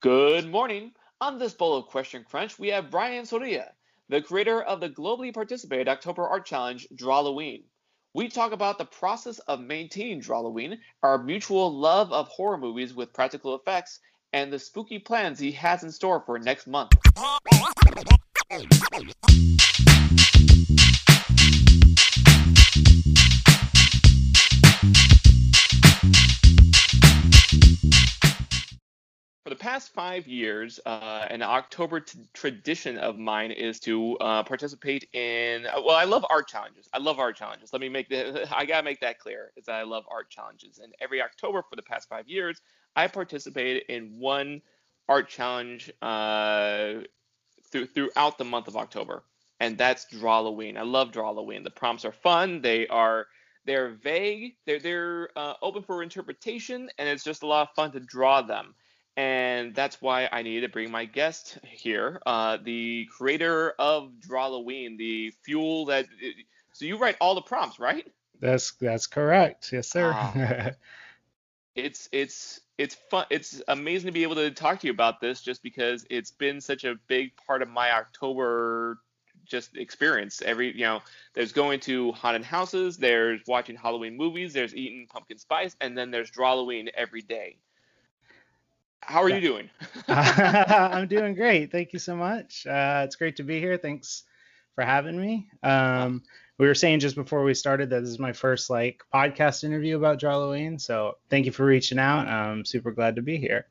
Good 0.00 0.48
morning. 0.48 0.92
On 1.20 1.40
this 1.40 1.54
bowl 1.54 1.76
of 1.76 1.86
Question 1.86 2.22
Crunch, 2.22 2.56
we 2.56 2.68
have 2.68 2.88
Brian 2.88 3.26
Soria, 3.26 3.72
the 4.08 4.22
creator 4.22 4.62
of 4.62 4.78
the 4.78 4.88
globally 4.88 5.34
participated 5.34 5.88
October 5.88 6.24
Art 6.28 6.46
Challenge, 6.46 6.86
Drawloween. 6.94 7.64
We 8.14 8.28
talk 8.28 8.52
about 8.52 8.78
the 8.78 8.84
process 8.84 9.40
of 9.40 9.58
maintaining 9.58 10.20
Drawloween, 10.20 10.78
our 11.02 11.20
mutual 11.20 11.76
love 11.76 12.12
of 12.12 12.28
horror 12.28 12.58
movies 12.58 12.94
with 12.94 13.12
practical 13.12 13.56
effects, 13.56 13.98
and 14.32 14.52
the 14.52 14.60
spooky 14.60 15.00
plans 15.00 15.40
he 15.40 15.50
has 15.50 15.82
in 15.82 15.90
store 15.90 16.22
for 16.24 16.38
next 16.38 16.68
month. 16.68 16.92
Past 29.78 29.94
five 29.94 30.26
years, 30.26 30.80
uh, 30.86 31.24
an 31.30 31.40
October 31.40 32.00
t- 32.00 32.18
tradition 32.32 32.98
of 32.98 33.16
mine 33.16 33.52
is 33.52 33.78
to 33.78 34.16
uh, 34.18 34.42
participate 34.42 35.08
in. 35.12 35.66
uh, 35.66 35.80
Well, 35.84 35.94
I 35.94 36.02
love 36.02 36.26
art 36.28 36.48
challenges. 36.48 36.88
I 36.92 36.98
love 36.98 37.20
art 37.20 37.36
challenges. 37.36 37.72
Let 37.72 37.80
me 37.80 37.88
make 37.88 38.08
the. 38.08 38.48
I 38.56 38.64
gotta 38.64 38.82
make 38.82 38.98
that 39.02 39.20
clear. 39.20 39.52
Is 39.56 39.66
that 39.66 39.76
I 39.76 39.84
love 39.84 40.04
art 40.10 40.30
challenges, 40.30 40.80
and 40.80 40.92
every 41.00 41.22
October 41.22 41.62
for 41.62 41.76
the 41.76 41.82
past 41.82 42.08
five 42.08 42.26
years, 42.26 42.60
I 42.96 43.06
participated 43.06 43.84
in 43.88 44.18
one 44.18 44.62
art 45.08 45.28
challenge 45.28 45.92
uh, 46.02 46.94
through, 47.70 47.86
throughout 47.86 48.36
the 48.36 48.44
month 48.44 48.66
of 48.66 48.76
October, 48.76 49.22
and 49.60 49.78
that's 49.78 50.06
Drawloween. 50.12 50.76
I 50.76 50.82
love 50.82 51.12
Drawloween. 51.12 51.62
The 51.62 51.70
prompts 51.70 52.04
are 52.04 52.10
fun. 52.10 52.62
They 52.62 52.88
are 52.88 53.28
they're 53.64 53.90
vague. 53.90 54.56
They're 54.66 54.80
they're 54.80 55.28
uh, 55.36 55.54
open 55.62 55.84
for 55.84 56.02
interpretation, 56.02 56.90
and 56.98 57.08
it's 57.08 57.22
just 57.22 57.44
a 57.44 57.46
lot 57.46 57.68
of 57.68 57.74
fun 57.76 57.92
to 57.92 58.00
draw 58.00 58.42
them. 58.42 58.74
And 59.18 59.74
that's 59.74 60.00
why 60.00 60.28
I 60.30 60.42
needed 60.42 60.60
to 60.60 60.68
bring 60.68 60.92
my 60.92 61.04
guest 61.04 61.58
here, 61.64 62.22
uh, 62.24 62.56
the 62.62 63.08
creator 63.10 63.74
of 63.76 64.12
Drawloween, 64.20 64.96
the 64.96 65.32
fuel 65.42 65.86
that. 65.86 66.06
So 66.72 66.84
you 66.84 66.98
write 66.98 67.16
all 67.20 67.34
the 67.34 67.42
prompts, 67.42 67.80
right? 67.80 68.06
That's 68.38 68.70
that's 68.80 69.08
correct. 69.08 69.72
Yes, 69.72 69.90
sir. 69.90 70.76
It's 71.74 72.08
it's 72.10 72.60
it's 72.76 72.96
fun 73.08 73.26
it's 73.30 73.62
amazing 73.68 74.08
to 74.08 74.12
be 74.12 74.24
able 74.24 74.34
to 74.34 74.50
talk 74.50 74.80
to 74.80 74.88
you 74.88 74.92
about 74.92 75.20
this 75.20 75.40
just 75.40 75.62
because 75.62 76.04
it's 76.10 76.32
been 76.32 76.60
such 76.60 76.82
a 76.82 76.96
big 77.06 77.30
part 77.36 77.62
of 77.62 77.68
my 77.68 77.92
october 77.92 78.98
just 79.44 79.76
experience 79.76 80.42
every 80.42 80.76
you 80.76 80.82
know 80.82 81.00
there's 81.34 81.52
going 81.52 81.78
to 81.78 82.10
haunted 82.12 82.42
houses 82.42 82.96
there's 82.96 83.40
watching 83.46 83.76
halloween 83.76 84.16
movies 84.16 84.52
there's 84.52 84.74
eating 84.74 85.06
pumpkin 85.06 85.38
spice 85.38 85.76
and 85.80 85.96
then 85.96 86.10
there's 86.10 86.32
drawloween 86.32 86.88
every 86.96 87.22
day 87.22 87.56
how 89.08 89.22
are 89.22 89.28
you 89.28 89.40
doing 89.40 89.70
I'm 90.08 91.08
doing 91.08 91.34
great. 91.34 91.72
Thank 91.72 91.92
you 91.92 91.98
so 91.98 92.14
much. 92.14 92.66
Uh, 92.66 93.02
it's 93.04 93.16
great 93.16 93.36
to 93.36 93.42
be 93.42 93.58
here. 93.58 93.76
Thanks 93.76 94.24
for 94.74 94.84
having 94.84 95.20
me. 95.20 95.50
Um, 95.62 96.22
we 96.58 96.66
were 96.66 96.74
saying 96.74 97.00
just 97.00 97.14
before 97.14 97.42
we 97.44 97.54
started 97.54 97.90
that 97.90 98.00
this 98.00 98.10
is 98.10 98.18
my 98.18 98.32
first 98.32 98.68
like 98.70 99.02
podcast 99.14 99.64
interview 99.64 99.96
about 99.96 100.20
Drawloween. 100.20 100.80
So 100.80 101.16
thank 101.30 101.46
you 101.46 101.52
for 101.52 101.64
reaching 101.64 101.98
out. 101.98 102.28
I'm 102.28 102.64
super 102.64 102.90
glad 102.92 103.16
to 103.16 103.22
be 103.22 103.36
here. 103.38 103.66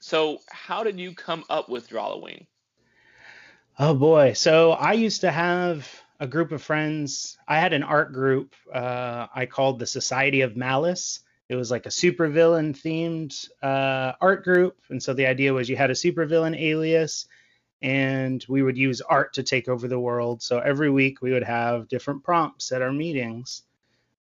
so 0.00 0.38
how 0.50 0.82
did 0.84 0.98
you 0.98 1.14
come 1.14 1.44
up 1.50 1.68
with 1.68 1.88
drawloween 1.88 2.46
Oh 3.80 3.94
boy. 3.94 4.32
So 4.32 4.72
I 4.72 4.94
used 4.94 5.20
to 5.20 5.30
have 5.30 5.88
a 6.18 6.26
group 6.26 6.50
of 6.50 6.60
friends. 6.62 7.38
I 7.46 7.60
had 7.60 7.72
an 7.72 7.84
art 7.84 8.12
group 8.12 8.54
uh, 8.74 9.28
I 9.32 9.46
called 9.46 9.78
the 9.78 9.86
Society 9.86 10.40
of 10.40 10.56
Malice. 10.56 11.20
It 11.48 11.56
was 11.56 11.70
like 11.70 11.86
a 11.86 11.90
supervillain 11.90 12.76
themed 12.76 13.48
uh, 13.62 14.12
art 14.20 14.44
group. 14.44 14.76
And 14.90 15.02
so 15.02 15.14
the 15.14 15.26
idea 15.26 15.52
was 15.52 15.68
you 15.68 15.76
had 15.76 15.90
a 15.90 15.94
supervillain 15.94 16.58
alias 16.60 17.26
and 17.80 18.44
we 18.48 18.62
would 18.62 18.76
use 18.76 19.00
art 19.00 19.34
to 19.34 19.42
take 19.42 19.68
over 19.68 19.88
the 19.88 19.98
world. 19.98 20.42
So 20.42 20.58
every 20.58 20.90
week 20.90 21.22
we 21.22 21.32
would 21.32 21.44
have 21.44 21.88
different 21.88 22.22
prompts 22.22 22.72
at 22.72 22.82
our 22.82 22.92
meetings. 22.92 23.62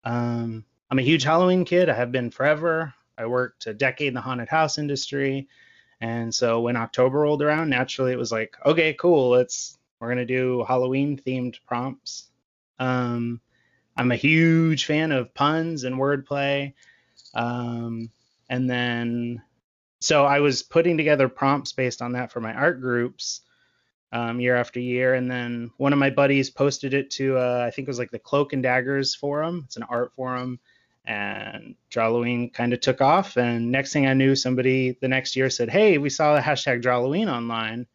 Um, 0.05 0.65
I'm 0.91 0.99
a 0.99 1.03
huge 1.03 1.23
Halloween 1.23 1.65
kid. 1.65 1.89
I 1.89 1.95
have 1.95 2.13
been 2.13 2.31
forever. 2.31 2.93
I 3.17 3.27
worked 3.27 3.67
a 3.67 3.75
decade 3.75 4.09
in 4.09 4.15
the 4.15 4.21
haunted 4.21 4.49
house 4.49 4.79
industry. 4.79 5.49
And 6.01 6.35
so 6.35 6.61
when 6.61 6.77
October 6.77 7.21
rolled 7.21 7.43
around, 7.43 7.71
naturally 7.71 8.13
it 8.13 8.19
was 8.19 8.33
like, 8.33 8.57
okay, 8.65 8.95
cool, 8.95 9.31
let's 9.31 9.79
we're 10.01 10.09
gonna 10.09 10.27
do 10.27 10.65
Halloween 10.67 11.17
themed 11.17 11.61
prompts. 11.65 12.29
Um, 12.81 13.41
I'm 13.97 14.11
a 14.11 14.17
huge 14.17 14.87
fan 14.87 15.13
of 15.13 15.33
puns 15.33 15.85
and 15.85 15.95
wordplay. 15.97 16.73
Um, 17.35 18.11
and 18.49 18.69
then 18.69 19.43
so 20.03 20.25
I 20.25 20.41
was 20.41 20.63
putting 20.65 20.97
together 20.97 21.29
prompts 21.29 21.73
based 21.73 22.03
on 22.03 22.13
that 22.13 22.33
for 22.33 22.41
my 22.41 22.53
art 22.53 22.81
groups 22.81 23.43
um, 24.11 24.41
year 24.41 24.57
after 24.57 24.81
year. 24.81 25.15
And 25.15 25.31
then 25.31 25.71
one 25.77 25.93
of 25.93 25.99
my 25.99 26.11
buddies 26.11 26.51
posted 26.51 26.93
it 26.93 27.11
to 27.13 27.39
uh, 27.39 27.65
I 27.67 27.71
think 27.71 27.87
it 27.87 27.91
was 27.91 28.01
like 28.01 28.11
the 28.11 28.19
Cloak 28.19 28.53
and 28.53 28.63
Daggers 28.63 29.15
forum. 29.15 29.63
It's 29.67 29.77
an 29.77 29.85
art 29.85 30.13
forum. 30.15 30.59
And 31.05 31.77
Drawloween 31.91 32.53
kind 32.53 32.73
of 32.73 32.81
took 32.81 33.01
off. 33.01 33.37
And 33.37 33.73
next 33.73 33.93
thing 33.93 34.07
I 34.07 34.15
knew, 34.15 34.37
somebody 34.37 34.97
the 35.01 35.09
next 35.09 35.35
year 35.35 35.51
said, 35.51 35.71
Hey, 35.71 35.99
we 35.99 36.11
saw 36.11 36.35
the 36.35 36.41
hashtag 36.41 36.83
Drawloween 36.83 37.33
online. 37.33 37.87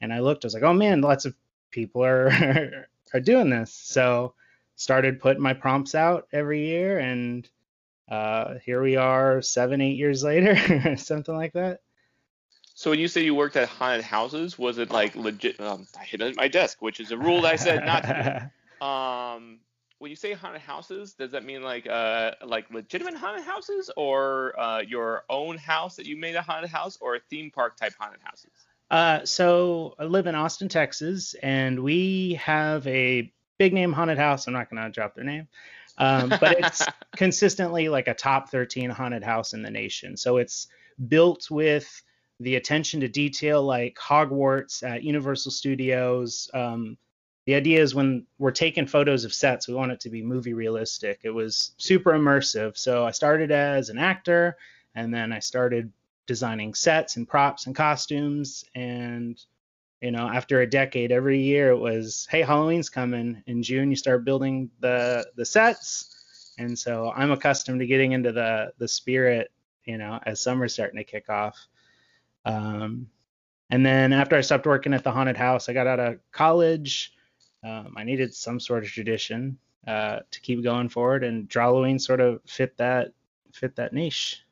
And 0.00 0.12
I 0.12 0.20
looked, 0.20 0.44
I 0.44 0.46
was 0.46 0.54
like, 0.54 0.62
Oh 0.62 0.72
man, 0.72 1.00
lots 1.00 1.24
of 1.24 1.34
people 1.70 2.04
are 2.04 2.86
are 3.14 3.20
doing 3.20 3.50
this. 3.50 3.72
So 3.72 4.34
started 4.76 5.20
putting 5.20 5.42
my 5.42 5.52
prompts 5.52 5.94
out 5.94 6.28
every 6.32 6.66
year 6.66 6.98
and 6.98 7.48
uh, 8.10 8.54
here 8.64 8.82
we 8.82 8.96
are 8.96 9.40
seven, 9.40 9.80
eight 9.80 9.96
years 9.96 10.22
later, 10.24 10.96
something 10.96 11.34
like 11.34 11.52
that. 11.52 11.80
so 12.74 12.90
when 12.90 12.98
you 12.98 13.08
say 13.08 13.22
you 13.22 13.34
worked 13.34 13.56
at 13.56 13.68
haunted 13.68 14.04
houses 14.04 14.58
was 14.58 14.78
it 14.78 14.90
like 14.90 15.14
legit 15.14 15.60
um, 15.60 15.86
i 16.00 16.04
hit 16.04 16.20
it 16.20 16.28
at 16.30 16.36
my 16.36 16.48
desk 16.48 16.80
which 16.80 16.98
is 16.98 17.10
a 17.12 17.16
rule 17.16 17.42
that 17.42 17.52
i 17.52 17.56
said 17.56 17.84
not 17.84 18.02
to 18.04 18.50
do 18.80 18.84
Um, 18.86 19.60
when 19.98 20.08
you 20.10 20.16
say 20.16 20.32
haunted 20.32 20.62
houses, 20.62 21.12
does 21.12 21.32
that 21.32 21.44
mean 21.44 21.62
like 21.62 21.86
uh 21.86 22.30
like 22.42 22.70
legitimate 22.70 23.14
haunted 23.14 23.44
houses, 23.44 23.90
or 23.98 24.58
uh, 24.58 24.80
your 24.80 25.24
own 25.28 25.58
house 25.58 25.96
that 25.96 26.06
you 26.06 26.16
made 26.16 26.34
a 26.34 26.40
haunted 26.40 26.70
house, 26.70 26.96
or 27.02 27.16
a 27.16 27.20
theme 27.28 27.50
park 27.50 27.76
type 27.76 27.92
haunted 28.00 28.20
houses? 28.24 28.50
Uh, 28.90 29.26
so 29.26 29.94
I 29.98 30.04
live 30.04 30.26
in 30.26 30.34
Austin, 30.34 30.68
Texas, 30.70 31.34
and 31.42 31.80
we 31.82 32.40
have 32.42 32.86
a 32.86 33.30
big 33.58 33.74
name 33.74 33.92
haunted 33.92 34.16
house. 34.16 34.46
I'm 34.46 34.54
not 34.54 34.70
going 34.70 34.82
to 34.82 34.88
drop 34.90 35.14
their 35.14 35.24
name, 35.24 35.46
um, 36.00 36.30
but 36.40 36.58
it's 36.58 36.84
consistently 37.16 37.88
like 37.88 38.08
a 38.08 38.14
top 38.14 38.48
13 38.48 38.90
haunted 38.90 39.22
house 39.22 39.52
in 39.52 39.62
the 39.62 39.70
nation. 39.70 40.16
So 40.16 40.38
it's 40.38 40.66
built 41.08 41.50
with 41.50 42.02
the 42.40 42.56
attention 42.56 43.00
to 43.00 43.08
detail 43.08 43.62
like 43.62 43.96
Hogwarts 43.96 44.82
at 44.82 45.04
Universal 45.04 45.52
Studios. 45.52 46.50
Um, 46.54 46.96
the 47.46 47.54
idea 47.54 47.82
is 47.82 47.94
when 47.94 48.26
we're 48.38 48.50
taking 48.50 48.86
photos 48.86 49.24
of 49.24 49.34
sets, 49.34 49.68
we 49.68 49.74
want 49.74 49.92
it 49.92 50.00
to 50.00 50.10
be 50.10 50.22
movie 50.22 50.54
realistic. 50.54 51.20
It 51.22 51.30
was 51.30 51.72
super 51.76 52.12
immersive. 52.12 52.78
So 52.78 53.04
I 53.04 53.10
started 53.10 53.50
as 53.50 53.90
an 53.90 53.98
actor, 53.98 54.56
and 54.94 55.12
then 55.12 55.32
I 55.32 55.38
started 55.38 55.92
designing 56.26 56.72
sets 56.74 57.16
and 57.16 57.28
props 57.28 57.66
and 57.66 57.76
costumes. 57.76 58.64
And 58.74 59.38
you 60.00 60.10
know, 60.10 60.28
after 60.28 60.62
a 60.62 60.70
decade, 60.70 61.12
every 61.12 61.40
year 61.40 61.70
it 61.70 61.78
was, 61.78 62.26
hey, 62.30 62.40
Halloween's 62.40 62.88
coming. 62.88 63.42
In 63.46 63.62
June, 63.62 63.90
you 63.90 63.96
start 63.96 64.24
building 64.24 64.70
the 64.80 65.26
the 65.36 65.44
sets, 65.44 66.54
and 66.58 66.78
so 66.78 67.12
I'm 67.14 67.30
accustomed 67.30 67.80
to 67.80 67.86
getting 67.86 68.12
into 68.12 68.32
the 68.32 68.72
the 68.78 68.88
spirit. 68.88 69.52
You 69.84 69.98
know, 69.98 70.20
as 70.24 70.40
summer's 70.40 70.74
starting 70.74 70.98
to 70.98 71.04
kick 71.04 71.28
off. 71.28 71.56
Um, 72.44 73.08
and 73.70 73.84
then 73.84 74.12
after 74.12 74.36
I 74.36 74.40
stopped 74.40 74.66
working 74.66 74.94
at 74.94 75.04
the 75.04 75.12
haunted 75.12 75.36
house, 75.36 75.68
I 75.68 75.72
got 75.72 75.86
out 75.86 76.00
of 76.00 76.18
college. 76.32 77.12
Um, 77.64 77.94
I 77.96 78.04
needed 78.04 78.34
some 78.34 78.58
sort 78.58 78.84
of 78.84 78.90
tradition 78.90 79.58
uh, 79.86 80.20
to 80.30 80.40
keep 80.40 80.62
going 80.62 80.88
forward, 80.88 81.24
and 81.24 81.48
Drawloween 81.48 82.00
sort 82.00 82.20
of 82.20 82.40
fit 82.46 82.76
that 82.78 83.12
fit 83.52 83.76
that 83.76 83.92
niche. 83.92 84.44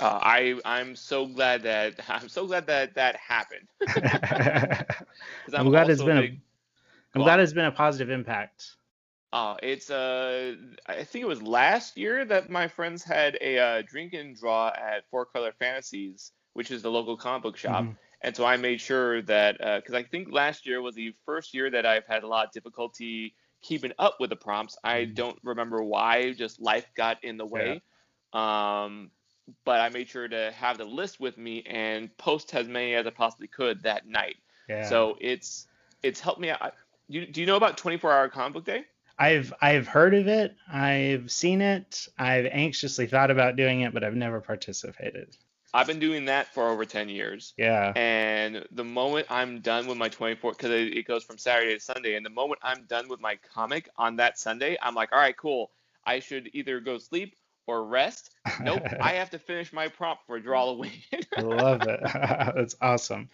Uh, 0.00 0.18
I 0.22 0.60
I'm 0.64 0.96
so 0.96 1.26
glad 1.26 1.62
that 1.62 1.94
I'm 2.08 2.28
so 2.28 2.46
glad 2.46 2.66
that 2.66 2.94
that 2.94 3.16
happened. 3.16 3.68
'Cause 5.44 5.54
I'm 5.54 5.68
glad 5.70 5.90
it's 5.90 6.02
been 6.02 6.18
a 6.18 6.22
big- 6.22 6.40
I'm 7.14 7.22
Go 7.22 7.24
glad 7.24 7.40
it's 7.40 7.52
been 7.52 7.64
a 7.66 7.72
positive 7.72 8.10
impact. 8.10 8.76
Uh, 9.32 9.56
it's 9.62 9.90
uh, 9.90 10.54
I 10.86 11.04
think 11.04 11.22
it 11.24 11.28
was 11.28 11.42
last 11.42 11.96
year 11.96 12.24
that 12.24 12.50
my 12.50 12.68
friends 12.68 13.02
had 13.04 13.36
a 13.40 13.58
uh, 13.58 13.82
drink 13.86 14.12
and 14.14 14.36
draw 14.36 14.68
at 14.68 15.08
Four 15.10 15.26
Color 15.26 15.52
Fantasies, 15.58 16.32
which 16.54 16.70
is 16.70 16.82
the 16.82 16.90
local 16.90 17.16
comic 17.16 17.42
book 17.42 17.56
shop. 17.56 17.88
Mhm. 17.88 17.96
And 18.22 18.34
so 18.36 18.44
I 18.44 18.56
made 18.56 18.80
sure 18.80 19.22
that 19.22 19.58
because 19.58 19.94
I 19.94 20.02
think 20.04 20.28
last 20.30 20.66
year 20.66 20.80
was 20.80 20.94
the 20.94 21.14
first 21.26 21.54
year 21.54 21.70
that 21.70 21.84
I've 21.86 22.06
had 22.06 22.22
a 22.22 22.28
lot 22.28 22.46
of 22.46 22.52
difficulty 22.52 23.34
keeping 23.62 23.92
up 23.98 24.16
with 24.20 24.30
the 24.30 24.36
prompts. 24.36 24.76
I 24.84 25.04
Mhm. 25.04 25.14
don't 25.14 25.38
remember 25.42 25.82
why, 25.82 26.32
just 26.32 26.60
life 26.60 26.86
got 26.96 27.22
in 27.24 27.36
the 27.36 27.46
way. 27.46 27.82
Um, 28.32 29.10
but 29.64 29.80
I 29.80 29.88
made 29.88 30.08
sure 30.08 30.28
to 30.28 30.52
have 30.52 30.78
the 30.78 30.84
list 30.84 31.20
with 31.20 31.36
me 31.36 31.62
and 31.62 32.14
post 32.16 32.54
as 32.54 32.66
many 32.66 32.94
as 32.94 33.06
I 33.06 33.10
possibly 33.10 33.46
could 33.46 33.82
that 33.82 34.06
night. 34.06 34.36
Yeah. 34.68 34.88
So 34.88 35.16
it's 35.20 35.66
it's 36.02 36.20
helped 36.20 36.40
me 36.40 36.50
out. 36.50 36.74
You, 37.08 37.26
do 37.26 37.40
you 37.40 37.46
know 37.46 37.56
about 37.56 37.76
24 37.76 38.12
Hour 38.12 38.28
Comic 38.28 38.54
Book 38.54 38.64
Day? 38.64 38.84
I've 39.18 39.52
I've 39.60 39.86
heard 39.86 40.14
of 40.14 40.26
it. 40.26 40.56
I've 40.72 41.30
seen 41.30 41.60
it. 41.60 42.08
I've 42.18 42.46
anxiously 42.46 43.06
thought 43.06 43.30
about 43.30 43.56
doing 43.56 43.82
it, 43.82 43.94
but 43.94 44.02
I've 44.02 44.14
never 44.14 44.40
participated. 44.40 45.36
I've 45.72 45.88
been 45.88 45.98
doing 45.98 46.26
that 46.26 46.54
for 46.54 46.68
over 46.68 46.84
10 46.84 47.08
years. 47.08 47.52
Yeah. 47.56 47.92
And 47.96 48.64
the 48.70 48.84
moment 48.84 49.26
I'm 49.28 49.60
done 49.60 49.88
with 49.88 49.98
my 49.98 50.08
24, 50.08 50.52
because 50.52 50.70
it, 50.70 50.96
it 50.96 51.04
goes 51.04 51.24
from 51.24 51.36
Saturday 51.36 51.74
to 51.74 51.80
Sunday, 51.80 52.14
and 52.14 52.24
the 52.24 52.30
moment 52.30 52.60
I'm 52.62 52.84
done 52.84 53.08
with 53.08 53.20
my 53.20 53.36
comic 53.52 53.88
on 53.96 54.16
that 54.16 54.38
Sunday, 54.38 54.78
I'm 54.80 54.94
like, 54.94 55.12
all 55.12 55.18
right, 55.18 55.36
cool. 55.36 55.72
I 56.06 56.20
should 56.20 56.48
either 56.52 56.78
go 56.78 56.98
sleep 56.98 57.34
or 57.66 57.84
rest. 57.86 58.30
Nope, 58.58 58.84
I 59.00 59.14
have 59.14 59.30
to 59.30 59.38
finish 59.38 59.72
my 59.72 59.88
prompt 59.88 60.24
for 60.26 60.38
Draw 60.40 60.64
the 60.66 60.72
Halloween. 60.78 61.02
I 61.36 61.40
love 61.40 61.84
it. 61.84 62.00
That's 62.56 62.76
awesome. 62.80 63.28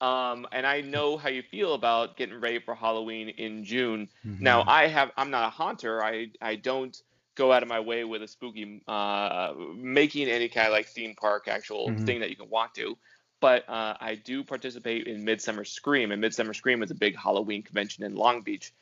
Um, 0.00 0.46
and 0.52 0.66
I 0.66 0.80
know 0.82 1.16
how 1.16 1.28
you 1.28 1.42
feel 1.42 1.74
about 1.74 2.16
getting 2.16 2.40
ready 2.40 2.58
for 2.58 2.74
Halloween 2.74 3.28
in 3.28 3.64
June. 3.64 4.08
Mhm. 4.24 4.38
Now, 4.40 4.64
I 4.66 4.86
have 4.88 5.10
I'm 5.16 5.30
not 5.30 5.46
a 5.46 5.50
haunter. 5.50 6.02
I 6.02 6.28
I 6.40 6.56
don't 6.56 6.96
go 7.34 7.52
out 7.52 7.62
of 7.62 7.68
my 7.68 7.80
way 7.80 8.04
with 8.04 8.22
a 8.22 8.28
spooky 8.28 8.82
uh 8.86 9.52
making 9.76 10.28
any 10.28 10.48
kind 10.48 10.66
of 10.68 10.72
like 10.72 10.86
theme 10.86 11.14
park 11.14 11.48
actual 11.48 11.94
Mhm. 11.94 12.04
thing 12.04 12.20
that 12.20 12.30
you 12.30 12.36
can 12.36 12.50
walk 12.50 12.74
to. 12.74 12.96
But 13.40 13.68
uh, 13.68 13.96
I 14.00 14.14
do 14.16 14.44
participate 14.44 15.06
in 15.06 15.24
Midsummer 15.24 15.64
Scream, 15.64 16.10
and 16.12 16.20
Midsummer 16.20 16.54
Scream 16.54 16.82
is 16.82 16.90
a 16.90 16.94
big 16.94 17.16
Halloween 17.16 17.62
convention 17.62 18.04
in 18.04 18.14
Long 18.14 18.42
Beach, 18.42 18.72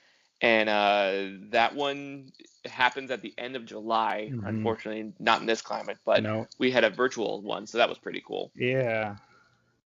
and 0.44 0.68
uh, 0.68 1.46
that 1.52 1.74
one 1.74 2.30
happens 2.66 3.10
at 3.10 3.22
the 3.22 3.32
end 3.38 3.56
of 3.56 3.64
July. 3.64 4.30
Mhm. 4.30 4.46
Unfortunately, 4.46 5.12
not 5.18 5.40
in 5.40 5.46
this 5.46 5.62
climate, 5.62 5.96
but 6.04 6.22
no. 6.22 6.46
we 6.58 6.70
had 6.70 6.84
a 6.84 6.90
virtual 6.90 7.40
one, 7.40 7.66
so 7.66 7.78
that 7.78 7.88
was 7.88 7.96
pretty 7.96 8.22
cool. 8.26 8.52
Yeah. 8.54 9.16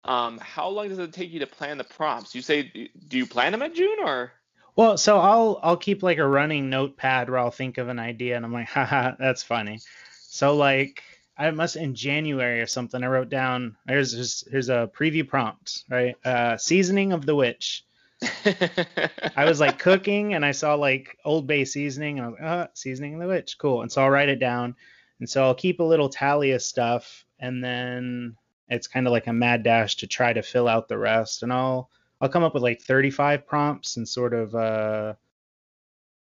Um, 0.05 0.39
how 0.39 0.69
long 0.69 0.91
does 0.91 0.99
it 0.99 1.13
take 1.13 1.33
you 1.33 1.39
to 1.41 1.47
plan 1.47 1.79
the 1.79 1.85
prompts? 1.85 2.35
You 2.35 2.43
say, 2.43 2.65
do 3.09 3.17
you 3.17 3.27
plan 3.27 3.53
them 3.53 3.63
in 3.63 3.75
June 3.75 3.97
or? 4.05 4.33
Well, 4.77 4.99
so 4.99 5.19
I'll 5.19 5.59
I'll 5.63 5.77
keep 5.77 6.03
like 6.03 6.19
a 6.19 6.27
running 6.27 6.69
notepad 6.69 7.31
where 7.31 7.39
I'll 7.39 7.51
think 7.51 7.79
of 7.79 7.89
an 7.89 7.99
idea 7.99 8.37
and 8.37 8.45
I'm 8.45 8.53
like, 8.53 8.69
haha, 8.77 9.13
that's 9.19 9.43
funny. 9.43 9.81
So 10.21 10.55
like 10.55 11.03
I 11.39 11.51
must 11.51 11.77
in 11.77 11.95
January 11.95 12.61
or 12.61 12.67
something. 12.67 13.03
I 13.03 13.07
wrote 13.07 13.31
down 13.31 13.77
here's 13.89 14.13
here's, 14.13 14.45
here's 14.51 14.69
a 14.69 14.91
preview 14.95 15.27
prompt, 15.27 15.85
right? 15.89 16.15
Uh, 16.27 16.59
seasoning 16.59 17.13
of 17.13 17.25
the 17.25 17.35
witch. 17.35 17.85
I 19.37 19.45
was 19.45 19.61
like 19.61 19.79
cooking 19.79 20.35
and 20.35 20.45
I 20.45 20.53
saw 20.53 20.75
like 20.75 21.19
Old 21.25 21.47
Bay 21.47 21.65
seasoning. 21.65 22.19
And 22.19 22.27
I 22.27 22.29
was 22.31 22.41
like, 22.41 22.51
oh, 22.51 22.71
seasoning 22.75 23.19
the 23.19 23.27
witch, 23.27 23.59
cool. 23.59 23.83
And 23.83 23.91
so 23.91 24.03
I'll 24.03 24.11
write 24.11 24.29
it 24.29 24.39
down. 24.39 24.75
And 25.23 25.31
so 25.31 25.45
I'll 25.45 25.55
keep 25.55 25.79
a 25.79 25.85
little 25.85 26.09
tally 26.09 26.51
of 26.51 26.63
stuff, 26.63 27.25
and 27.39 27.63
then 27.63 28.37
it's 28.69 28.89
kind 28.89 29.07
of 29.07 29.13
like 29.13 29.29
a 29.29 29.33
mad 29.33 29.63
dash 29.63 29.95
to 29.99 30.09
try 30.09 30.33
to 30.33 30.43
fill 30.43 30.67
out 30.67 30.89
the 30.89 30.99
rest. 30.99 31.45
And 31.45 31.53
I'll 31.53 31.91
I'll 32.21 32.29
come 32.29 32.43
up 32.43 32.55
with 32.55 32.65
like 32.65 32.81
35 32.81 33.47
prompts 33.47 33.97
and 33.97 34.09
sort 34.09 34.35
of 34.35 34.53
uh, 34.57 35.15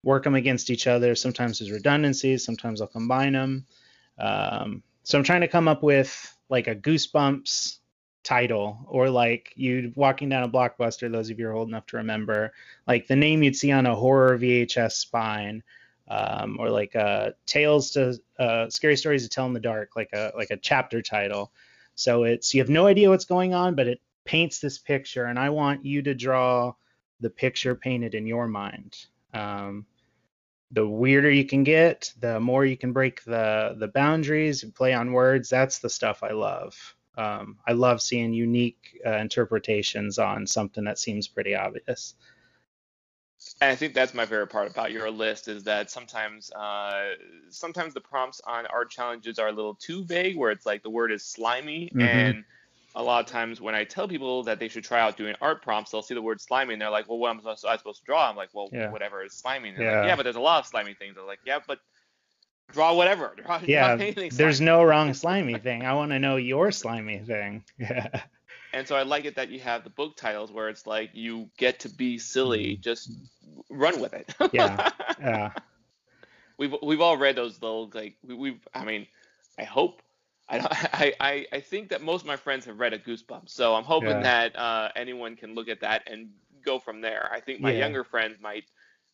work 0.02 0.24
them 0.24 0.34
against 0.34 0.68
each 0.68 0.86
other. 0.86 1.14
Sometimes 1.14 1.58
there's 1.58 1.70
redundancies. 1.70 2.44
Sometimes 2.44 2.82
I'll 2.82 2.88
combine 2.88 3.32
them. 3.32 3.64
Um, 4.18 4.82
so 5.02 5.16
I'm 5.16 5.24
trying 5.24 5.40
to 5.40 5.48
come 5.48 5.66
up 5.66 5.82
with 5.82 6.36
like 6.50 6.68
a 6.68 6.76
Goosebumps 6.76 7.78
title 8.22 8.78
or 8.86 9.08
like 9.08 9.52
you 9.56 9.92
walking 9.96 10.28
down 10.28 10.42
a 10.42 10.48
blockbuster 10.48 11.10
those 11.10 11.30
of 11.30 11.38
you 11.38 11.48
are 11.48 11.52
old 11.52 11.68
enough 11.68 11.86
to 11.86 11.96
remember 11.96 12.52
like 12.86 13.06
the 13.06 13.16
name 13.16 13.42
you'd 13.42 13.56
see 13.56 13.72
on 13.72 13.86
a 13.86 13.94
horror 13.94 14.38
vhs 14.38 14.92
spine 14.92 15.62
um, 16.10 16.56
or 16.58 16.70
like 16.70 16.96
uh, 16.96 17.30
tales 17.46 17.92
to 17.92 18.20
uh, 18.38 18.68
scary 18.68 18.96
stories 18.96 19.22
to 19.22 19.28
tell 19.28 19.46
in 19.46 19.52
the 19.52 19.60
dark 19.60 19.90
like 19.96 20.10
a 20.12 20.32
like 20.36 20.50
a 20.50 20.56
chapter 20.56 21.00
title. 21.00 21.52
So 21.94 22.24
it's 22.24 22.52
you 22.52 22.60
have 22.60 22.68
no 22.68 22.86
idea 22.86 23.08
what's 23.08 23.24
going 23.24 23.54
on 23.54 23.74
but 23.74 23.86
it 23.86 24.00
paints 24.24 24.58
this 24.60 24.78
picture 24.78 25.24
and 25.24 25.38
i 25.38 25.48
want 25.48 25.84
you 25.84 26.02
to 26.02 26.14
draw 26.14 26.74
the 27.20 27.30
picture 27.30 27.74
painted 27.74 28.14
in 28.14 28.26
your 28.26 28.48
mind. 28.48 29.06
Um, 29.32 29.86
the 30.72 30.86
weirder 30.86 31.30
you 31.30 31.44
can 31.44 31.64
get 31.64 32.12
the 32.20 32.40
more 32.40 32.64
you 32.64 32.76
can 32.76 32.92
break 32.92 33.22
the 33.24 33.76
the 33.78 33.88
boundaries 33.88 34.62
and 34.62 34.74
play 34.74 34.92
on 34.92 35.12
words 35.12 35.48
that's 35.48 35.78
the 35.80 35.90
stuff 35.90 36.22
i 36.22 36.30
love 36.30 36.94
um, 37.16 37.58
I 37.66 37.72
love 37.72 38.00
seeing 38.02 38.32
unique 38.32 39.00
uh, 39.06 39.16
interpretations 39.16 40.18
on 40.18 40.46
something 40.46 40.84
that 40.84 40.98
seems 40.98 41.28
pretty 41.28 41.54
obvious. 41.54 42.14
And 43.62 43.70
I 43.70 43.74
think 43.76 43.94
that's 43.94 44.12
my 44.12 44.26
favorite 44.26 44.48
part 44.48 44.70
about 44.70 44.92
your 44.92 45.10
list 45.10 45.48
is 45.48 45.64
that 45.64 45.90
sometimes, 45.90 46.50
uh, 46.52 47.14
sometimes 47.48 47.94
the 47.94 48.00
prompts 48.00 48.40
on 48.46 48.66
art 48.66 48.90
challenges 48.90 49.38
are 49.38 49.48
a 49.48 49.52
little 49.52 49.74
too 49.74 50.04
vague, 50.04 50.36
where 50.36 50.50
it's 50.50 50.66
like 50.66 50.82
the 50.82 50.90
word 50.90 51.10
is 51.10 51.24
slimy, 51.24 51.92
Mhm. 51.92 52.34
and 52.36 52.44
a 52.94 53.02
lot 53.02 53.20
of 53.24 53.26
times 53.30 53.60
when 53.60 53.74
I 53.74 53.84
tell 53.84 54.08
people 54.08 54.42
that 54.44 54.58
they 54.58 54.68
should 54.68 54.84
try 54.84 55.00
out 55.00 55.16
doing 55.16 55.34
art 55.40 55.62
prompts, 55.62 55.90
they'll 55.90 56.02
see 56.02 56.14
the 56.14 56.20
word 56.22 56.40
slimy 56.40 56.74
and 56.74 56.82
they're 56.82 56.90
like, 56.90 57.08
"Well, 57.08 57.18
what 57.18 57.30
am 57.30 57.46
I 57.46 57.54
supposed, 57.54 58.00
to 58.00 58.04
draw?" 58.04 58.28
I'm 58.28 58.36
like, 58.36 58.50
"Well, 58.52 58.72
Yeah. 58.72 58.88
whatever 58.88 59.22
is 59.22 59.34
slimy." 59.34 59.68
And 59.70 59.78
Yeah. 59.78 59.84
like, 59.86 59.98
"Yeah, 60.02 60.16
but 60.16 60.24
there's 60.24 60.36
a 60.36 60.40
lot 60.40 60.58
of 60.60 60.66
slimy 60.66 60.94
things." 60.94 61.16
I'm 61.18 61.26
like, 61.26 61.40
"Yeah, 61.44 61.60
but 61.66 61.80
draw 62.72 62.94
whatever. 62.94 63.34
Draw, 63.36 63.58
draw 63.58 63.66
Yeah, 63.68 63.92
anything 64.00 64.30
there's 64.34 64.60
no 64.60 64.82
wrong 64.82 65.14
slimy 65.14 65.58
thing. 65.58 65.84
I 65.84 65.94
want 65.94 66.12
to 66.12 66.18
know 66.18 66.36
your 66.36 66.70
slimy 66.70 67.18
thing. 67.18 67.64
Yeah. 67.78 68.22
And 68.72 68.86
so 68.86 68.94
I 68.94 69.02
like 69.02 69.24
it 69.24 69.34
that 69.34 69.48
you 69.48 69.58
have 69.60 69.82
the 69.82 69.90
book 69.90 70.16
titles 70.16 70.52
where 70.52 70.68
it's 70.68 70.86
like 70.86 71.10
you 71.12 71.50
get 71.58 71.80
to 71.80 71.88
be 71.88 72.18
silly, 72.18 72.76
Mhm. 72.76 72.80
just 72.80 73.10
run 73.68 74.00
with 74.00 74.12
it. 74.14 74.32
Yeah. 74.52 74.90
Yeah. 75.20 75.50
we've 76.56 76.74
we've 76.82 77.00
all 77.00 77.16
read 77.16 77.34
those 77.36 77.60
little 77.60 77.90
like 77.92 78.14
we, 78.24 78.34
we've 78.34 78.68
I 78.74 78.84
mean 78.84 79.06
I 79.58 79.64
hope 79.64 80.02
I, 80.48 80.58
don't, 80.58 80.72
I 80.94 81.12
I 81.20 81.46
I 81.52 81.60
think 81.60 81.88
that 81.90 82.02
most 82.02 82.20
of 82.22 82.26
my 82.28 82.36
friends 82.36 82.64
have 82.66 82.78
read 82.78 82.92
a 82.92 82.98
Goosebumps, 82.98 83.50
so 83.50 83.74
I'm 83.74 83.84
hoping 83.84 84.10
Yeah. 84.10 84.20
that 84.22 84.56
uh, 84.58 84.88
anyone 84.94 85.34
can 85.36 85.54
look 85.54 85.68
at 85.68 85.80
that 85.80 86.08
and 86.10 86.30
go 86.64 86.78
from 86.78 87.00
there. 87.00 87.28
I 87.32 87.40
think 87.40 87.60
my 87.60 87.72
Yeah. 87.72 87.78
younger 87.80 88.04
friends 88.04 88.36
might 88.40 88.64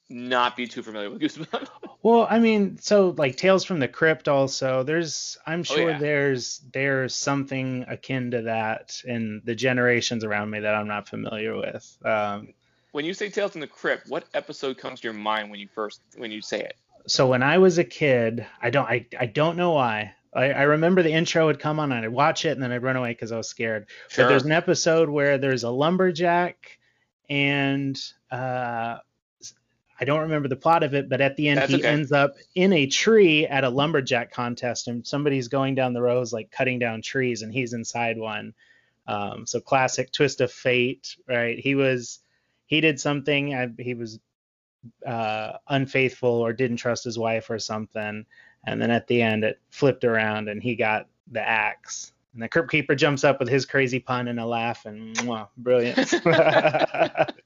not 0.08 0.56
be 0.56 0.67
too 0.67 0.82
familiar 0.82 1.11
with 1.11 1.20
Goosebumps. 1.20 1.69
Well, 2.03 2.25
I 2.31 2.38
mean, 2.38 2.79
so 2.79 3.17
like 3.19 3.35
Tales 3.35 3.64
from 3.64 3.81
the 3.81 3.88
Crypt 3.88 4.29
also, 4.29 4.85
there's 4.85 5.37
I'm 5.44 5.64
sure 5.64 5.87
Oh, 5.87 5.88
yeah. 5.88 5.99
there's 5.99 6.61
there's 6.73 7.17
something 7.17 7.85
akin 7.88 8.31
to 8.31 8.43
that 8.43 9.00
in 9.05 9.43
the 9.44 9.56
generations 9.56 10.23
around 10.23 10.50
me 10.50 10.61
that 10.61 10.73
I'm 10.73 10.87
not 10.87 11.08
familiar 11.08 11.56
with. 11.56 11.99
Um, 12.05 12.55
when 12.93 13.05
you 13.05 13.12
say 13.12 13.29
Tales 13.29 13.50
from 13.53 13.61
the 13.61 13.67
Crypt, 13.67 14.08
what 14.08 14.25
episode 14.35 14.79
comes 14.79 15.00
to 15.00 15.05
your 15.08 15.14
mind 15.14 15.50
when 15.50 15.58
you 15.58 15.67
first 15.67 16.00
when 16.17 16.31
you 16.31 16.41
say 16.43 16.61
it? 16.61 16.76
so 17.08 17.26
when 17.26 17.43
I 17.43 17.58
was 17.58 17.79
a 17.79 17.85
kid, 17.85 18.47
I 18.62 18.70
don't 18.70 18.87
I, 18.88 19.06
I 19.19 19.26
don't 19.26 19.56
know 19.56 19.73
why. 19.73 20.14
I, 20.32 20.53
I 20.53 20.62
remember 20.62 21.03
the 21.03 21.11
intro 21.12 21.47
would 21.47 21.58
come 21.58 21.81
on 21.81 21.91
and 21.91 22.05
I'd 22.05 22.12
watch 22.12 22.44
it 22.44 22.50
and 22.50 22.62
then 22.62 22.70
I'd 22.70 22.85
run 22.85 22.94
away 22.94 23.11
because 23.11 23.32
I 23.32 23.37
was 23.37 23.49
scared. 23.49 23.88
But 24.17 24.29
there's 24.29 24.44
an 24.44 24.53
episode 24.53 25.08
where 25.08 25.38
there's 25.38 25.64
a 25.64 25.70
lumberjack 25.70 26.79
and 27.29 27.99
uh 28.31 28.99
I 29.98 30.04
don't 30.04 30.20
remember 30.20 30.48
the 30.48 30.56
plot 30.56 30.82
of 30.82 30.94
it, 30.94 31.08
but 31.08 31.20
at 31.20 31.37
the 31.37 31.48
end 31.48 31.58
That's 31.58 31.70
he 31.70 31.78
okay. 31.78 31.88
ends 31.88 32.12
up 32.12 32.34
in 32.54 32.72
a 32.72 32.87
tree 32.87 33.46
at 33.46 33.64
a 33.64 33.70
lumberjack 33.70 34.32
contest 34.32 34.88
and 34.88 35.06
somebody's 35.06 35.48
going 35.48 35.75
down 35.75 35.94
the 35.94 36.02
rows 36.02 36.32
like 36.32 36.50
cutting 36.50 36.78
down 36.78 37.02
trees 37.02 37.43
and 37.43 37.52
he's 37.52 37.72
inside 37.72 38.19
one. 38.19 38.54
Um, 39.06 39.46
so 39.46 39.60
classic 39.60 40.12
twist 40.12 40.41
of 40.41 40.53
fate, 40.53 41.17
right? 41.29 41.58
He 41.58 41.74
was 41.74 42.19
he 42.67 42.81
did 42.81 43.00
something 43.00 43.55
uh, 43.55 43.69
he 43.79 43.94
was 43.94 44.19
uh, 45.06 45.53
unfaithful 45.69 46.31
or 46.31 46.53
didn't 46.53 46.79
trust 46.79 47.05
his 47.05 47.19
wife 47.19 47.48
or 47.48 47.58
something, 47.58 48.26
and 48.67 48.82
then 48.82 48.91
at 48.91 49.06
the 49.06 49.22
end 49.22 49.44
it 49.44 49.60
flipped 49.70 50.05
around 50.05 50.48
and 50.48 50.62
he 50.62 50.74
got 50.74 51.06
the 51.31 51.41
axe. 51.41 52.12
And 52.34 52.43
the 52.43 52.48
crypt 52.48 52.70
keeper 52.70 52.94
jumps 52.94 53.24
up 53.24 53.38
with 53.38 53.48
his 53.48 53.65
crazy 53.65 54.00
pun 54.00 54.29
and 54.29 54.38
a 54.38 54.44
laugh 54.44 54.84
and 54.84 55.17
mwah, 55.17 55.48
brilliant. 55.56 56.12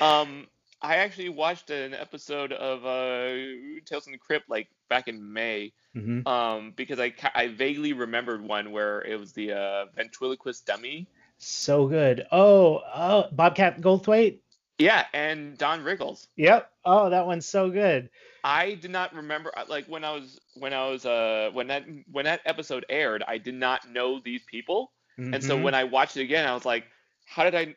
Um, 0.00 0.46
I 0.82 0.96
actually 0.96 1.28
watched 1.28 1.70
an 1.70 1.94
episode 1.94 2.52
of 2.52 2.84
uh, 2.86 3.80
Tales 3.84 4.04
from 4.04 4.12
the 4.12 4.18
Crypt 4.18 4.48
like 4.48 4.68
back 4.88 5.08
in 5.08 5.32
May. 5.32 5.72
Mhm. 5.96 6.26
Um, 6.26 6.72
because 6.76 7.00
I 7.00 7.12
I 7.34 7.48
vaguely 7.48 7.92
remembered 7.92 8.40
one 8.42 8.70
where 8.70 9.02
it 9.02 9.18
was 9.18 9.32
the 9.32 9.52
uh, 9.52 9.86
ventriloquist 9.94 10.66
dummy. 10.66 11.06
So 11.38 11.86
good. 11.86 12.26
Oh, 12.30 12.80
oh, 12.94 13.28
Bobcat 13.32 13.80
Goldthwait. 13.80 14.38
Yeah, 14.78 15.06
and 15.12 15.58
Don 15.58 15.82
Rickles. 15.82 16.28
Yep. 16.36 16.70
Oh, 16.84 17.10
that 17.10 17.26
one's 17.26 17.46
so 17.46 17.70
good. 17.70 18.08
I 18.44 18.74
did 18.74 18.90
not 18.90 19.14
remember 19.14 19.52
uh, 19.56 19.64
like 19.68 19.86
when 19.86 20.04
I 20.04 20.12
was 20.12 20.40
when 20.54 20.72
I 20.72 20.88
was 20.88 21.04
uh 21.04 21.50
when 21.52 21.66
that 21.66 21.84
when 22.10 22.24
that 22.24 22.40
episode 22.46 22.86
aired, 22.88 23.22
I 23.28 23.36
did 23.36 23.54
not 23.54 23.86
know 23.90 24.20
these 24.24 24.42
people, 24.44 24.92
and 25.18 25.44
so 25.44 25.58
Mhm. 25.58 25.62
when 25.64 25.74
I 25.74 25.84
watched 25.84 26.16
it 26.16 26.22
again, 26.22 26.46
I 26.48 26.54
was 26.54 26.64
like, 26.64 26.84
how 27.26 27.44
did 27.44 27.54
I? 27.54 27.74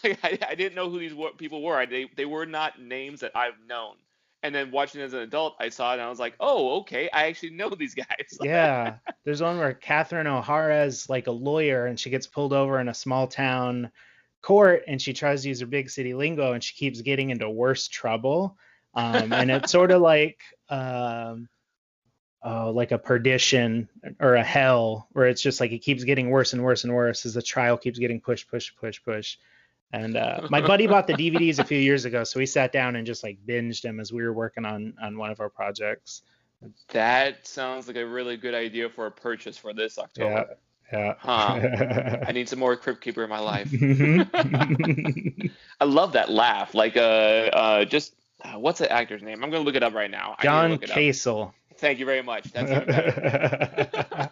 I, 0.22 0.38
I 0.48 0.54
didn't 0.54 0.74
know 0.74 0.90
who 0.90 0.98
these 0.98 1.14
people 1.36 1.62
were. 1.62 1.76
I, 1.76 1.86
they 1.86 2.10
they 2.16 2.24
were 2.24 2.46
not 2.46 2.80
names 2.80 3.20
that 3.20 3.32
I've 3.34 3.58
known. 3.66 3.96
And 4.42 4.54
then 4.54 4.70
watching 4.70 5.00
it 5.00 5.04
as 5.04 5.14
an 5.14 5.20
adult, 5.20 5.56
I 5.58 5.68
saw 5.68 5.90
it 5.90 5.94
and 5.94 6.02
I 6.02 6.08
was 6.08 6.20
like, 6.20 6.34
oh, 6.38 6.78
okay, 6.80 7.10
I 7.12 7.26
actually 7.26 7.50
know 7.50 7.70
these 7.70 7.94
guys. 7.94 8.06
yeah, 8.40 8.98
there's 9.24 9.42
one 9.42 9.58
where 9.58 9.74
Catherine 9.74 10.28
O'Hara 10.28 10.84
is 10.84 11.08
like 11.08 11.26
a 11.26 11.32
lawyer 11.32 11.86
and 11.86 11.98
she 11.98 12.08
gets 12.08 12.28
pulled 12.28 12.52
over 12.52 12.78
in 12.78 12.88
a 12.88 12.94
small 12.94 13.26
town 13.26 13.90
court 14.40 14.84
and 14.86 15.02
she 15.02 15.12
tries 15.12 15.42
to 15.42 15.48
use 15.48 15.58
her 15.58 15.66
big 15.66 15.90
city 15.90 16.14
lingo 16.14 16.52
and 16.52 16.62
she 16.62 16.76
keeps 16.76 17.02
getting 17.02 17.30
into 17.30 17.50
worse 17.50 17.88
trouble. 17.88 18.56
Um, 18.94 19.32
and 19.32 19.50
it's 19.50 19.72
sort 19.72 19.90
of 19.90 20.00
like 20.02 20.38
um, 20.68 21.48
oh, 22.42 22.70
like 22.70 22.92
a 22.92 22.98
perdition 22.98 23.88
or 24.20 24.34
a 24.34 24.44
hell 24.44 25.08
where 25.12 25.26
it's 25.26 25.42
just 25.42 25.60
like 25.60 25.72
it 25.72 25.80
keeps 25.80 26.04
getting 26.04 26.30
worse 26.30 26.52
and 26.52 26.62
worse 26.62 26.84
and 26.84 26.94
worse 26.94 27.26
as 27.26 27.34
the 27.34 27.42
trial 27.42 27.76
keeps 27.76 27.98
getting 27.98 28.20
pushed, 28.20 28.48
push, 28.48 28.70
push, 28.78 29.02
push. 29.02 29.36
And 29.92 30.16
uh, 30.16 30.46
my 30.50 30.60
buddy 30.60 30.86
bought 30.86 31.06
the 31.06 31.14
DVDs 31.14 31.58
a 31.58 31.64
few 31.64 31.78
years 31.78 32.04
ago, 32.04 32.24
so 32.24 32.38
we 32.38 32.46
sat 32.46 32.72
down 32.72 32.96
and 32.96 33.06
just 33.06 33.22
like 33.22 33.38
binged 33.46 33.82
them 33.82 34.00
as 34.00 34.12
we 34.12 34.22
were 34.22 34.32
working 34.32 34.64
on 34.64 34.94
on 35.02 35.16
one 35.16 35.30
of 35.30 35.40
our 35.40 35.48
projects. 35.48 36.22
That 36.88 37.46
sounds 37.46 37.86
like 37.86 37.96
a 37.96 38.06
really 38.06 38.36
good 38.36 38.54
idea 38.54 38.88
for 38.88 39.06
a 39.06 39.10
purchase 39.10 39.56
for 39.56 39.72
this 39.72 39.98
October. 39.98 40.56
Yeah. 40.92 41.14
Huh. 41.18 41.60
I 42.26 42.32
need 42.32 42.48
some 42.48 42.58
more 42.58 42.76
Crypt 42.76 43.00
Keeper 43.00 43.22
in 43.22 43.30
my 43.30 43.38
life. 43.38 43.70
I 45.80 45.84
love 45.84 46.12
that 46.14 46.30
laugh. 46.30 46.74
Like, 46.74 46.96
uh, 46.96 47.00
uh, 47.00 47.84
just 47.84 48.14
uh, 48.42 48.58
what's 48.58 48.78
the 48.78 48.90
actor's 48.90 49.22
name? 49.22 49.44
I'm 49.44 49.50
gonna 49.50 49.64
look 49.64 49.74
it 49.74 49.82
up 49.82 49.94
right 49.94 50.10
now. 50.10 50.34
I 50.38 50.68
need 50.68 50.80
to 50.80 50.86
John. 50.86 50.96
Kassir. 50.96 51.52
Thank 51.76 51.98
you 52.00 52.06
very 52.06 52.22
much. 52.22 52.44
That's 52.52 52.70
even 52.70 52.86
better. 52.86 54.30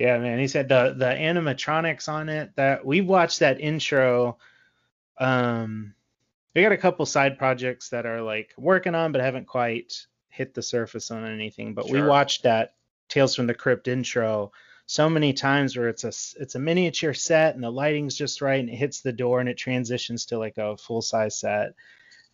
Yeah, 0.00 0.18
man. 0.18 0.38
He 0.38 0.48
said 0.48 0.70
the 0.70 0.94
the 0.96 1.04
animatronics 1.04 2.08
on 2.08 2.30
it 2.30 2.56
that 2.56 2.86
we 2.86 3.02
watched 3.02 3.40
that 3.40 3.60
intro. 3.60 4.38
Um, 5.18 5.94
we 6.54 6.62
got 6.62 6.72
a 6.72 6.78
couple 6.78 7.04
side 7.04 7.38
projects 7.38 7.90
that 7.90 8.06
are 8.06 8.22
like 8.22 8.54
working 8.56 8.94
on 8.94 9.12
but 9.12 9.20
haven't 9.20 9.46
quite 9.46 10.06
hit 10.30 10.54
the 10.54 10.62
surface 10.62 11.10
on 11.10 11.26
anything. 11.26 11.74
But 11.74 11.90
we 11.90 12.02
watched 12.02 12.44
that 12.44 12.76
Tales 13.10 13.36
from 13.36 13.46
the 13.46 13.52
Crypt 13.52 13.88
intro 13.88 14.52
so 14.86 15.10
many 15.10 15.34
times 15.34 15.76
where 15.76 15.90
it's 15.90 16.04
a 16.04 16.42
it's 16.42 16.54
a 16.54 16.58
miniature 16.58 17.12
set 17.12 17.54
and 17.54 17.62
the 17.62 17.70
lighting's 17.70 18.16
just 18.16 18.40
right 18.40 18.58
and 18.58 18.70
it 18.70 18.76
hits 18.76 19.02
the 19.02 19.12
door 19.12 19.40
and 19.40 19.50
it 19.50 19.58
transitions 19.58 20.24
to 20.26 20.38
like 20.38 20.56
a 20.56 20.78
full 20.78 21.02
size 21.02 21.38
set. 21.38 21.74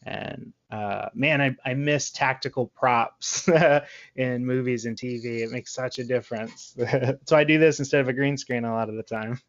And 0.07 0.55
uh, 0.71 1.11
man, 1.15 1.43
I, 1.43 1.57
I 1.65 1.75
miss 1.75 2.13
tactical 2.13 2.69
props 2.69 3.49
in 4.17 4.47
movies 4.47 4.87
and 4.87 4.97
TV. 4.97 5.43
It 5.43 5.51
makes 5.53 5.75
such 5.75 5.99
a 5.99 6.05
difference. 6.05 6.77
so 7.27 7.37
I 7.37 7.45
do 7.45 7.59
this 7.59 7.81
instead 7.81 8.01
of 8.03 8.09
a 8.09 8.15
green 8.15 8.39
screen 8.39 8.65
a 8.65 8.73
lot 8.73 8.89
of 8.89 8.97
the 8.97 9.03
time. 9.03 9.41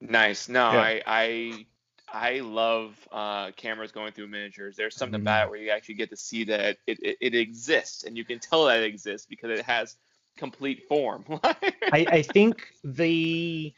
Nice. 0.00 0.48
No, 0.48 0.66
Yeah. 0.70 0.80
I 0.80 1.02
I 1.06 1.66
I 2.12 2.40
love 2.40 2.96
uh, 3.10 3.50
cameras 3.56 3.92
going 3.92 4.12
through 4.12 4.28
miniatures. 4.28 4.76
There's 4.76 4.96
something 4.96 5.20
Mhm. 5.20 5.22
about 5.22 5.46
it 5.46 5.50
where 5.50 5.58
you 5.58 5.70
actually 5.70 5.96
get 5.96 6.10
to 6.10 6.16
see 6.16 6.44
that 6.44 6.78
it, 6.86 6.98
it, 7.02 7.16
it 7.20 7.34
exists, 7.34 8.04
and 8.04 8.16
you 8.16 8.24
can 8.24 8.38
tell 8.38 8.66
that 8.66 8.80
it 8.80 8.86
exists 8.86 9.26
because 9.26 9.50
it 9.50 9.64
has 9.64 9.96
complete 10.36 10.84
form. 10.88 11.24
I, 11.92 12.06
I 12.10 12.22
think 12.22 12.68
the 12.84 13.72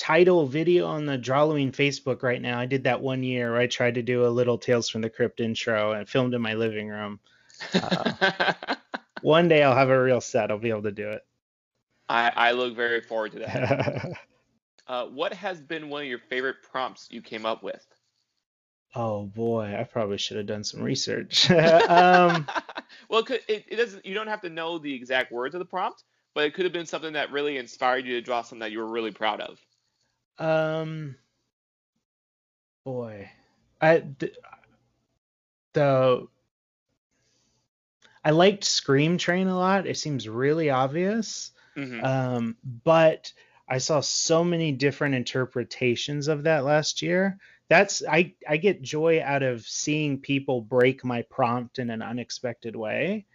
title 0.00 0.46
video 0.46 0.86
on 0.86 1.04
the 1.04 1.18
Drawloween 1.18 1.72
Facebook 1.72 2.22
right 2.22 2.40
now, 2.40 2.58
I 2.58 2.64
did 2.64 2.84
that 2.84 3.02
one 3.02 3.22
year 3.22 3.52
where 3.52 3.60
I 3.60 3.66
tried 3.66 3.96
to 3.96 4.02
do 4.02 4.26
a 4.26 4.28
little 4.28 4.56
Tales 4.56 4.88
from 4.88 5.02
the 5.02 5.10
Crypt 5.10 5.40
intro 5.40 5.92
and 5.92 6.08
filmed 6.08 6.32
in 6.32 6.40
my 6.40 6.54
living 6.54 6.88
room. 6.88 7.20
One 9.22 9.48
day 9.48 9.62
I'll 9.62 9.76
have 9.76 9.90
a 9.90 10.02
real 10.02 10.22
set. 10.22 10.50
I'll 10.50 10.58
be 10.58 10.70
able 10.70 10.84
to 10.84 10.90
do 10.90 11.10
it. 11.10 11.22
I, 12.08 12.32
I 12.34 12.52
look 12.52 12.74
very 12.74 13.02
forward 13.02 13.32
to 13.32 13.38
that. 13.40 14.12
Uh, 14.86 15.06
what 15.06 15.32
has 15.32 15.60
been 15.60 15.88
one 15.88 16.02
of 16.02 16.08
your 16.08 16.18
favorite 16.18 16.56
prompts 16.68 17.06
you 17.12 17.22
came 17.22 17.46
up 17.46 17.62
with? 17.62 17.86
oh 18.96 19.22
boy, 19.22 19.76
I 19.78 19.84
probably 19.84 20.18
should 20.18 20.36
have 20.36 20.46
done 20.46 20.64
some 20.64 20.82
research. 20.82 21.48
um, 21.88 22.44
well, 23.08 23.24
it, 23.28 23.64
it 23.68 23.76
doesn't. 23.76 24.04
You 24.04 24.14
don't 24.14 24.26
have 24.26 24.40
to 24.40 24.48
know 24.48 24.78
the 24.78 24.92
exact 24.92 25.30
words 25.30 25.54
of 25.54 25.60
the 25.60 25.64
prompt, 25.64 26.02
but 26.34 26.42
it 26.42 26.54
could 26.54 26.64
have 26.64 26.72
been 26.72 26.86
something 26.86 27.12
that 27.12 27.30
really 27.30 27.56
inspired 27.56 28.04
you 28.04 28.14
to 28.14 28.20
draw 28.20 28.42
something 28.42 28.58
that 28.58 28.72
you 28.72 28.80
were 28.80 28.88
really 28.88 29.12
proud 29.12 29.40
of. 29.40 29.60
Um, 30.40 31.16
boy, 32.84 33.30
I 33.80 33.98
the, 34.18 34.32
the 35.72 36.28
I 38.24 38.30
liked 38.30 38.64
Scream 38.64 39.18
Train 39.18 39.48
a 39.48 39.56
lot. 39.58 39.86
It 39.86 39.96
seems 39.98 40.28
really 40.28 40.70
obvious, 40.70 41.52
Mhm. 41.76 42.04
um, 42.04 42.56
but 42.84 43.32
I 43.68 43.78
saw 43.78 44.00
so 44.00 44.44
many 44.44 44.72
different 44.72 45.14
interpretations 45.14 46.28
of 46.28 46.42
that 46.44 46.64
last 46.64 47.02
year. 47.02 47.38
That's 47.68 48.02
I 48.06 48.34
I 48.48 48.56
get 48.56 48.82
joy 48.82 49.22
out 49.22 49.42
of 49.42 49.62
seeing 49.62 50.20
people 50.20 50.60
break 50.60 51.04
my 51.04 51.22
prompt 51.22 51.78
in 51.78 51.88
an 51.90 52.02
unexpected 52.02 52.74
way, 52.76 53.26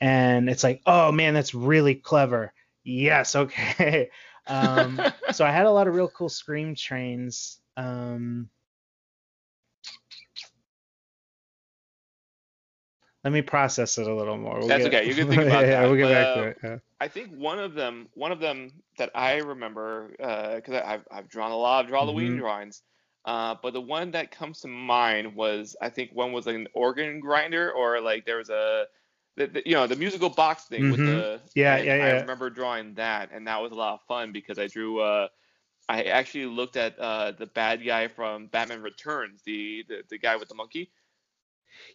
and 0.00 0.50
it's 0.50 0.64
like, 0.64 0.82
oh 0.86 1.12
man, 1.12 1.34
that's 1.34 1.54
really 1.54 1.94
clever. 1.94 2.52
Yes, 2.84 3.36
okay. 3.36 4.10
Um, 4.48 5.00
so 5.32 5.44
I 5.44 5.50
had 5.52 5.66
a 5.66 5.70
lot 5.70 5.86
of 5.88 5.94
real 5.94 6.08
cool 6.08 6.28
scream 6.28 6.74
trains. 6.74 7.60
Um, 7.76 8.48
let 13.24 13.32
me 13.32 13.42
process 13.42 13.98
it 13.98 14.06
a 14.06 14.14
little 14.14 14.36
more. 14.38 14.58
We'll 14.58 14.68
That's 14.68 14.84
get- 14.84 14.94
okay, 14.94 15.08
you 15.08 15.14
can 15.14 15.28
think 15.28 15.42
about 15.46 15.64
yeah, 15.66 15.80
that, 15.82 15.86
We'll 15.88 15.96
get 15.96 16.08
back 16.10 16.34
to 16.34 16.40
uh, 16.40 16.44
it. 16.44 16.58
yeah. 16.62 16.76
I 17.00 17.08
think 17.08 17.30
one 17.32 17.58
of 17.60 17.74
them, 17.74 18.08
one 18.14 18.32
of 18.32 18.40
them 18.40 18.72
that 18.96 19.10
I 19.14 19.36
remember, 19.36 20.08
because 20.18 20.82
I've 20.84 21.06
I've 21.10 21.28
drawn 21.28 21.52
a 21.52 21.56
lot 21.56 21.84
of 21.84 21.90
Halloween 21.90 22.32
Mhm. 22.32 22.38
drawings, 22.38 22.82
uh, 23.24 23.54
but 23.62 23.72
the 23.72 23.80
one 23.80 24.10
that 24.12 24.30
comes 24.32 24.60
to 24.62 24.68
mind 24.68 25.34
was 25.36 25.76
I 25.80 25.90
think 25.90 26.10
one 26.12 26.32
was 26.32 26.46
like 26.46 26.56
an 26.56 26.66
organ 26.74 27.20
grinder 27.20 27.70
or 27.72 28.00
like 28.00 28.24
there 28.26 28.38
was 28.38 28.50
a, 28.50 28.86
the, 29.38 29.46
the, 29.46 29.62
you 29.64 29.74
know, 29.74 29.86
the 29.86 29.96
musical 29.96 30.28
box 30.28 30.64
thing 30.64 30.90
with 30.90 31.00
Mhm. 31.00 31.06
the. 31.06 31.40
Yeah, 31.54 31.76
and 31.76 31.86
yeah, 31.86 31.92
I 31.94 32.20
remember 32.20 32.50
drawing 32.50 32.94
that, 32.94 33.30
and 33.32 33.46
that 33.46 33.62
was 33.62 33.72
a 33.72 33.74
lot 33.74 33.94
of 33.94 34.00
fun 34.06 34.32
because 34.32 34.58
I 34.58 34.66
drew. 34.66 35.00
Uh, 35.00 35.28
I 35.88 36.02
actually 36.02 36.46
looked 36.46 36.76
at 36.76 36.98
uh, 36.98 37.32
the 37.32 37.46
bad 37.46 37.84
guy 37.84 38.08
from 38.08 38.46
Batman 38.48 38.82
Returns, 38.82 39.40
the 39.44 39.84
the, 39.88 40.02
the 40.10 40.18
guy 40.18 40.36
with 40.36 40.48
the 40.48 40.54
monkey. 40.54 40.90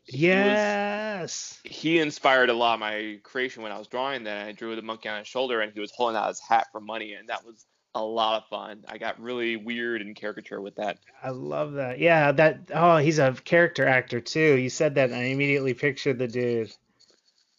He 0.05 0.27
was- 0.29 0.35
Yes. 0.35 1.59
he 1.63 1.99
inspired 1.99 2.49
a 2.49 2.53
lot 2.53 2.75
of 2.75 2.79
my 2.79 3.19
creation 3.23 3.63
when 3.63 3.71
I 3.71 3.77
was 3.77 3.87
drawing 3.87 4.23
that. 4.23 4.47
I 4.47 4.51
drew 4.53 4.75
the 4.75 4.81
monkey 4.81 5.09
on 5.09 5.19
his 5.19 5.27
shoulder 5.27 5.61
and 5.61 5.71
he 5.73 5.79
was 5.79 5.91
holding 5.91 6.15
out 6.17 6.27
his 6.29 6.39
hat 6.39 6.67
for 6.71 6.79
money, 6.81 7.13
and 7.13 7.29
that 7.29 7.45
was 7.45 7.65
a 7.95 8.03
lot 8.03 8.41
of 8.41 8.47
fun. 8.49 8.83
I 8.87 8.97
got 8.97 9.19
really 9.21 9.55
weird 9.55 10.01
and 10.01 10.15
caricature 10.15 10.59
with 10.61 10.75
that. 10.77 10.97
I 11.21 11.29
love 11.29 11.73
that. 11.73 11.99
Yeah, 11.99 12.31
that. 12.31 12.71
Oh, 12.73 12.97
he's 12.97 13.19
a 13.19 13.33
character 13.33 13.85
actor 13.85 14.19
too. 14.21 14.55
You 14.57 14.69
said 14.69 14.95
that, 14.95 15.09
and 15.11 15.19
I 15.19 15.25
immediately 15.25 15.73
pictured 15.75 16.17
the 16.17 16.27
dude. 16.27 16.73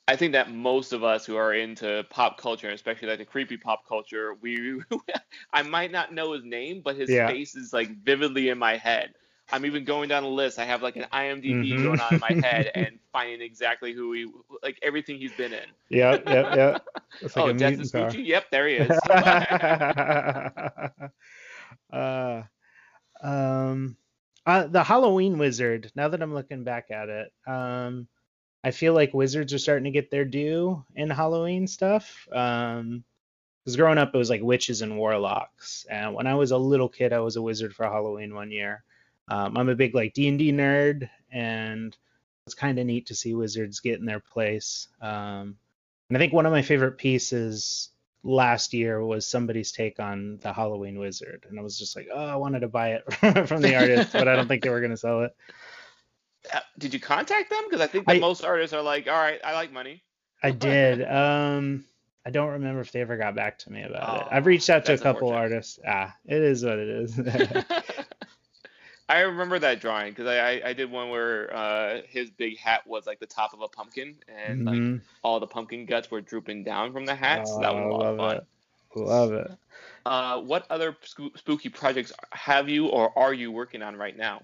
I 0.07 0.17
think 0.17 0.33
that 0.33 0.53
most 0.53 0.93
of 0.93 1.03
us 1.03 1.25
who 1.25 1.37
are 1.37 1.55
into 1.55 2.05
pop 2.11 2.39
culture, 2.39 2.69
especially 2.71 3.09
like 3.09 3.19
the 3.19 3.25
creepy 3.25 3.57
pop 3.57 3.87
culture, 3.89 4.35
we 4.35 4.81
I 5.53 5.63
might 5.63 5.93
not 5.93 6.13
know 6.13 6.33
his 6.33 6.45
name, 6.45 6.83
but 6.85 6.97
his 6.97 7.09
Yeah. 7.09 7.19
face 7.19 7.57
is 7.57 7.73
like 7.73 7.91
vividly 8.05 8.51
in 8.51 8.59
my 8.59 8.77
head. 8.77 9.15
I'm 9.51 9.65
even 9.65 9.85
going 9.85 10.09
down 10.09 10.25
the 10.25 10.29
list. 10.29 10.59
I 10.59 10.65
have 10.65 10.83
like 10.83 10.97
an 10.97 11.07
IMDb 11.13 11.77
Mhm. 11.77 11.81
going 11.81 12.01
on 12.01 12.15
in 12.15 12.21
my 12.21 12.35
head 12.35 12.67
and 12.75 12.99
finding 13.13 13.41
exactly 13.41 13.93
who 13.95 14.13
he, 14.13 14.27
like 14.63 14.79
everything 14.83 15.19
he's 15.19 15.33
been 15.33 15.53
in. 15.53 15.67
Yep, 15.91 16.25
yep, 16.27 16.49
yep. 16.53 16.83
It's 17.21 17.37
like 17.37 17.45
oh, 17.45 17.47
a 17.47 17.55
Death 17.55 17.81
is. 17.81 17.93
Gucci. 17.93 18.27
Yep, 18.27 18.51
there 18.51 18.69
he 18.69 18.75
is. 18.77 19.01
uh, 21.93 22.43
um, 23.23 23.97
uh, 24.47 24.67
the 24.67 24.85
Halloween 24.85 25.39
wizard. 25.39 25.91
Now 25.95 26.09
that 26.09 26.23
I'm 26.23 26.35
looking 26.35 26.65
back 26.65 26.91
at 26.91 27.09
it, 27.09 27.33
um, 27.47 28.09
I 28.65 28.71
feel 28.71 28.95
like 28.95 29.13
wizards 29.13 29.53
are 29.53 29.59
starting 29.59 29.85
to 29.85 29.91
get 29.91 30.11
their 30.11 30.25
due 30.25 30.83
in 30.97 31.11
Halloween 31.11 31.67
stuff. 31.67 32.27
Um, 32.33 33.05
because 33.63 33.77
growing 33.77 33.99
up, 33.99 34.15
it 34.15 34.19
was 34.19 34.31
like 34.31 34.43
witches 34.43 34.83
and 34.83 34.99
warlocks, 34.99 35.87
and 35.89 36.15
when 36.15 36.27
I 36.27 36.35
was 36.35 36.51
a 36.51 36.59
little 36.59 36.89
kid, 36.89 37.15
I 37.15 37.21
was 37.21 37.37
a 37.37 37.43
wizard 37.43 37.75
for 37.75 37.87
Halloween 37.87 38.35
one 38.35 38.51
year. 38.51 38.85
Um, 39.29 39.57
I'm 39.57 39.71
a 39.71 39.75
big 39.75 39.95
like 39.95 40.13
D 40.13 40.29
and 40.29 40.39
D 40.39 40.53
nerd, 40.53 41.09
and 41.33 41.97
it's 42.47 42.55
kind 42.55 42.79
of 42.79 42.85
neat 42.85 43.07
to 43.07 43.15
see 43.15 43.35
wizards 43.35 43.81
get 43.81 44.01
in 44.01 44.05
their 44.05 44.21
place. 44.21 44.89
Um, 45.01 45.57
and 46.11 46.17
I 46.17 46.19
think 46.19 46.35
one 46.35 46.45
of 46.45 46.53
my 46.53 46.61
favorite 46.61 46.99
pieces 46.99 47.89
last 48.23 48.75
year 48.75 49.03
was 49.03 49.27
somebody's 49.27 49.73
take 49.73 49.99
on 49.99 50.39
the 50.43 50.53
Halloween 50.53 50.99
Wizard, 50.99 51.47
and 51.49 51.59
I 51.59 51.63
was 51.63 51.79
just 51.79 51.97
like, 51.97 52.09
oh, 52.13 52.27
I 52.27 52.37
wanted 52.37 52.61
to 52.61 52.69
buy 52.69 53.01
it 53.01 53.15
from 53.49 53.63
the 53.63 53.77
artist, 53.77 54.13
but 54.13 54.29
I 54.29 54.37
don't 54.37 54.47
think 54.47 54.63
they 54.63 54.69
were 54.71 54.83
gonna 54.83 54.99
sell 54.99 55.23
it. 55.23 55.35
Uh, 56.53 56.61
did 56.79 56.93
you 56.93 57.01
contact 57.01 57.51
them? 57.51 57.63
Because 57.69 57.81
I 57.81 57.87
think 57.87 58.07
that 58.07 58.17
I- 58.17 58.19
most 58.21 58.45
artists 58.45 58.75
are 58.75 58.83
like, 58.83 59.07
all 59.09 59.15
right, 59.15 59.41
I 59.45 59.53
like 59.55 59.73
money. 59.73 60.03
I 60.43 60.51
did. 60.51 61.03
Um, 61.11 61.85
I 62.27 62.31
don't 62.31 62.51
remember 62.51 62.81
if 62.81 62.93
they 62.93 63.01
ever 63.01 63.17
got 63.17 63.35
back 63.35 63.59
to 63.61 63.73
me 63.73 63.83
about 63.83 64.23
it. 64.23 64.29
I've 64.31 64.45
Oh, 64.45 64.47
reached 64.47 64.69
out 64.71 64.85
to 64.87 64.95
a 64.95 64.99
couple 64.99 65.31
artists. 65.31 65.79
Ah, 65.87 66.15
it 66.27 66.43
is 66.43 66.65
what 66.65 66.79
it 66.79 66.89
is. 66.89 67.19
I 69.09 69.21
remember 69.21 69.59
that 69.59 69.81
drawing 69.81 70.13
because 70.13 70.27
I, 70.27 70.39
I 70.39 70.69
I 70.69 70.73
did 70.73 70.91
one 70.91 71.11
where 71.11 71.55
uh, 71.55 72.01
his 72.09 72.31
big 72.31 72.57
hat 72.59 72.87
was 72.87 73.07
like 73.07 73.21
the 73.21 73.27
top 73.27 73.53
of 73.53 73.61
a 73.61 73.69
pumpkin 73.69 74.17
and 74.29 74.65
like 74.65 74.77
Mhm. 74.79 75.01
all 75.23 75.41
the 75.41 75.47
pumpkin 75.47 75.85
guts 75.85 76.11
were 76.11 76.23
drooping 76.23 76.65
down 76.65 76.93
from 76.95 77.05
the 77.05 77.15
hat. 77.15 77.47
so 77.47 77.57
Oh, 77.57 77.61
that 77.61 77.75
was 77.75 77.85
a 77.85 77.89
lot 77.89 78.07
of 78.07 78.17
fun. 78.17 78.37
it. 78.37 78.47
Love 78.97 79.33
it. 79.33 79.51
Uh, 80.07 80.41
what 80.41 80.67
other 80.71 80.93
spoo- 81.05 81.37
spooky 81.39 81.69
projects 81.69 82.13
have 82.33 82.69
you 82.69 82.87
or 82.87 83.17
are 83.19 83.35
you 83.35 83.53
working 83.53 83.83
on 83.83 83.97
right 83.97 84.17
now? 84.17 84.41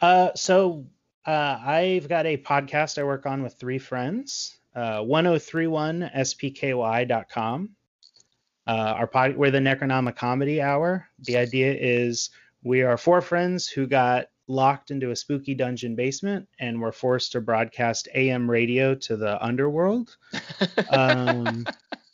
Uh, 0.00 0.30
so 0.36 0.84
uh, 1.26 1.58
I've 1.64 2.08
got 2.08 2.26
a 2.26 2.36
podcast 2.36 2.98
I 2.98 3.04
work 3.04 3.26
on 3.26 3.42
with 3.42 3.54
three 3.54 3.78
friends. 3.78 4.58
Uh, 4.74 4.98
1031spky.com. 4.98 7.70
Uh, 8.66 8.70
our 8.70 9.06
pod, 9.06 9.36
we're 9.36 9.50
the 9.50 9.58
Necronomicon 9.58 10.16
Comedy 10.16 10.60
Hour. 10.60 11.08
The 11.20 11.38
idea 11.38 11.74
is 11.78 12.30
we 12.62 12.82
are 12.82 12.98
four 12.98 13.20
friends 13.20 13.68
who 13.68 13.86
got 13.86 14.26
locked 14.48 14.90
into 14.90 15.10
a 15.10 15.16
spooky 15.16 15.54
dungeon 15.54 15.96
basement 15.96 16.48
and 16.60 16.80
were 16.80 16.92
forced 16.92 17.32
to 17.32 17.40
broadcast 17.40 18.08
AM 18.14 18.50
radio 18.50 18.94
to 18.94 19.16
the 19.16 19.42
underworld. 19.44 20.16
Um, 20.90 21.66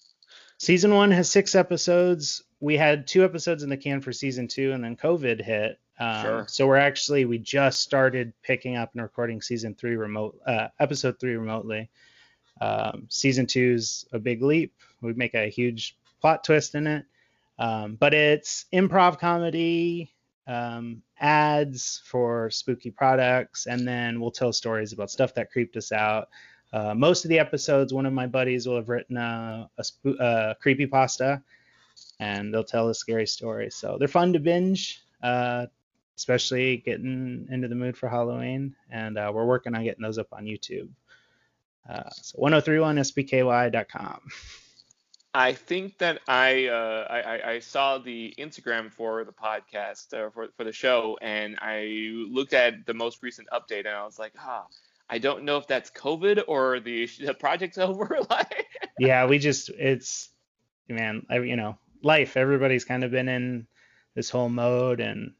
season 0.58 0.94
one 0.94 1.10
has 1.10 1.30
six 1.30 1.54
episodes. 1.54 2.42
We 2.60 2.76
had 2.76 3.06
two 3.06 3.24
episodes 3.24 3.62
in 3.62 3.70
the 3.70 3.76
can 3.76 4.00
for 4.00 4.12
season 4.12 4.46
two, 4.46 4.72
and 4.72 4.84
then 4.84 4.96
COVID 4.96 5.42
hit. 5.42 5.78
Um, 6.02 6.22
Sure. 6.22 6.44
So 6.48 6.66
we're 6.66 6.76
actually 6.76 7.24
we 7.26 7.38
just 7.38 7.80
started 7.80 8.32
picking 8.42 8.76
up 8.76 8.90
and 8.92 9.02
recording 9.02 9.40
season 9.40 9.74
three 9.74 9.94
remote, 9.94 10.36
uh, 10.46 10.68
episode 10.80 11.20
three 11.20 11.36
remotely. 11.36 11.90
Um, 12.60 13.06
season 13.08 13.46
two's 13.46 14.04
a 14.12 14.18
big 14.18 14.42
leap. 14.42 14.74
We 15.00 15.12
make 15.14 15.34
a 15.34 15.48
huge 15.48 15.96
plot 16.20 16.44
twist 16.44 16.74
in 16.74 16.86
it, 16.86 17.04
um, 17.58 17.96
but 17.96 18.14
it's 18.14 18.66
improv 18.72 19.18
comedy, 19.18 20.12
um, 20.46 21.02
ads 21.20 22.02
for 22.04 22.50
spooky 22.50 22.90
products, 22.90 23.66
and 23.66 23.86
then 23.86 24.20
we'll 24.20 24.30
tell 24.30 24.52
stories 24.52 24.92
about 24.92 25.10
stuff 25.10 25.34
that 25.34 25.50
creeped 25.52 25.76
us 25.76 25.92
out. 25.92 26.28
Uh, 26.72 26.94
most 26.94 27.24
of 27.24 27.28
the 27.28 27.38
episodes, 27.38 27.92
one 27.92 28.06
of 28.06 28.12
my 28.12 28.26
buddies 28.26 28.66
will 28.66 28.76
have 28.76 28.88
written 28.88 29.16
a, 29.16 29.68
a, 29.78 29.84
sp- 29.84 30.18
a 30.18 30.56
creepy 30.60 30.86
pasta, 30.86 31.42
and 32.18 32.52
they'll 32.52 32.64
tell 32.64 32.88
a 32.88 32.94
scary 32.94 33.26
story. 33.26 33.70
So 33.70 33.96
they're 33.98 34.08
fun 34.08 34.32
to 34.32 34.40
binge. 34.40 35.02
Uh, 35.22 35.66
especially 36.16 36.78
getting 36.78 37.48
into 37.50 37.68
the 37.68 37.74
mood 37.74 37.96
for 37.96 38.08
Halloween. 38.08 38.74
And 38.90 39.18
uh, 39.18 39.30
we're 39.34 39.46
working 39.46 39.74
on 39.74 39.84
getting 39.84 40.02
those 40.02 40.18
up 40.18 40.32
on 40.32 40.44
YouTube. 40.44 40.88
Uh, 41.88 42.10
so 42.10 42.38
1031spky.com. 42.38 44.20
I 45.34 45.54
think 45.54 45.96
that 45.98 46.20
I, 46.28 46.66
uh, 46.66 47.06
I 47.08 47.52
I 47.52 47.58
saw 47.60 47.96
the 47.96 48.34
Instagram 48.38 48.92
for 48.92 49.24
the 49.24 49.32
podcast 49.32 50.12
or 50.12 50.30
for 50.30 50.48
for 50.58 50.64
the 50.64 50.72
show, 50.72 51.18
and 51.22 51.56
I 51.58 51.86
looked 52.28 52.52
at 52.52 52.84
the 52.84 52.92
most 52.92 53.22
recent 53.22 53.48
update, 53.50 53.86
and 53.86 53.96
I 53.96 54.04
was 54.04 54.18
like, 54.18 54.34
ah, 54.38 54.66
I 55.08 55.16
don't 55.16 55.44
know 55.44 55.56
if 55.56 55.66
that's 55.66 55.90
COVID 55.90 56.44
or 56.48 56.80
the 56.80 57.08
the 57.18 57.32
project's 57.32 57.78
over. 57.88 58.18
like, 58.28 58.66
yeah, 58.98 59.24
we 59.24 59.38
just 59.48 59.70
it's 59.70 60.28
man, 60.88 61.24
I, 61.30 61.38
you 61.38 61.56
know, 61.56 61.78
life. 62.02 62.36
Everybody's 62.36 62.84
kind 62.84 63.02
of 63.02 63.10
been 63.10 63.28
in 63.28 63.66
this 64.14 64.28
whole 64.28 64.50
mode, 64.50 65.00
and 65.00 65.32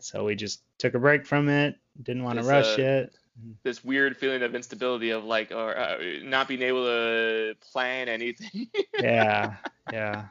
so 0.00 0.24
we 0.24 0.34
just 0.34 0.62
took 0.78 0.94
a 0.94 0.98
break 0.98 1.26
from 1.26 1.48
it. 1.48 1.76
Didn't 2.02 2.24
want 2.24 2.38
to 2.38 2.44
rush 2.44 2.78
uh, 2.78 2.82
it. 2.82 3.14
This 3.62 3.82
weird 3.82 4.16
feeling 4.16 4.42
of 4.42 4.54
instability 4.54 5.10
of 5.10 5.24
like, 5.24 5.50
or 5.50 5.76
uh, 5.76 5.96
not 6.22 6.48
being 6.48 6.62
able 6.62 6.84
to 6.84 7.54
plan 7.72 8.08
anything. 8.08 8.68
yeah, 9.00 9.56
yeah. 9.92 10.26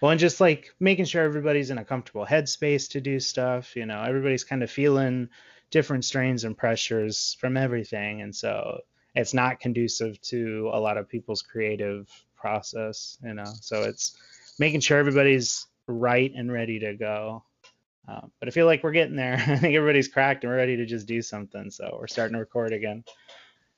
Well, 0.00 0.10
and 0.10 0.18
just 0.18 0.40
like 0.40 0.74
making 0.80 1.04
sure 1.04 1.22
everybody's 1.22 1.70
in 1.70 1.78
a 1.78 1.84
comfortable 1.84 2.26
headspace 2.26 2.90
to 2.90 3.00
do 3.00 3.20
stuff. 3.20 3.76
You 3.76 3.86
know, 3.86 4.02
everybody's 4.02 4.42
kind 4.42 4.62
of 4.62 4.70
feeling 4.70 5.28
different 5.70 6.04
strains 6.04 6.44
and 6.44 6.56
pressures 6.56 7.36
from 7.38 7.56
everything, 7.56 8.20
and 8.22 8.34
so 8.34 8.80
it's 9.14 9.32
not 9.32 9.60
conducive 9.60 10.20
to 10.22 10.70
a 10.72 10.80
lot 10.80 10.96
of 10.96 11.08
people's 11.08 11.42
creative 11.42 12.10
process. 12.34 13.16
You 13.22 13.34
know, 13.34 13.44
so 13.60 13.82
it's 13.82 14.16
making 14.58 14.80
sure 14.80 14.98
everybody's 14.98 15.66
right 15.86 16.32
and 16.34 16.50
ready 16.50 16.80
to 16.80 16.94
go. 16.94 17.44
Uh, 18.08 18.22
but 18.40 18.48
I 18.48 18.50
feel 18.50 18.66
like 18.66 18.82
we're 18.82 18.92
getting 18.92 19.16
there. 19.16 19.34
I 19.46 19.56
think 19.56 19.74
everybody's 19.74 20.08
cracked 20.08 20.44
and 20.44 20.50
we're 20.50 20.56
ready 20.56 20.76
to 20.76 20.86
just 20.86 21.06
do 21.06 21.22
something. 21.22 21.70
So 21.70 21.96
we're 22.00 22.06
starting 22.06 22.34
to 22.34 22.40
record 22.40 22.72
again. 22.72 23.04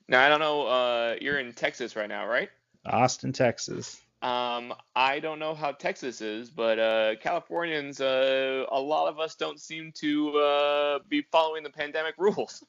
Now 0.09 0.25
I 0.25 0.29
don't 0.29 0.41
know. 0.41 0.67
Uh, 0.67 1.17
you're 1.21 1.39
in 1.39 1.53
Texas 1.53 1.97
right 1.97 2.09
now, 2.09 2.27
right? 2.27 2.51
Austin, 2.87 3.33
Texas. 3.33 4.01
Um, 4.23 4.73
I 4.97 5.21
don't 5.21 5.39
know 5.39 5.55
how 5.55 5.73
Texas 5.73 6.23
is, 6.23 6.51
but 6.51 6.79
uh, 6.79 7.17
Californians, 7.21 8.01
uh, 8.01 8.65
a 8.71 8.81
lot 8.81 9.09
of 9.09 9.19
us 9.19 9.35
don't 9.35 9.61
seem 9.61 9.93
to 9.97 10.39
uh, 10.39 10.99
be 11.09 11.27
following 11.31 11.63
the 11.63 11.71
pandemic 11.71 12.15
rules. 12.19 12.65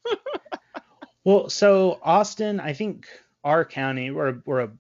well, 1.24 1.50
so 1.50 2.00
Austin, 2.04 2.60
I 2.60 2.74
think 2.74 3.08
our 3.44 3.64
county, 3.64 4.12
we're 4.12 4.42
we're 4.46 4.62
a 4.62 4.72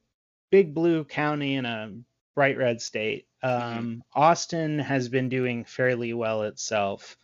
big 0.51 0.74
blue 0.74 1.05
county 1.05 1.55
in 1.55 1.65
a 1.65 1.91
bright 2.36 2.58
red 2.58 2.82
state. 2.82 3.27
Mm-hmm. 3.44 3.77
Um. 3.77 4.04
Austin 4.13 4.80
has 4.80 5.10
been 5.10 5.30
doing 5.30 5.63
fairly 5.63 6.13
well 6.13 6.44
itself. 6.44 7.18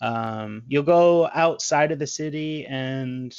Um, 0.00 0.62
you'll 0.66 0.82
go 0.82 1.28
outside 1.32 1.92
of 1.92 1.98
the 1.98 2.06
city 2.06 2.66
and 2.66 3.32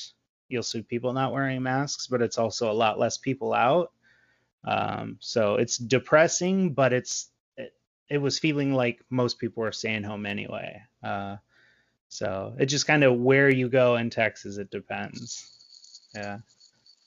you'll 0.47 0.63
see 0.63 0.81
people 0.81 1.11
not 1.11 1.33
wearing 1.33 1.61
masks, 1.61 2.07
but 2.07 2.21
it's 2.21 2.37
also 2.37 2.71
a 2.71 2.73
lot 2.73 2.97
less 2.97 3.17
people 3.17 3.53
out. 3.53 3.91
Um, 4.63 5.17
so 5.19 5.55
it's 5.55 5.77
depressing, 5.77 6.73
but 6.73 6.93
it's 6.93 7.29
it, 7.57 7.73
it, 8.09 8.19
was 8.19 8.39
feeling 8.39 8.73
like 8.73 9.01
most 9.09 9.39
people 9.39 9.61
were 9.61 9.73
staying 9.73 10.03
home 10.03 10.25
anyway. 10.25 10.81
Uh, 11.03 11.35
so 12.07 12.55
it 12.57 12.67
just 12.67 12.87
kind 12.87 13.03
of 13.03 13.17
where 13.17 13.49
you 13.49 13.67
go 13.67 13.97
in 13.97 14.09
Texas, 14.09 14.57
it 14.57 14.71
depends. 14.71 15.49
Yeah. 16.15 16.37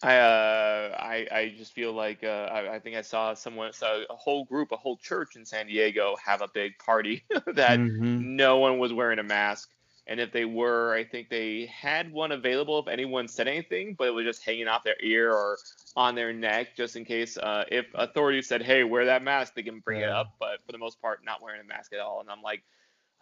I 0.03 0.19
uh 0.19 0.97
I 0.99 1.27
I 1.33 1.55
just 1.57 1.73
feel 1.73 1.93
like 1.93 2.23
uh 2.23 2.49
I, 2.53 2.75
I 2.75 2.79
think 2.81 2.97
I 2.97 3.01
saw 3.01 3.33
someone 3.33 3.73
saw 3.73 4.03
a 4.11 4.15
whole 4.15 4.45
group 4.45 4.73
a 4.73 4.77
whole 4.77 4.99
church 4.99 5.37
in 5.37 5.47
San 5.47 5.69
Diego 5.69 6.17
have 6.23 6.43
a 6.43 6.49
big 6.49 6.79
party 6.79 7.25
that 7.31 7.79
mm-hmm. 7.79 8.37
no 8.37 8.59
one 8.59 8.79
was 8.79 8.93
wearing 8.93 9.19
a 9.19 9.23
mask. 9.23 9.71
And 10.07 10.21
if 10.21 10.33
they 10.33 10.45
were 10.45 10.95
I 10.95 11.05
think 11.05 11.31
they 11.31 11.67
had 11.67 12.13
one 12.13 12.31
available 12.33 12.79
if 12.79 12.89
anyone 12.89 13.27
said 13.27 13.49
anything 13.49 13.95
but 13.99 14.09
it 14.09 14.11
was 14.11 14.27
just 14.27 14.45
hanging 14.45 14.69
off 14.69 14.85
their 14.85 15.01
ear 15.03 15.33
or 15.33 15.57
on 15.97 16.15
their 16.15 16.33
neck 16.33 16.77
just 16.77 16.97
in 16.97 17.07
case 17.07 17.39
uh, 17.39 17.65
if 17.73 17.87
authorities 17.95 18.47
said 18.47 18.63
hey 18.63 18.85
wear 18.85 19.07
that 19.07 19.23
mask 19.23 19.55
they 19.55 19.63
can 19.63 19.81
bring 19.81 20.01
yeah. 20.01 20.09
it 20.09 20.13
up. 20.13 20.35
But 20.39 20.59
for 20.67 20.73
the 20.73 20.79
most 20.79 21.01
part 21.01 21.25
not 21.25 21.43
wearing 21.43 21.63
a 21.63 21.65
mask 21.65 21.95
at 21.95 22.01
all. 22.01 22.21
And 22.21 22.31
I'm 22.31 22.43
like 22.43 22.63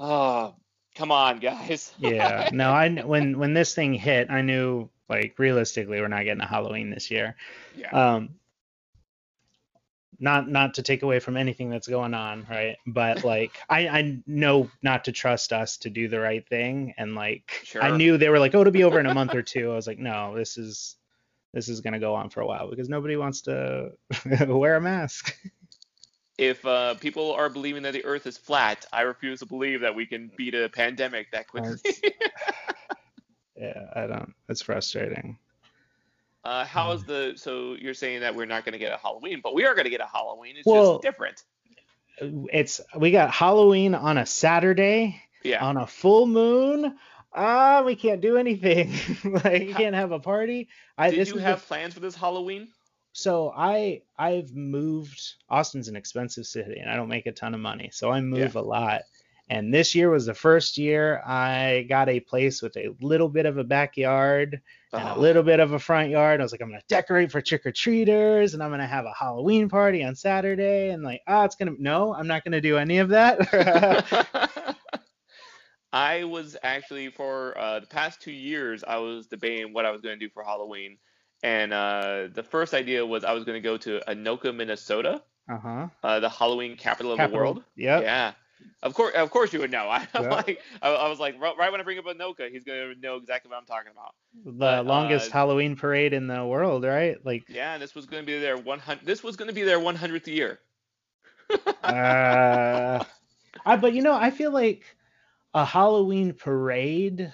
oh 0.01 0.57
come 0.97 1.13
on 1.13 1.39
guys. 1.39 1.95
Yeah. 1.99 2.51
No 2.53 2.73
I 2.73 2.89
when 2.91 3.39
when 3.39 3.55
this 3.55 3.77
thing 3.77 3.95
hit 3.95 4.29
I 4.29 4.43
knew 4.43 4.91
like 5.09 5.35
realistically, 5.39 6.01
we're 6.01 6.09
not 6.09 6.25
getting 6.25 6.43
a 6.43 6.47
Halloween 6.47 6.91
this 6.91 7.11
year. 7.11 7.37
Yeah. 7.77 7.91
Um, 7.91 8.37
not 10.19 10.49
not 10.49 10.75
to 10.75 10.83
take 10.83 11.03
away 11.03 11.19
from 11.19 11.37
anything 11.37 11.71
that's 11.71 11.89
going 11.89 12.15
on, 12.15 12.47
right? 12.49 12.77
But 12.87 13.25
like 13.25 13.53
I 13.69 13.89
I 13.89 14.19
know 14.27 14.71
not 14.83 15.05
to 15.05 15.13
trust 15.13 15.53
us 15.53 15.77
to 15.79 15.91
do 15.91 16.09
the 16.09 16.21
right 16.21 16.47
thing, 16.49 16.95
and 16.97 17.15
like 17.15 17.61
sure. 17.65 17.83
I 17.83 17.97
knew 17.97 18.17
they 18.17 18.29
were 18.29 18.39
like, 18.39 18.55
oh, 18.55 18.61
it'll 18.61 18.73
be 18.73 18.85
over 18.85 19.01
in 19.01 19.07
a 19.07 19.15
month 19.15 19.35
or 19.35 19.43
two. 19.43 19.73
I 19.73 19.75
was 19.75 19.87
like, 19.87 19.99
no, 19.99 20.37
this 20.37 20.57
is 20.57 20.97
this 21.53 21.69
is 21.69 21.81
gonna 21.81 22.01
go 22.01 22.15
on 22.15 22.31
for 22.31 22.41
a 22.41 22.47
while 22.47 22.69
because 22.71 22.89
nobody 22.89 23.17
wants 23.17 23.43
to 23.43 23.93
wear 24.47 24.77
a 24.77 24.81
mask. 24.81 25.37
if 26.39 26.65
uh, 26.67 26.95
people 26.95 27.33
are 27.33 27.49
believing 27.49 27.83
that 27.83 27.93
the 27.93 28.05
Earth 28.05 28.27
is 28.27 28.37
flat, 28.37 28.87
I 28.93 29.03
refuse 29.03 29.41
to 29.41 29.47
believe 29.47 29.81
that 29.81 29.95
we 29.95 30.07
can 30.07 30.31
beat 30.37 30.55
a 30.55 30.69
pandemic 30.69 31.31
that 31.33 31.49
quickly 31.49 31.79
yeah, 33.57 33.87
I 33.95 34.07
don't. 34.07 34.35
It's 34.49 34.63
frustrating. 34.63 35.39
Uh, 36.45 36.65
how 36.65 36.93
is 36.93 37.05
the? 37.05 37.35
So 37.37 37.75
you're 37.75 37.95
saying 37.95 38.21
that 38.21 38.35
we're 38.35 38.47
not 38.47 38.65
going 38.65 38.75
to 38.75 38.79
get 38.79 38.93
a 38.93 38.99
Halloween, 38.99 39.41
but 39.43 39.55
we 39.55 39.65
are 39.65 39.75
going 39.75 39.85
to 39.85 39.91
get 39.91 40.01
a 40.01 40.07
Halloween. 40.07 40.57
It's 40.57 40.67
well, 40.67 40.95
just 40.95 41.03
different. 41.03 41.43
It's 42.21 42.81
we 42.97 43.11
got 43.11 43.31
Halloween 43.31 43.95
on 43.95 44.19
a 44.19 44.27
Saturday. 44.27 45.21
Yeah. 45.43 45.65
On 45.65 45.77
a 45.77 45.87
full 45.87 46.27
moon. 46.27 46.97
Ah, 47.35 47.83
we 47.85 47.97
can't 47.97 48.21
do 48.21 48.37
anything. 48.37 48.93
like 49.45 49.63
you 49.63 49.75
can't 49.75 49.95
have 49.95 50.13
a 50.13 50.21
party. 50.21 50.69
I, 50.97 51.11
Did 51.11 51.29
you 51.29 51.39
have 51.39 51.61
the, 51.61 51.67
plans 51.67 51.95
for 51.95 52.01
this 52.01 52.15
Halloween? 52.15 52.69
So 53.13 53.53
I 53.55 54.03
I've 54.19 54.55
moved. 54.55 55.21
Austin's 55.49 55.89
an 55.89 55.97
expensive 55.97 56.47
city, 56.47 56.79
and 56.79 56.91
I 56.91 56.97
don't 56.97 57.09
make 57.09 57.27
a 57.27 57.33
ton 57.33 57.55
of 57.55 57.61
money, 57.61 57.91
so 57.93 58.11
I 58.11 58.21
move 58.21 58.55
yeah. 58.55 58.61
a 58.61 58.63
lot. 58.63 59.03
And 59.49 59.75
this 59.75 59.95
year 59.95 60.11
was 60.11 60.25
the 60.27 60.35
first 60.35 60.79
year 60.79 61.23
I 61.27 61.87
got 61.89 62.09
a 62.09 62.21
place 62.21 62.63
with 62.63 62.77
a 62.77 62.95
little 63.01 63.29
bit 63.29 63.45
of 63.45 63.59
a 63.59 63.65
backyard 63.65 64.61
and 64.93 65.09
a 65.09 65.15
oh. 65.15 65.21
little 65.21 65.43
bit 65.43 65.61
of 65.61 65.73
a 65.73 65.79
front 65.79 66.09
yard. 66.09 66.41
I 66.41 66.43
was 66.43 66.53
like, 66.53 66.63
I'm 66.63 66.71
gonna 66.71 66.81
decorate 66.89 67.31
for 67.31 67.43
trick 67.43 67.67
or 67.67 67.73
treaters 67.73 68.55
and 68.55 68.63
I'm 68.63 68.71
gonna 68.71 68.87
have 68.87 69.05
a 69.05 69.13
Halloween 69.13 69.69
party 69.69 70.03
on 70.03 70.15
Saturday. 70.15 70.91
And 70.91 71.03
like, 71.03 71.21
oh, 71.27 71.43
it's 71.43 71.57
gonna 71.57 71.75
no, 71.79 72.15
I'm 72.15 72.27
not 72.27 72.43
gonna 72.45 72.63
do 72.63 72.79
any 72.79 72.99
of 72.99 73.11
that. 73.11 74.77
I 75.93 76.25
was 76.25 76.57
actually 76.63 77.11
for 77.11 77.57
uh, 77.59 77.81
the 77.81 77.87
past 77.87 78.23
two 78.23 78.33
years, 78.33 78.83
I 78.83 78.97
was 78.97 79.27
debating 79.27 79.75
what 79.75 79.85
I 79.85 79.91
was 79.91 80.01
gonna 80.01 80.17
do 80.17 80.31
for 80.31 80.43
Halloween. 80.43 80.97
And 81.43 81.75
uh, 81.75 82.29
the 82.33 82.43
first 82.43 82.73
idea 82.73 83.05
was 83.05 83.25
I 83.25 83.33
was 83.33 83.45
gonna 83.45 83.61
go 83.61 83.77
to 83.77 84.01
Anoka, 84.09 84.57
Minnesota. 84.57 85.23
Uh-huh. 85.51 85.89
Uh, 86.03 86.21
the 86.21 86.31
Halloween 86.31 86.79
capital 86.79 87.13
of 87.13 87.19
the 87.19 87.37
world. 87.37 87.63
Yep. 87.77 88.03
Yeah. 88.03 88.33
Of 88.85 88.93
course, 88.93 89.15
of 89.15 89.31
course, 89.31 89.53
you 89.53 89.61
would 89.61 89.71
know. 89.71 89.89
I, 89.89 90.07
yeah. 90.15 90.21
like, 90.21 90.61
I, 90.83 90.91
I, 90.91 91.09
was 91.09 91.19
like, 91.19 91.41
right, 91.41 91.73
when 91.73 91.81
I 91.81 91.85
bring 91.85 91.99
up 91.99 92.05
Anoka, 92.05 92.51
he's 92.51 92.65
gonna 92.65 92.95
know 92.97 93.17
exactly 93.17 93.49
what 93.49 93.57
I'm 93.57 93.65
talking 93.65 93.91
about. 93.91 94.15
The 94.45 94.53
but, 94.53 94.87
longest 94.87 95.31
uh, 95.31 95.33
Halloween 95.33 95.75
parade 95.75 96.13
in 96.13 96.27
the 96.27 96.45
world, 96.45 96.85
right? 96.85 97.17
Like, 97.25 97.45
yeah, 97.49 97.79
this 97.79 97.95
was 97.95 98.05
gonna 98.05 98.25
be 98.25 98.39
their 98.39 98.59
100. 98.59 99.07
This 99.07 99.23
was 99.23 99.37
gonna 99.37 99.55
be 99.55 99.63
their 99.63 99.79
100th 99.79 100.27
year. 100.27 100.61
uh, 101.83 103.05
I, 103.65 103.77
but 103.77 103.95
you 103.95 104.03
know, 104.03 104.15
I 104.15 104.31
feel 104.31 104.53
like 104.53 104.85
a 105.55 105.65
Halloween 105.65 106.35
parade. 106.35 107.33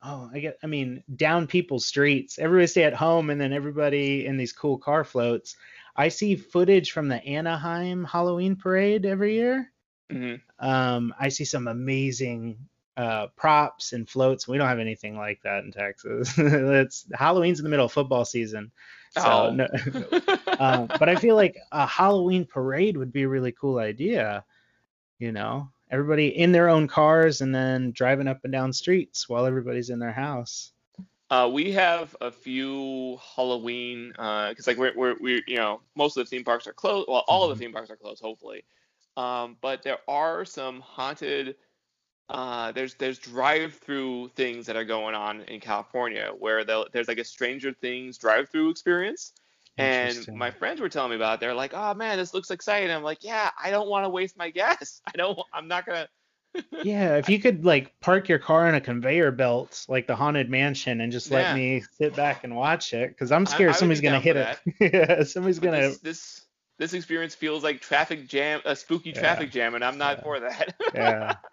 Oh, 0.00 0.30
I 0.32 0.38
get. 0.38 0.58
I 0.62 0.68
mean, 0.68 1.02
down 1.16 1.48
people's 1.48 1.86
streets. 1.86 2.38
Everybody 2.38 2.68
stay 2.68 2.84
at 2.84 2.94
home, 2.94 3.30
and 3.30 3.40
then 3.40 3.52
everybody 3.52 4.26
in 4.26 4.36
these 4.36 4.52
cool 4.52 4.78
car 4.78 5.02
floats. 5.02 5.56
I 5.96 6.08
see 6.08 6.36
footage 6.36 6.92
from 6.92 7.08
the 7.08 7.24
Anaheim 7.24 8.04
Halloween 8.04 8.54
parade 8.54 9.06
every 9.06 9.34
year 9.34 9.72
Mm-hmm. 10.12 10.66
Um, 10.66 11.14
I 11.18 11.28
see 11.28 11.44
some 11.44 11.68
amazing 11.68 12.58
uh, 12.96 13.28
props 13.36 13.92
and 13.92 14.08
floats. 14.08 14.46
We 14.46 14.58
don't 14.58 14.68
have 14.68 14.78
anything 14.78 15.16
like 15.16 15.40
that 15.42 15.64
in 15.64 15.72
Texas. 15.72 16.32
it's 16.38 17.06
Halloween's 17.14 17.58
in 17.58 17.64
the 17.64 17.70
middle 17.70 17.86
of 17.86 17.92
football 17.92 18.24
season. 18.24 18.70
So, 19.10 19.22
oh. 19.22 19.50
no, 19.50 19.66
um, 20.58 20.88
but 20.98 21.08
I 21.08 21.16
feel 21.16 21.36
like 21.36 21.56
a 21.72 21.86
Halloween 21.86 22.44
parade 22.44 22.96
would 22.96 23.12
be 23.12 23.22
a 23.22 23.28
really 23.28 23.52
cool 23.52 23.78
idea. 23.78 24.44
You 25.18 25.32
know, 25.32 25.70
everybody 25.90 26.28
in 26.36 26.52
their 26.52 26.68
own 26.68 26.88
cars 26.88 27.40
and 27.40 27.54
then 27.54 27.92
driving 27.92 28.26
up 28.26 28.40
and 28.44 28.52
down 28.52 28.72
streets 28.72 29.28
while 29.28 29.46
everybody's 29.46 29.90
in 29.90 30.00
their 30.00 30.12
house. 30.12 30.72
Uh, 31.30 31.48
we 31.50 31.72
have 31.72 32.14
a 32.20 32.30
few 32.30 33.18
Halloween 33.36 34.10
because 34.10 34.68
uh, 34.68 34.70
like 34.70 34.76
we're, 34.76 34.92
we're 34.94 35.16
we 35.20 35.42
you 35.46 35.56
know 35.56 35.80
most 35.96 36.16
of 36.16 36.24
the 36.24 36.30
theme 36.30 36.44
parks 36.44 36.66
are 36.66 36.72
closed. 36.72 37.08
Well, 37.08 37.24
all 37.26 37.42
mm-hmm. 37.42 37.52
of 37.52 37.58
the 37.58 37.64
mm-hmm. 37.64 37.70
theme 37.70 37.72
parks 37.72 37.90
are 37.90 37.96
closed, 37.96 38.22
hopefully. 38.22 38.64
Um, 39.16 39.56
but 39.60 39.82
there 39.82 39.98
are 40.08 40.44
some 40.44 40.80
haunted. 40.80 41.56
Uh, 42.28 42.72
there's 42.72 42.94
there's 42.94 43.18
drive-through 43.18 44.30
things 44.34 44.66
that 44.66 44.76
are 44.76 44.84
going 44.84 45.14
on 45.14 45.42
in 45.42 45.60
California 45.60 46.32
where 46.38 46.64
there's 46.64 47.08
like 47.08 47.18
a 47.18 47.24
Stranger 47.24 47.72
Things 47.72 48.18
drive-through 48.18 48.70
experience. 48.70 49.32
And 49.76 50.28
my 50.32 50.52
friends 50.52 50.80
were 50.80 50.88
telling 50.88 51.10
me 51.10 51.16
about 51.16 51.34
it. 51.34 51.40
They're 51.40 51.54
like, 51.54 51.74
"Oh 51.74 51.94
man, 51.94 52.16
this 52.16 52.32
looks 52.32 52.50
exciting." 52.50 52.90
I'm 52.90 53.02
like, 53.02 53.24
"Yeah, 53.24 53.50
I 53.62 53.70
don't 53.70 53.88
want 53.88 54.04
to 54.04 54.08
waste 54.08 54.36
my 54.36 54.50
gas. 54.50 55.00
I 55.06 55.12
don't. 55.16 55.38
I'm 55.52 55.68
not 55.68 55.86
gonna." 55.86 56.08
yeah, 56.84 57.16
if 57.16 57.28
you 57.28 57.40
could 57.40 57.64
like 57.64 57.98
park 57.98 58.28
your 58.28 58.38
car 58.38 58.68
in 58.68 58.76
a 58.76 58.80
conveyor 58.80 59.32
belt 59.32 59.84
like 59.88 60.06
the 60.06 60.14
haunted 60.14 60.48
mansion 60.48 61.00
and 61.00 61.10
just 61.10 61.32
let 61.32 61.56
me 61.56 61.82
sit 61.98 62.14
back 62.14 62.44
and 62.44 62.54
watch 62.54 62.94
it 62.94 63.08
because 63.08 63.32
I'm 63.32 63.44
scared 63.44 63.70
I, 63.70 63.74
I 63.74 63.76
somebody's 63.76 64.00
gonna 64.00 64.20
hit 64.20 64.36
it. 64.36 64.58
yeah, 64.80 65.24
somebody's 65.24 65.58
but 65.58 65.64
gonna. 65.64 65.88
This, 65.88 65.98
this, 65.98 66.43
this 66.78 66.92
experience 66.92 67.34
feels 67.34 67.62
like 67.62 67.80
traffic 67.80 68.28
jam, 68.28 68.60
a 68.64 68.74
spooky 68.74 69.10
yeah. 69.10 69.20
traffic 69.20 69.50
jam, 69.50 69.74
and 69.74 69.84
I'm 69.84 69.98
not 69.98 70.18
yeah. 70.18 70.22
for 70.22 70.40
that. 70.40 70.74
yeah. 70.94 71.34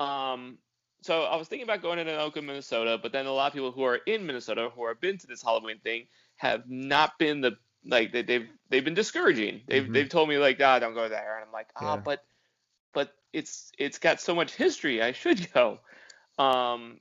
Um. 0.00 0.58
So 1.02 1.22
I 1.22 1.36
was 1.36 1.46
thinking 1.46 1.62
about 1.62 1.80
going 1.80 2.04
to 2.04 2.04
Anoka, 2.04 2.44
Minnesota, 2.44 2.98
but 3.00 3.12
then 3.12 3.26
a 3.26 3.32
lot 3.32 3.46
of 3.48 3.52
people 3.52 3.70
who 3.70 3.84
are 3.84 3.96
in 3.96 4.26
Minnesota 4.26 4.68
who 4.74 4.86
have 4.88 5.00
been 5.00 5.16
to 5.18 5.26
this 5.28 5.42
Halloween 5.42 5.78
thing 5.78 6.06
have 6.36 6.68
not 6.68 7.18
been 7.18 7.40
the 7.40 7.56
like 7.84 8.12
they, 8.12 8.22
they've, 8.22 8.48
they've 8.68 8.84
been 8.84 8.94
discouraging. 8.94 9.60
They've 9.66 9.84
mm-hmm. 9.84 9.92
they've 9.92 10.08
told 10.08 10.28
me 10.28 10.38
like, 10.38 10.60
ah, 10.60 10.78
don't 10.78 10.94
go 10.94 11.08
there, 11.08 11.36
and 11.36 11.44
I'm 11.46 11.52
like, 11.52 11.68
ah, 11.76 11.94
oh, 11.94 12.02
but 12.04 12.24
but 12.92 13.14
it's 13.32 13.72
it's 13.78 13.98
got 13.98 14.20
so 14.20 14.34
much 14.34 14.54
history. 14.54 15.02
I 15.02 15.12
should 15.12 15.52
go. 15.54 15.78
Um, 16.38 16.98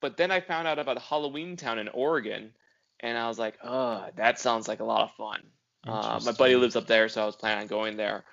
but 0.00 0.16
then 0.16 0.30
I 0.30 0.40
found 0.40 0.66
out 0.66 0.78
about 0.78 1.00
Halloween 1.00 1.56
Town 1.56 1.78
in 1.78 1.88
Oregon, 1.88 2.52
and 3.00 3.16
I 3.18 3.28
was 3.28 3.38
like, 3.38 3.58
oh, 3.62 4.06
that 4.16 4.38
sounds 4.38 4.68
like 4.68 4.80
a 4.80 4.84
lot 4.84 5.02
of 5.02 5.12
fun. 5.12 5.42
Uh, 5.86 6.20
my 6.24 6.32
buddy 6.32 6.56
lives 6.56 6.76
up 6.76 6.86
there, 6.86 7.08
so 7.08 7.22
I 7.22 7.26
was 7.26 7.36
planning 7.36 7.62
on 7.62 7.66
going 7.66 7.96
there. 7.96 8.24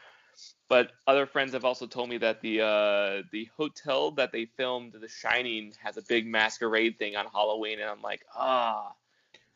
But 0.70 0.92
other 1.08 1.26
friends 1.26 1.54
have 1.54 1.64
also 1.64 1.88
told 1.88 2.10
me 2.10 2.18
that 2.18 2.42
the 2.42 2.62
uh, 2.62 3.24
the 3.32 3.50
hotel 3.56 4.12
that 4.12 4.32
they 4.34 4.46
filmed 4.58 4.94
The 4.94 5.08
Shining 5.08 5.74
has 5.82 5.96
a 5.98 6.02
big 6.02 6.28
masquerade 6.28 7.00
thing 7.00 7.16
on 7.16 7.26
Halloween, 7.34 7.80
and 7.80 7.90
I'm 7.90 8.02
like, 8.02 8.26
ah, 8.36 8.94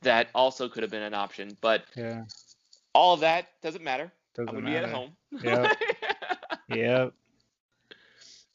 that 0.02 0.30
also 0.34 0.70
could 0.70 0.84
have 0.84 0.92
been 0.92 1.04
an 1.04 1.14
option. 1.14 1.58
But 1.60 1.84
yeah. 1.96 2.24
all 2.96 3.14
of 3.14 3.20
that 3.20 3.48
doesn't 3.62 3.84
matter. 3.84 4.12
Doesn't 4.36 4.50
I'm 4.50 4.56
gonna 4.56 4.70
matter. 4.70 4.88
be 4.88 4.94
at 4.94 4.96
home. 4.96 5.12
Yep. 5.44 5.78
yep. 6.70 7.14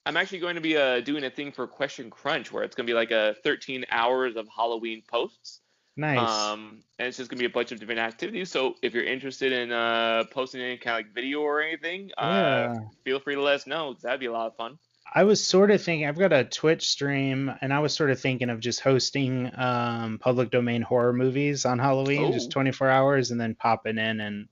I'm 0.06 0.16
actually 0.16 0.38
going 0.38 0.54
to 0.54 0.60
be 0.60 0.76
uh, 0.76 1.00
doing 1.00 1.24
a 1.24 1.30
thing 1.30 1.50
for 1.50 1.66
Question 1.66 2.10
Crunch 2.10 2.52
where 2.52 2.62
it's 2.62 2.76
going 2.76 2.86
to 2.86 2.90
be 2.90 2.94
like 2.94 3.10
a 3.10 3.34
13 3.42 3.84
hours 3.90 4.36
of 4.36 4.46
Halloween 4.48 5.02
posts. 5.06 5.60
Nice. 5.96 6.18
Um, 6.18 6.82
and 6.98 7.08
it's 7.08 7.16
just 7.16 7.30
going 7.30 7.38
to 7.38 7.42
be 7.42 7.46
a 7.46 7.52
bunch 7.52 7.72
of 7.72 7.80
different 7.80 8.00
activities. 8.00 8.50
So 8.50 8.74
if 8.82 8.92
you're 8.92 9.04
interested 9.04 9.52
in 9.52 9.72
uh, 9.72 10.24
posting 10.30 10.60
any 10.60 10.76
kind 10.76 11.00
of 11.00 11.06
like 11.06 11.14
video 11.14 11.40
or 11.40 11.62
anything, 11.62 12.10
uh, 12.18 12.24
yeah. 12.24 12.72
uh, 12.72 12.88
feel 13.04 13.20
free 13.20 13.34
to 13.34 13.42
let 13.42 13.54
us 13.54 13.66
know. 13.66 13.96
That'd 14.02 14.20
be 14.20 14.26
a 14.26 14.32
lot 14.32 14.46
of 14.48 14.56
fun. 14.56 14.78
I 15.14 15.24
was 15.24 15.42
sort 15.42 15.70
of 15.70 15.82
thinking 15.82 16.06
I've 16.06 16.18
got 16.18 16.32
a 16.32 16.44
Twitch 16.44 16.88
stream, 16.88 17.50
and 17.62 17.72
I 17.72 17.78
was 17.78 17.94
sort 17.94 18.10
of 18.10 18.20
thinking 18.20 18.50
of 18.50 18.60
just 18.60 18.80
hosting 18.80 19.50
um, 19.56 20.18
public 20.18 20.50
domain 20.50 20.82
horror 20.82 21.12
movies 21.12 21.64
on 21.64 21.78
Halloween, 21.78 22.32
just 22.32 22.50
24 22.50 22.90
hours, 22.90 23.30
and 23.30 23.40
then 23.40 23.54
popping 23.54 23.98
in 23.98 24.20
and 24.20 24.48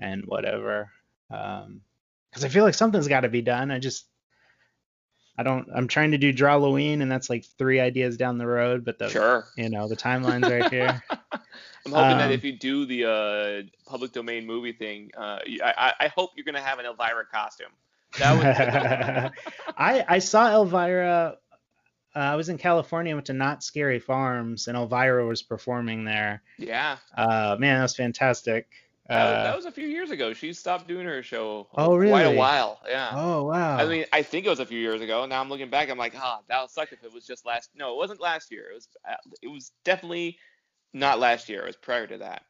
and 0.00 0.24
whatever. 0.24 0.90
Because 1.28 1.64
um, 1.66 1.80
I 2.42 2.48
feel 2.48 2.64
like 2.64 2.74
something's 2.74 3.06
got 3.06 3.20
to 3.20 3.28
be 3.28 3.42
done. 3.42 3.70
I 3.70 3.78
just 3.78 4.06
I 5.38 5.42
don't. 5.42 5.68
I'm 5.74 5.88
trying 5.88 6.10
to 6.10 6.18
do 6.18 6.32
Drawloween, 6.32 7.00
and 7.00 7.10
that's 7.10 7.30
like 7.30 7.44
three 7.58 7.80
ideas 7.80 8.16
down 8.16 8.38
the 8.38 8.46
road. 8.46 8.84
But 8.84 8.98
the 8.98 9.08
sure, 9.08 9.46
you 9.56 9.70
know, 9.70 9.88
the 9.88 9.96
timeline's 9.96 10.48
right 10.50 10.70
here. 10.70 11.02
I'm 11.84 11.92
hoping 11.92 12.12
um, 12.12 12.18
that 12.18 12.30
if 12.30 12.44
you 12.44 12.52
do 12.52 12.86
the 12.86 13.04
uh, 13.06 13.90
public 13.90 14.12
domain 14.12 14.46
movie 14.46 14.72
thing, 14.72 15.10
uh, 15.16 15.38
I, 15.64 15.94
I 15.98 16.08
hope 16.08 16.30
you're 16.36 16.44
gonna 16.44 16.60
have 16.60 16.78
an 16.78 16.86
Elvira 16.86 17.24
costume. 17.32 17.72
That 18.18 19.32
I 19.76 20.04
I 20.06 20.18
saw 20.18 20.52
Elvira. 20.52 21.38
Uh, 22.14 22.18
I 22.18 22.36
was 22.36 22.50
in 22.50 22.58
California, 22.58 23.14
went 23.14 23.26
to 23.26 23.32
Knott's 23.32 23.64
Scary 23.64 23.98
Farms, 23.98 24.68
and 24.68 24.76
Elvira 24.76 25.26
was 25.26 25.42
performing 25.42 26.04
there. 26.04 26.42
Yeah. 26.58 26.98
Uh, 27.16 27.56
man, 27.58 27.78
that 27.78 27.82
was 27.82 27.96
fantastic. 27.96 28.68
Uh, 29.12 29.44
that, 29.44 29.56
was, 29.56 29.64
a 29.64 29.72
few 29.72 29.86
years 29.86 30.10
ago. 30.10 30.32
She 30.32 30.52
stopped 30.52 30.88
doing 30.88 31.06
her 31.06 31.22
show. 31.22 31.66
Oh, 31.74 31.96
really? 31.96 32.10
Quite 32.10 32.22
a 32.22 32.36
while. 32.36 32.80
Yeah. 32.88 33.10
Oh, 33.14 33.44
wow. 33.44 33.76
I 33.76 33.86
mean, 33.86 34.04
I 34.12 34.22
think 34.22 34.46
it 34.46 34.48
was 34.48 34.60
a 34.60 34.66
few 34.66 34.78
years 34.78 35.00
ago. 35.00 35.26
Now 35.26 35.40
I'm 35.40 35.48
looking 35.48 35.70
back. 35.70 35.90
I'm 35.90 35.98
like, 35.98 36.14
ah, 36.16 36.40
that 36.48 36.60
would 36.60 36.70
suck 36.70 36.92
if 36.92 37.04
it 37.04 37.12
was 37.12 37.26
just 37.26 37.46
last. 37.46 37.70
No, 37.74 37.94
it 37.94 37.96
wasn't 37.96 38.20
last 38.20 38.50
year. 38.50 38.70
It 38.70 38.74
was. 38.74 38.88
Uh, 39.08 39.14
it 39.42 39.48
was 39.48 39.72
definitely 39.84 40.38
not 40.92 41.18
last 41.18 41.48
year. 41.48 41.62
It 41.62 41.66
was 41.66 41.76
prior 41.76 42.06
to 42.06 42.18
that. 42.18 42.42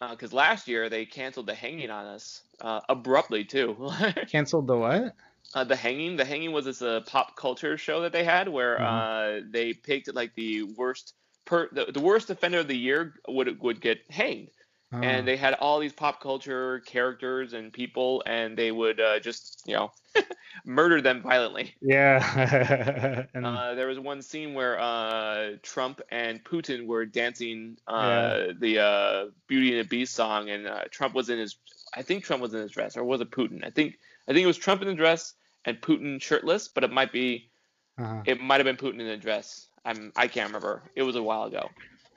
Because 0.00 0.32
uh, 0.32 0.36
last 0.36 0.68
year 0.68 0.88
they 0.88 1.04
canceled 1.06 1.46
the 1.46 1.54
hanging 1.54 1.90
on 1.90 2.06
us 2.06 2.42
uh, 2.60 2.80
abruptly 2.88 3.44
too. 3.44 3.90
canceled 4.30 4.66
the 4.66 4.76
what? 4.76 5.14
Uh, 5.54 5.64
the 5.64 5.76
hanging. 5.76 6.16
The 6.16 6.24
hanging 6.24 6.52
was 6.52 6.64
this 6.64 6.82
uh, 6.82 7.00
pop 7.06 7.36
culture 7.36 7.76
show 7.76 8.02
that 8.02 8.12
they 8.12 8.24
had 8.24 8.48
where 8.48 8.78
mm-hmm. 8.78 9.44
uh, 9.44 9.48
they 9.50 9.72
picked 9.72 10.12
like 10.14 10.34
the 10.34 10.62
worst 10.62 11.14
per 11.44 11.68
the, 11.72 11.86
the 11.92 12.00
worst 12.00 12.30
offender 12.30 12.60
of 12.60 12.68
the 12.68 12.76
year 12.76 13.14
would 13.28 13.60
would 13.60 13.80
get 13.80 13.98
hanged. 14.10 14.50
Oh. 14.92 14.98
And 14.98 15.26
they 15.26 15.36
had 15.36 15.54
all 15.54 15.78
these 15.78 15.92
pop 15.92 16.20
culture 16.20 16.80
characters 16.80 17.52
and 17.52 17.72
people, 17.72 18.24
and 18.26 18.56
they 18.56 18.72
would 18.72 19.00
uh, 19.00 19.20
just, 19.20 19.62
you 19.64 19.74
know, 19.74 19.92
murder 20.64 21.00
them 21.00 21.22
violently. 21.22 21.74
Yeah. 21.80 23.26
and... 23.34 23.46
uh, 23.46 23.74
there 23.74 23.86
was 23.86 24.00
one 24.00 24.20
scene 24.20 24.52
where 24.52 24.80
uh, 24.80 25.50
Trump 25.62 26.00
and 26.10 26.42
Putin 26.42 26.86
were 26.86 27.06
dancing 27.06 27.78
uh, 27.86 28.46
yeah. 28.46 28.52
the 28.58 28.78
uh, 28.80 29.26
Beauty 29.46 29.70
and 29.70 29.84
the 29.84 29.88
Beast 29.88 30.14
song, 30.14 30.50
and 30.50 30.66
uh, 30.66 30.82
Trump 30.90 31.14
was 31.14 31.30
in 31.30 31.38
his 31.38 31.56
I 31.94 32.02
think 32.02 32.24
Trump 32.24 32.42
was 32.42 32.54
in 32.54 32.60
his 32.60 32.70
dress, 32.70 32.96
or 32.96 33.04
was 33.04 33.20
it 33.20 33.30
Putin? 33.30 33.64
I 33.64 33.70
think 33.70 33.98
I 34.28 34.32
think 34.32 34.44
it 34.44 34.46
was 34.46 34.58
Trump 34.58 34.82
in 34.82 34.88
the 34.88 34.94
dress 34.94 35.34
and 35.64 35.80
Putin 35.80 36.20
shirtless, 36.20 36.68
but 36.68 36.84
it 36.84 36.92
might 36.92 37.12
be 37.12 37.50
uh-huh. 37.98 38.22
it 38.26 38.40
might 38.40 38.64
have 38.64 38.64
been 38.64 38.76
Putin 38.76 39.00
in 39.00 39.06
the 39.06 39.16
dress. 39.16 39.66
I'm 39.84 40.12
I 40.16 40.28
can't 40.28 40.48
remember. 40.48 40.82
It 40.94 41.02
was 41.02 41.16
a 41.16 41.22
while 41.22 41.44
ago. 41.44 41.68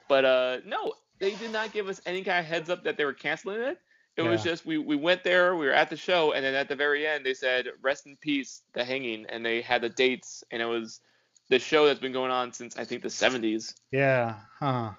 But 0.08 0.24
uh 0.24 0.58
no, 0.64 0.94
they 1.18 1.34
did 1.34 1.52
not 1.52 1.72
give 1.72 1.88
us 1.88 2.00
any 2.06 2.22
kind 2.22 2.40
of 2.40 2.46
heads 2.46 2.70
up 2.70 2.84
that 2.84 2.96
they 2.96 3.04
were 3.04 3.12
canceling 3.12 3.60
it. 3.60 3.78
It 4.16 4.22
yeah. 4.22 4.30
was 4.30 4.44
just 4.44 4.64
we, 4.64 4.78
we 4.78 4.96
went 4.96 5.24
there, 5.24 5.56
we 5.56 5.66
were 5.66 5.72
at 5.72 5.90
the 5.90 5.96
show, 5.96 6.32
and 6.32 6.44
then 6.44 6.54
at 6.54 6.68
the 6.68 6.76
very 6.76 7.06
end 7.06 7.26
they 7.26 7.34
said 7.34 7.66
rest 7.82 8.06
in 8.06 8.16
peace, 8.16 8.62
the 8.72 8.84
hanging, 8.84 9.26
and 9.28 9.44
they 9.44 9.60
had 9.60 9.82
the 9.82 9.88
dates, 9.88 10.44
and 10.52 10.62
it 10.62 10.66
was 10.66 11.00
the 11.48 11.58
show 11.58 11.86
that's 11.86 12.00
been 12.00 12.12
going 12.12 12.30
on 12.30 12.52
since 12.52 12.76
I 12.76 12.84
think 12.84 13.02
the 13.02 13.08
70s. 13.08 13.74
Yeah, 13.90 14.36
huh. 14.60 14.92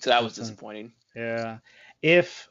So 0.00 0.10
that 0.10 0.22
was 0.22 0.34
disappointing. 0.34 0.92
Yeah. 1.16 1.58
If 2.02 2.48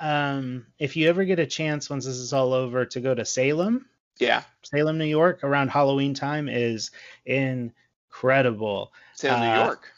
um, 0.00 0.66
if 0.78 0.96
you 0.96 1.08
ever 1.08 1.24
get 1.24 1.38
a 1.38 1.46
chance 1.46 1.90
once 1.90 2.06
this 2.06 2.16
is 2.16 2.32
all 2.32 2.52
over 2.52 2.84
to 2.86 3.00
go 3.00 3.14
to 3.14 3.24
Salem, 3.24 3.86
yeah, 4.18 4.42
Salem, 4.62 4.98
New 4.98 5.04
York, 5.04 5.42
around 5.42 5.68
Halloween 5.68 6.14
time 6.14 6.48
is 6.48 6.90
incredible. 7.26 8.92
Salem, 9.14 9.42
uh, 9.42 9.44
New 9.44 9.62
York. 9.64 9.92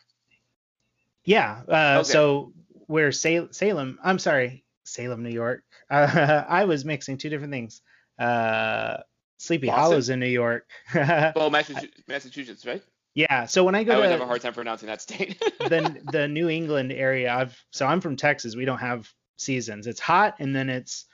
Yeah. 1.26 1.60
Uh, 1.68 1.98
okay. 2.00 2.04
So 2.04 2.52
where 2.86 3.12
Sal- 3.12 3.48
Salem, 3.50 3.98
I'm 4.02 4.18
sorry, 4.18 4.64
Salem, 4.84 5.22
New 5.22 5.30
York. 5.30 5.62
Uh, 5.90 6.44
I 6.48 6.64
was 6.64 6.84
mixing 6.84 7.18
two 7.18 7.28
different 7.28 7.52
things. 7.52 7.82
Uh, 8.18 8.98
Sleepy 9.38 9.66
Boston? 9.66 9.82
Hollows 9.82 10.08
in 10.08 10.20
New 10.20 10.26
York. 10.26 10.66
well, 10.94 11.50
Massachusetts, 11.50 12.02
Massachusetts, 12.08 12.64
right? 12.64 12.82
Yeah. 13.14 13.46
So 13.46 13.64
when 13.64 13.74
I 13.74 13.84
go 13.84 13.94
I 13.94 13.96
would 13.96 14.02
to 14.04 14.10
have 14.10 14.20
a 14.20 14.26
hard 14.26 14.40
time 14.40 14.54
pronouncing 14.54 14.86
that 14.86 15.02
state. 15.02 15.38
the 15.58 16.00
the 16.12 16.28
New 16.28 16.48
England 16.48 16.92
area, 16.92 17.34
I've 17.34 17.58
so 17.70 17.86
I'm 17.86 18.00
from 18.00 18.16
Texas. 18.16 18.56
We 18.56 18.64
don't 18.64 18.78
have 18.78 19.10
seasons. 19.36 19.86
It's 19.86 20.00
hot 20.00 20.36
and 20.38 20.54
then 20.54 20.70
it's 20.70 21.06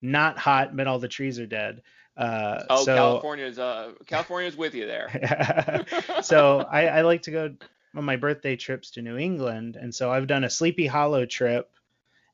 not 0.00 0.38
hot, 0.38 0.76
but 0.76 0.86
all 0.86 0.98
the 0.98 1.08
trees 1.08 1.38
are 1.38 1.46
dead. 1.46 1.82
Uh, 2.16 2.62
oh, 2.68 2.84
so, 2.84 2.94
California's 2.94 3.58
uh, 3.58 3.92
California's 4.06 4.56
with 4.56 4.74
you 4.74 4.86
there. 4.86 5.86
so 6.22 6.66
I, 6.70 6.86
I 6.86 7.00
like 7.02 7.22
to 7.22 7.30
go 7.30 7.54
on 7.94 8.04
my 8.04 8.16
birthday 8.16 8.56
trips 8.56 8.90
to 8.92 9.02
New 9.02 9.16
England, 9.16 9.76
and 9.76 9.94
so 9.94 10.10
I've 10.10 10.26
done 10.26 10.44
a 10.44 10.50
Sleepy 10.50 10.86
Hollow 10.86 11.26
trip, 11.26 11.70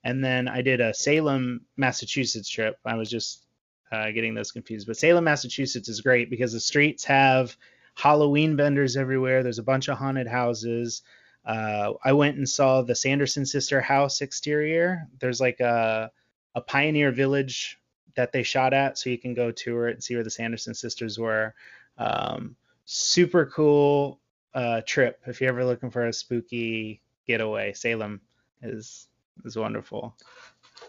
and 0.04 0.22
then 0.22 0.48
I 0.48 0.62
did 0.62 0.80
a 0.80 0.94
Salem, 0.94 1.62
Massachusetts 1.76 2.48
trip. 2.48 2.78
I 2.84 2.96
was 2.96 3.10
just 3.10 3.44
uh, 3.90 4.10
getting 4.10 4.34
those 4.34 4.52
confused, 4.52 4.86
but 4.86 4.96
Salem, 4.96 5.24
Massachusetts 5.24 5.88
is 5.88 6.00
great 6.00 6.30
because 6.30 6.52
the 6.52 6.60
streets 6.60 7.04
have 7.04 7.56
Halloween 7.94 8.56
vendors 8.56 8.96
everywhere. 8.96 9.42
There's 9.42 9.58
a 9.58 9.64
bunch 9.64 9.88
of 9.88 9.96
haunted 9.96 10.26
houses. 10.26 11.02
Uh, 11.44 11.92
I 12.04 12.12
went 12.12 12.36
and 12.36 12.48
saw 12.48 12.82
the 12.82 12.94
Sanderson 12.94 13.46
sister 13.46 13.80
house 13.80 14.20
exterior. 14.20 15.06
There's 15.20 15.40
like 15.40 15.60
a 15.60 16.10
a 16.54 16.60
pioneer 16.60 17.12
village 17.12 17.78
that 18.14 18.32
they 18.32 18.42
shot 18.42 18.72
at, 18.72 18.98
so 18.98 19.10
you 19.10 19.18
can 19.18 19.34
go 19.34 19.50
tour 19.50 19.88
it 19.88 19.92
and 19.92 20.04
see 20.04 20.14
where 20.14 20.24
the 20.24 20.30
Sanderson 20.30 20.74
sisters 20.74 21.18
were. 21.18 21.54
Um, 21.98 22.56
super 22.86 23.46
cool 23.46 24.20
uh, 24.56 24.80
trip 24.86 25.20
if 25.26 25.40
you're 25.40 25.50
ever 25.50 25.64
looking 25.64 25.90
for 25.90 26.06
a 26.06 26.12
spooky 26.12 27.02
getaway. 27.28 27.74
Salem 27.74 28.20
is 28.62 29.06
is 29.44 29.56
wonderful. 29.56 30.16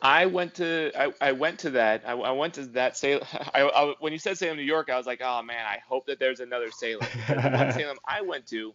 I 0.02 0.26
went 0.26 0.56
to 0.56 0.92
I, 0.96 1.14
I 1.20 1.32
went 1.34 1.60
to 1.60 1.72
that 1.72 2.04
I, 2.08 2.14
I 2.14 2.32
went 2.32 2.54
to 2.56 2.66
that 2.68 2.98
Salem. 2.98 3.24
I, 3.54 3.62
I, 3.64 3.94
when 4.00 4.14
you 4.14 4.20
said 4.20 4.38
Salem, 4.38 4.58
New 4.58 4.64
York, 4.64 4.90
I 4.90 4.98
was 4.98 5.06
like, 5.06 5.22
oh 5.22 5.44
man, 5.44 5.66
I 5.66 5.80
hope 5.86 6.08
that 6.08 6.18
there's 6.18 6.40
another 6.40 6.72
Salem. 6.72 7.06
one 7.28 7.72
Salem 7.74 7.98
I 8.08 8.22
went 8.22 8.48
to, 8.48 8.74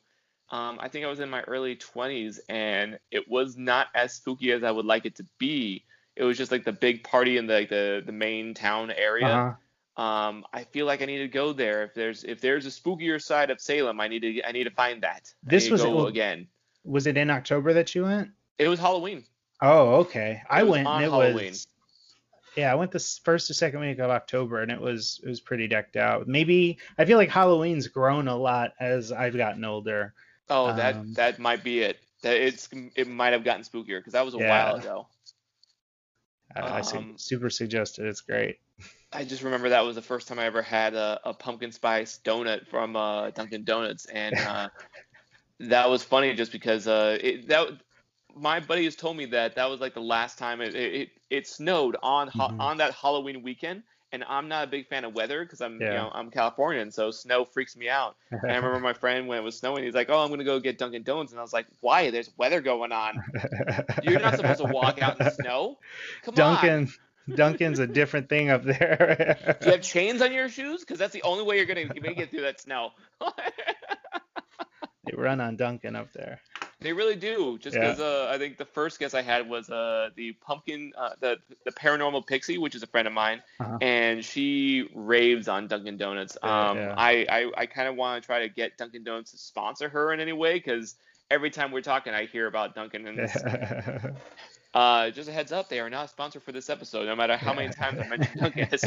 um, 0.50 0.78
I 0.80 0.88
think 0.88 1.06
I 1.06 1.08
was 1.08 1.20
in 1.20 1.30
my 1.30 1.40
early 1.42 1.76
20s, 1.76 2.40
and 2.50 2.98
it 3.10 3.28
was 3.30 3.56
not 3.56 3.86
as 3.94 4.12
spooky 4.12 4.52
as 4.52 4.62
I 4.62 4.70
would 4.70 4.84
like 4.84 5.06
it 5.06 5.16
to 5.16 5.26
be. 5.38 5.84
It 6.16 6.24
was 6.24 6.36
just 6.36 6.52
like 6.52 6.64
the 6.64 6.72
big 6.72 7.02
party 7.02 7.38
in 7.38 7.46
the 7.46 7.54
like, 7.54 7.70
the 7.70 8.02
the 8.04 8.12
main 8.12 8.52
town 8.52 8.90
area. 8.90 9.26
Uh-huh. 9.26 9.54
Um, 9.96 10.44
I 10.52 10.64
feel 10.64 10.86
like 10.86 11.02
I 11.02 11.04
need 11.04 11.18
to 11.18 11.28
go 11.28 11.52
there. 11.52 11.82
If 11.84 11.92
there's 11.94 12.24
if 12.24 12.40
there's 12.40 12.64
a 12.66 12.70
spookier 12.70 13.20
side 13.22 13.50
of 13.50 13.60
Salem, 13.60 14.00
I 14.00 14.08
need 14.08 14.20
to 14.20 14.42
I 14.48 14.52
need 14.52 14.64
to 14.64 14.70
find 14.70 15.02
that. 15.02 15.32
This 15.42 15.68
was- 15.70 15.82
well, 15.82 16.06
again. 16.06 16.48
Was 16.84 17.06
it 17.06 17.16
in 17.16 17.30
October 17.30 17.72
that 17.74 17.94
you 17.94 18.02
went? 18.04 18.30
It 18.58 18.68
was 18.68 18.80
Halloween. 18.80 19.24
Oh, 19.60 19.96
okay. 20.00 20.42
I 20.50 20.62
went 20.64 20.86
on 20.86 20.96
and 20.96 21.04
it 21.04 21.10
Halloween. 21.10 21.50
was 21.50 21.66
yeah, 22.56 22.70
I 22.72 22.74
went 22.74 22.90
the 22.90 22.98
first 23.24 23.48
or 23.50 23.54
second 23.54 23.80
week 23.80 23.98
of 23.98 24.10
October 24.10 24.62
and 24.62 24.70
it 24.72 24.80
was 24.80 25.20
it 25.22 25.28
was 25.28 25.40
pretty 25.40 25.68
decked 25.68 25.96
out. 25.96 26.26
Maybe 26.26 26.78
I 26.98 27.04
feel 27.04 27.18
like 27.18 27.28
Halloween's 27.30 27.86
grown 27.88 28.28
a 28.28 28.36
lot 28.36 28.72
as 28.80 29.12
I've 29.12 29.36
gotten 29.36 29.64
older. 29.64 30.14
Oh, 30.50 30.74
that 30.74 30.96
Um, 30.96 31.12
that 31.14 31.38
might 31.38 31.62
be 31.62 31.80
it. 31.80 31.98
That 32.22 32.36
it's 32.36 32.68
it 32.96 33.08
might 33.08 33.32
have 33.34 33.44
gotten 33.44 33.62
spookier 33.62 34.00
because 34.00 34.14
that 34.14 34.24
was 34.24 34.34
a 34.34 34.38
Yeah. 34.38 34.48
while 34.72 34.76
ago. 34.76 35.06
I 36.54 36.82
su- 36.82 36.98
Um, 36.98 37.14
super 37.16 37.48
suggested. 37.48 38.06
It's 38.06 38.20
great. 38.20 38.58
I 39.12 39.24
just 39.24 39.42
remember 39.42 39.68
that 39.70 39.84
was 39.84 39.96
the 39.96 40.02
first 40.02 40.28
time 40.28 40.38
I 40.38 40.46
ever 40.46 40.62
had 40.62 40.94
a, 40.94 41.20
a 41.24 41.34
pumpkin 41.34 41.72
spice 41.72 42.18
donut 42.24 42.66
from 42.68 42.96
uh, 42.96 43.30
Dunkin' 43.30 43.64
Donuts, 43.64 44.06
and 44.06 44.40
uh, 44.40 44.70
that 45.60 45.90
was 45.90 46.02
funny 46.04 46.34
just 46.34 46.52
because 46.52 46.88
uh, 46.88 47.18
it, 47.20 47.48
that 47.48 47.68
my 48.34 48.60
buddy 48.60 48.84
has 48.84 48.96
told 48.96 49.16
me 49.16 49.26
that 49.26 49.56
that 49.56 49.70
was 49.70 49.80
like 49.80 49.94
the 49.94 50.00
last 50.00 50.38
time 50.38 50.60
it 50.60 50.74
it, 50.74 51.10
it 51.30 51.46
snowed 51.46 51.96
on 52.02 52.30
Mhm. 52.30 52.56
on 52.60 52.78
that 52.78 52.94
Halloween 52.94 53.42
weekend, 53.42 53.84
and 54.12 54.24
I'm 54.24 54.48
not 54.48 54.64
a 54.64 54.70
big 54.70 54.88
fan 54.88 55.04
of 55.04 55.14
weather 55.14 55.44
because 55.44 55.60
I'm 55.60 55.84
you 55.86 55.96
know 55.96 56.10
I'm 56.12 56.30
Californian, 56.30 56.90
so 56.90 57.10
snow 57.10 57.44
freaks 57.44 57.76
me 57.76 57.88
out. 57.90 58.16
And 58.48 58.54
I 58.56 58.58
remember 58.58 58.80
my 58.80 58.94
friend 58.94 59.28
when 59.28 59.38
it 59.38 59.42
was 59.42 59.58
snowing, 59.58 59.84
he's 59.84 59.94
like, 59.94 60.10
"Oh, 60.10 60.20
I'm 60.24 60.30
gonna 60.30 60.44
go 60.44 60.60
get 60.60 60.78
Dunkin' 60.78 61.04
Donuts," 61.04 61.32
and 61.32 61.38
I 61.38 61.42
was 61.42 61.52
like, 61.52 61.66
"Why? 61.80 62.10
There's 62.10 62.30
weather 62.38 62.60
going 62.62 62.92
on. 62.92 63.20
You're 64.00 64.18
not 64.20 64.36
supposed 64.36 64.58
to 64.58 64.64
walk 64.66 64.98
out 64.98 65.14
in 65.14 65.20
the 65.20 65.26
snow. 65.26 65.78
Come 66.22 66.38
on." 66.38 66.78
Dunkin' 67.28 67.36
Dunkin's 67.36 67.78
a 67.78 67.86
different 67.86 68.28
thing 68.28 68.50
up 68.50 68.64
there. 68.64 69.56
Do 69.60 69.66
you 69.66 69.72
have 69.72 69.82
chains 69.82 70.20
on 70.22 70.32
your 70.32 70.48
shoes? 70.48 70.80
Because 70.80 70.98
that's 70.98 71.12
the 71.12 71.22
only 71.22 71.44
way 71.44 71.56
you're 71.56 71.66
gonna 71.66 71.86
make 72.00 72.18
it 72.18 72.30
through 72.30 72.42
that 72.42 72.60
snow. 72.60 72.90
they 75.04 75.14
run 75.16 75.40
on 75.40 75.56
Dunkin' 75.56 75.96
up 75.96 76.12
there. 76.12 76.40
they 76.80 76.92
really 76.92 77.16
do. 77.16 77.58
Just 77.58 77.76
Yeah. 77.76 77.82
because 77.82 78.00
uh, 78.00 78.28
I 78.32 78.38
think 78.38 78.56
the 78.58 78.64
first 78.64 78.98
guest 79.00 79.14
I 79.14 79.22
had 79.22 79.48
was 79.48 79.68
uh, 79.70 80.10
the 80.16 80.32
pumpkin, 80.32 80.92
uh, 80.96 81.10
the 81.20 81.36
the 81.64 81.72
paranormal 81.72 82.26
pixie, 82.26 82.58
which 82.58 82.74
is 82.74 82.82
a 82.82 82.86
friend 82.86 83.06
of 83.06 83.12
mine, 83.14 83.42
Uh-huh. 83.60 83.78
and 83.80 84.24
she 84.24 84.88
raves 84.94 85.48
on 85.48 85.66
Dunkin' 85.68 85.96
Donuts. 85.96 86.36
Um, 86.42 86.76
yeah. 86.76 86.94
I 86.96 87.26
I, 87.28 87.50
I 87.56 87.66
kind 87.66 87.88
of 87.88 87.96
want 87.96 88.22
to 88.22 88.26
try 88.26 88.40
to 88.40 88.48
get 88.48 88.76
Dunkin' 88.78 89.04
Donuts 89.04 89.32
to 89.32 89.38
sponsor 89.38 89.88
her 89.88 90.12
in 90.12 90.20
any 90.20 90.32
way 90.32 90.54
because 90.54 90.94
every 91.30 91.50
time 91.50 91.70
we're 91.72 91.80
talking, 91.82 92.14
I 92.14 92.26
hear 92.26 92.46
about 92.46 92.74
Dunkin'. 92.74 93.06
And 93.06 93.18
uh, 94.74 95.10
just 95.10 95.28
a 95.28 95.32
heads 95.32 95.52
up, 95.52 95.68
they 95.68 95.80
are 95.80 95.90
not 95.90 96.10
sponsored 96.10 96.42
for 96.42 96.52
this 96.52 96.70
episode, 96.70 97.06
no 97.06 97.16
matter 97.16 97.36
how 97.36 97.54
many 97.54 97.70
times 97.70 97.98
I 97.98 98.04
mention 98.04 98.36
Dunkin'. 98.40 98.68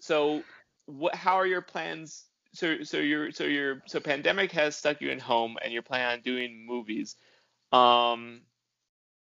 so 0.00 0.44
what 0.86 1.14
how 1.14 1.36
are 1.36 1.46
your 1.46 1.62
plans 1.62 2.24
so 2.52 2.82
so 2.82 2.98
you're 2.98 3.30
so 3.30 3.44
you're 3.44 3.82
so 3.86 4.00
pandemic 4.00 4.52
has 4.52 4.76
stuck 4.76 5.00
you 5.00 5.10
in 5.10 5.18
home 5.18 5.56
and 5.62 5.72
you're 5.72 5.82
planning 5.82 6.18
on 6.18 6.22
doing 6.22 6.66
movies 6.66 7.16
um 7.72 8.40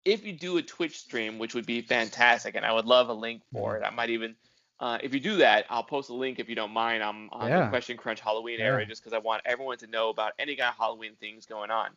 if 0.06 0.26
you 0.26 0.34
do 0.34 0.58
a 0.58 0.62
twitch 0.62 0.98
stream 0.98 1.38
which 1.40 1.54
would 1.54 1.66
be 1.66 1.82
fantastic 1.82 2.56
and 2.56 2.66
i 2.66 2.72
would 2.72 2.86
love 2.86 3.10
a 3.10 3.14
link 3.14 3.42
for 3.52 3.78
it 3.78 3.84
i 3.84 3.90
might 3.90 4.10
even 4.10 4.36
uh, 4.80 4.98
if 5.04 5.14
you 5.14 5.20
do 5.20 5.38
that 5.38 5.66
i'll 5.70 5.84
post 5.84 6.10
a 6.10 6.14
link 6.14 6.40
if 6.40 6.50
you 6.50 6.56
don't 6.56 6.72
mind 6.72 7.04
i'm 7.04 7.30
on 7.32 7.50
Yeah. 7.50 7.56
the 7.56 7.70
question 7.70 7.98
crunch 7.98 8.22
halloween 8.22 8.60
Yeah. 8.60 8.66
area 8.66 8.86
just 8.86 9.02
because 9.02 9.14
i 9.14 9.20
want 9.20 9.42
everyone 9.46 9.78
to 9.78 9.88
know 9.88 10.10
about 10.10 10.34
any 10.40 10.56
kind 10.56 10.70
of 10.70 10.76
halloween 10.78 11.16
things 11.20 11.46
going 11.46 11.70
on 11.70 11.90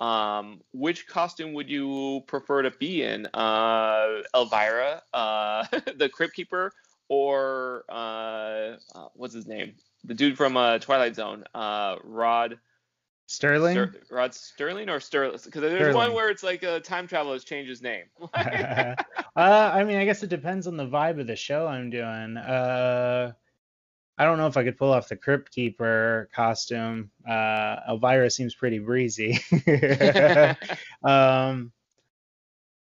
um, 0.00 0.62
which 0.72 1.06
costume 1.06 1.52
would 1.52 1.68
you 1.68 2.22
prefer 2.26 2.62
to 2.62 2.70
be 2.70 3.02
in? 3.02 3.26
Uh, 3.26 4.22
Elvira, 4.34 5.02
uh, 5.12 5.66
the 5.96 6.08
Crypt 6.08 6.34
Keeper, 6.34 6.72
or 7.08 7.84
uh, 7.88 8.76
uh, 8.94 9.08
what's 9.14 9.34
his 9.34 9.46
name? 9.46 9.74
The 10.04 10.14
dude 10.14 10.38
from 10.38 10.56
uh, 10.56 10.78
Twilight 10.78 11.14
Zone, 11.14 11.44
uh, 11.54 11.96
Rod 12.02 12.58
Sterling? 13.26 13.72
Ster- 13.72 13.94
Rod 14.10 14.34
Sterling 14.34 14.88
or 14.88 15.00
Sterling? 15.00 15.38
Because 15.44 15.60
there's 15.60 15.94
one 15.94 16.14
where 16.14 16.30
it's 16.30 16.42
like 16.42 16.62
a 16.62 16.80
time 16.80 17.06
traveler 17.06 17.34
has 17.34 17.44
changed 17.44 17.68
his 17.68 17.82
name. 17.82 18.04
uh, 18.34 18.94
I 19.36 19.84
mean, 19.84 19.98
I 19.98 20.06
guess 20.06 20.22
it 20.22 20.30
depends 20.30 20.66
on 20.66 20.78
the 20.78 20.86
vibe 20.86 21.20
of 21.20 21.26
the 21.26 21.36
show 21.36 21.66
I'm 21.66 21.90
doing. 21.90 22.38
I 24.20 24.24
don't 24.24 24.36
know 24.36 24.46
if 24.48 24.58
I 24.58 24.64
could 24.64 24.76
pull 24.76 24.92
off 24.92 25.08
the 25.08 25.16
Crypt 25.16 25.50
Keeper 25.50 26.28
costume. 26.34 27.10
Uh, 27.26 27.76
Elvira 27.88 28.28
seems 28.28 28.54
pretty 28.54 28.78
breezy. 28.78 29.38
um, 31.02 31.72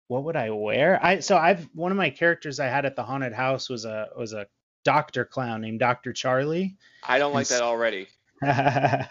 what 0.09 0.25
would 0.25 0.35
I 0.37 0.49
wear? 0.49 0.99
I 1.05 1.21
so 1.21 1.37
I've 1.37 1.69
one 1.75 1.91
of 1.93 1.99
my 1.99 2.09
characters 2.09 2.59
I 2.59 2.69
had 2.69 2.87
at 2.87 2.97
the 2.97 3.03
haunted 3.03 3.35
house 3.35 3.69
was 3.69 3.85
a 3.85 4.09
was 4.17 4.33
a 4.33 4.47
doctor 4.83 5.27
clown 5.27 5.61
named 5.61 5.81
Doctor 5.81 6.15
Charlie. 6.15 6.77
I 7.07 7.19
don't 7.19 7.35
like 7.35 7.43
It's- 7.43 7.59
that 7.61 7.65
already. 7.65 8.09
I 8.43 9.07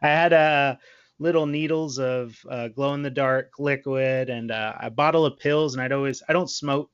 had 0.00 0.32
uh, 0.32 0.76
little 1.18 1.44
needles 1.46 1.98
of 1.98 2.36
uh, 2.50 2.68
glow 2.68 2.94
in 2.94 3.02
the 3.02 3.10
dark 3.10 3.52
liquid 3.58 4.30
and 4.30 4.50
uh, 4.50 4.74
a 4.80 4.90
bottle 4.90 5.26
of 5.26 5.38
pills, 5.38 5.74
and 5.74 5.82
I'd 5.82 5.92
always 5.92 6.22
I 6.26 6.32
don't 6.32 6.48
smoke, 6.50 6.90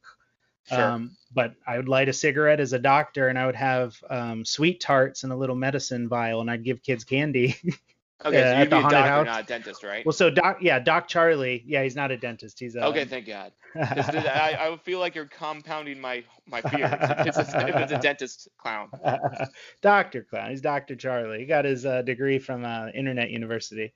Sure. 0.69 0.81
um, 0.91 1.17
but 1.37 1.55
I 1.67 1.77
would 1.77 1.89
light 1.89 2.09
a 2.09 2.15
cigarette 2.15 2.61
as 2.61 2.73
a 2.73 2.79
doctor, 2.79 3.29
and 3.29 3.39
I 3.39 3.45
would 3.45 3.55
have 3.55 3.95
um, 4.09 4.45
sweet 4.45 4.81
tarts 4.81 5.23
in 5.23 5.31
a 5.31 5.37
little 5.37 5.55
medicine 5.55 6.09
vial, 6.09 6.41
and 6.41 6.51
I'd 6.51 6.65
give 6.65 6.83
kids 6.83 7.05
candy. 7.05 7.57
okay, 8.25 8.39
yeah, 8.39 8.55
so 8.55 8.59
you'd 8.61 8.71
be 8.71 8.77
a 8.77 8.81
doctor, 8.81 8.97
house. 8.97 9.27
not 9.27 9.41
a 9.43 9.47
dentist, 9.47 9.85
right? 9.85 10.05
well, 10.07 10.15
so 10.15 10.31
doc, 10.31 10.59
yeah, 10.63 10.79
Doc 10.79 11.09
Charlie, 11.09 11.63
yeah, 11.67 11.83
he's 11.83 11.95
not 11.95 12.11
a 12.11 12.17
dentist, 12.17 12.59
he's 12.59 12.75
a 12.75 12.87
okay, 12.87 13.05
thank 13.05 13.27
God. 13.27 13.53
I, 13.79 14.57
I 14.59 14.77
feel 14.85 14.99
like 14.99 15.15
you're 15.15 15.27
compounding 15.27 16.01
my 16.01 16.25
my 16.47 16.63
fears 16.63 16.91
if 16.91 17.37
it's 17.37 17.53
a, 17.53 17.69
if 17.69 17.77
it's 17.77 17.93
a 17.93 17.99
dentist 17.99 18.49
clown. 18.57 18.89
Doctor 19.83 20.27
Clown. 20.29 20.49
He's 20.49 20.63
Doctor 20.63 20.97
Charlie. 20.97 21.41
He 21.41 21.45
got 21.45 21.67
his 21.67 21.85
uh, 21.85 22.01
degree 22.01 22.39
from 22.39 22.65
uh, 22.65 22.89
Internet 22.95 23.29
University. 23.29 23.93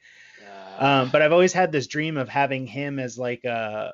Uh, 0.46 0.84
Um, 0.84 1.10
but 1.10 1.22
I've 1.22 1.32
always 1.32 1.54
had 1.54 1.72
this 1.72 1.86
dream 1.86 2.18
of 2.18 2.28
having 2.28 2.66
him 2.66 2.98
as 2.98 3.16
like 3.16 3.44
a 3.44 3.92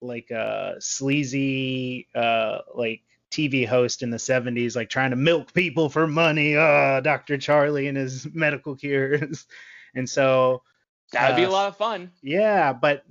like 0.00 0.30
a 0.30 0.76
sleazy 0.78 2.08
uh 2.14 2.58
like 2.74 3.02
TV 3.30 3.64
host 3.64 4.02
in 4.02 4.10
the 4.10 4.16
70s, 4.16 4.74
like 4.76 4.90
trying 4.90 5.10
to 5.10 5.16
milk 5.16 5.52
people 5.52 5.88
for 5.88 6.06
money. 6.06 6.56
Uh, 6.56 7.00
Dr. 7.00 7.38
Charlie 7.38 7.88
and 7.88 7.96
his 7.96 8.26
medical 8.32 8.74
cures. 8.74 9.46
and 9.94 10.08
so 10.08 10.62
that 11.12 11.28
would 11.28 11.36
be 11.36 11.44
a 11.44 11.48
uh, 11.48 11.52
lot 11.52 11.68
of 11.68 11.76
fun. 11.76 12.10
yeah, 12.22 12.72
but 12.72 13.04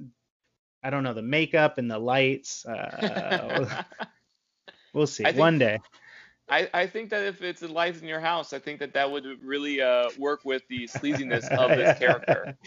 I 0.84 0.90
don't 0.90 1.04
know 1.04 1.14
the 1.14 1.22
makeup 1.22 1.78
and 1.78 1.90
the 1.90 2.00
lights. 2.00 2.66
Uh, 2.66 3.70
we'll 4.94 5.08
see 5.08 5.24
think- 5.24 5.38
one 5.38 5.58
day. 5.58 5.80
I, 6.52 6.68
I 6.74 6.88
think 6.88 7.12
that 7.12 7.24
if 7.26 7.44
it's 7.44 7.62
the 7.62 7.68
lights 7.68 8.02
in 8.02 8.08
your 8.08 8.20
house, 8.20 8.54
I 8.54 8.60
think 8.60 8.80
that 8.80 8.92
that 8.96 9.12
would 9.12 9.24
really 9.44 9.82
uh, 9.82 10.10
work 10.18 10.44
with 10.46 10.64
the 10.68 10.86
sleaziness 10.86 11.48
of 11.56 11.78
this 11.78 11.98
character. 12.00 12.58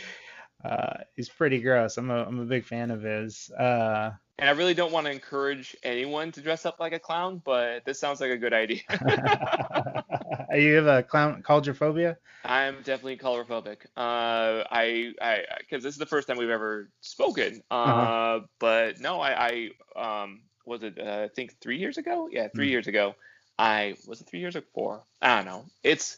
Uh, 0.64 0.98
he's 1.16 1.28
pretty 1.28 1.60
gross. 1.60 1.96
I'm 1.98 2.10
a 2.10 2.24
I'm 2.24 2.38
a 2.40 2.44
big 2.44 2.64
fan 2.64 2.90
of 2.90 3.02
his. 3.02 3.50
Uh, 3.50 4.12
And 4.38 4.48
I 4.48 4.52
really 4.52 4.74
don't 4.74 4.92
want 4.92 5.06
to 5.06 5.12
encourage 5.12 5.76
anyone 5.82 6.32
to 6.32 6.40
dress 6.40 6.66
up 6.66 6.80
like 6.80 6.92
a 6.92 6.98
clown, 6.98 7.40
but 7.44 7.84
this 7.84 8.00
sounds 8.00 8.20
like 8.20 8.30
a 8.30 8.38
good 8.38 8.52
idea. 8.52 8.80
you 10.54 10.74
have 10.74 10.86
a 10.86 11.02
clown 11.02 11.42
claustrophobia? 11.42 12.16
I'm 12.44 12.82
definitely 12.82 13.18
coulrophobic. 13.18 13.86
Uh, 13.96 14.64
I, 14.70 15.12
I, 15.20 15.44
because 15.60 15.82
this 15.84 15.94
is 15.94 15.98
the 15.98 16.06
first 16.06 16.26
time 16.26 16.38
we've 16.38 16.50
ever 16.50 16.90
spoken. 17.00 17.62
Uh, 17.70 18.40
Uh-huh. 18.40 18.46
but 18.58 18.98
no, 19.00 19.20
I, 19.20 19.70
I, 19.96 20.22
um, 20.22 20.42
was 20.66 20.82
it, 20.82 20.98
uh, 20.98 21.22
I 21.24 21.28
think 21.34 21.60
three 21.60 21.78
years 21.78 21.98
ago? 21.98 22.28
Yeah, 22.30 22.48
three 22.48 22.68
Hmm. 22.68 22.70
years 22.70 22.88
ago. 22.88 23.14
I, 23.58 23.96
was 24.06 24.20
it 24.20 24.26
three 24.28 24.40
years 24.40 24.56
or 24.56 24.62
four? 24.74 25.04
I 25.20 25.36
don't 25.36 25.46
know. 25.46 25.66
It's, 25.84 26.16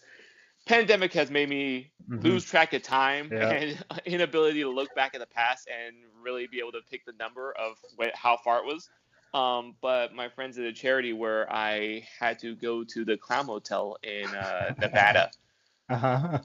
pandemic 0.67 1.13
has 1.13 1.31
made 1.31 1.49
me 1.49 1.91
Mhm. 2.11 2.23
lose 2.23 2.45
track 2.45 2.73
of 2.73 2.83
time 2.83 3.31
Yeah. 3.33 3.51
and 3.51 3.85
inability 4.07 4.61
to 4.63 4.69
look 4.71 4.95
back 4.95 5.15
at 5.15 5.21
the 5.21 5.27
past 5.27 5.69
and 5.69 5.97
really 6.23 6.47
be 6.47 6.59
able 6.61 6.73
to 6.73 6.81
pick 6.91 7.05
the 7.05 7.13
number 7.13 7.53
of 7.53 7.77
how 8.15 8.37
far 8.37 8.59
it 8.59 8.65
was. 8.67 8.89
Um, 9.33 9.75
but 9.81 10.15
my 10.15 10.29
friends 10.29 10.57
did 10.57 10.67
a 10.67 10.73
charity 10.73 11.13
where 11.13 11.51
I 11.53 12.07
had 12.19 12.39
to 12.41 12.55
go 12.55 12.85
to 12.85 13.05
the 13.05 13.17
Clown 13.17 13.47
Motel 13.47 13.97
in 14.03 14.27
uh, 14.27 14.75
Nevada. 14.79 15.31
Uh-huh. 15.89 16.39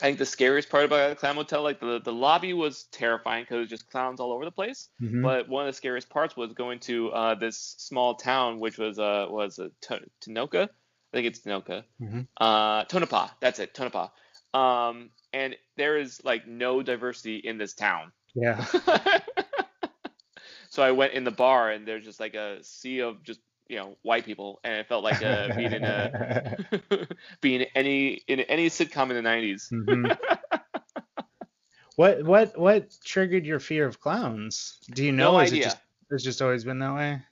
I 0.00 0.04
think 0.04 0.18
the 0.18 0.26
scariest 0.26 0.68
part 0.70 0.84
about 0.84 1.10
the 1.10 1.16
Clown 1.16 1.34
Motel, 1.36 1.62
like 1.62 1.80
the, 1.80 2.00
the 2.00 2.12
lobby 2.12 2.52
was 2.52 2.84
terrifying 2.92 3.42
because 3.42 3.56
it 3.56 3.60
was 3.60 3.68
just 3.70 3.90
clowns 3.90 4.20
all 4.20 4.32
over 4.32 4.44
the 4.44 4.50
place. 4.52 4.90
Mhm. 5.02 5.22
But 5.22 5.48
one 5.48 5.66
of 5.66 5.72
the 5.74 5.76
scariest 5.76 6.08
parts 6.08 6.36
was 6.36 6.52
going 6.52 6.78
to 6.80 7.10
uh, 7.10 7.34
this 7.34 7.58
small 7.78 8.14
town, 8.14 8.60
which 8.60 8.78
was 8.78 8.98
uh, 9.00 9.26
was 9.28 9.58
uh, 9.58 9.68
T- 9.80 9.96
Tanoka. 10.20 10.68
I 11.12 11.16
think 11.16 11.26
it's 11.26 11.40
Tanoka. 11.40 11.84
Mhm. 12.00 12.26
Uh, 12.36 12.84
Tonopah. 12.84 13.28
That's 13.40 13.58
it, 13.58 13.74
Tonopah. 13.74 14.08
Um, 14.54 15.10
and 15.32 15.56
there 15.76 15.98
is 15.98 16.22
like 16.24 16.46
no 16.46 16.82
diversity 16.82 17.36
in 17.36 17.58
this 17.58 17.74
town. 17.74 18.12
Yeah. 18.34 18.64
so 20.70 20.82
I 20.82 20.92
went 20.92 21.14
in 21.14 21.24
the 21.24 21.30
bar 21.30 21.70
and 21.70 21.86
there's 21.86 22.04
just 22.04 22.20
like 22.20 22.34
a 22.34 22.62
sea 22.62 23.00
of 23.00 23.22
just 23.22 23.40
you 23.68 23.76
know 23.76 23.96
white 24.02 24.24
people, 24.24 24.60
and 24.64 24.74
it 24.74 24.88
felt 24.88 25.04
like 25.04 25.22
uh, 25.22 25.54
being 25.56 25.72
in 25.72 25.84
a 25.84 27.06
being 27.40 27.66
any 27.74 28.22
in 28.26 28.40
any 28.40 28.68
sitcom 28.68 29.10
in 29.10 29.22
the 29.22 29.28
90s. 29.28 29.72
Mhm. 29.72 30.18
what 31.96 32.22
what 32.22 32.58
what 32.58 32.90
triggered 33.04 33.46
your 33.46 33.60
fear 33.60 33.86
of 33.86 34.00
clowns? 34.00 34.78
Do 34.90 35.04
you 35.04 35.12
know? 35.12 35.32
No 35.32 35.40
is 35.40 35.52
idea. 35.52 35.60
It 35.60 35.64
just, 35.64 35.78
it's 36.10 36.24
just 36.24 36.42
always 36.42 36.64
been 36.64 36.78
that 36.78 36.94
way. 36.94 37.22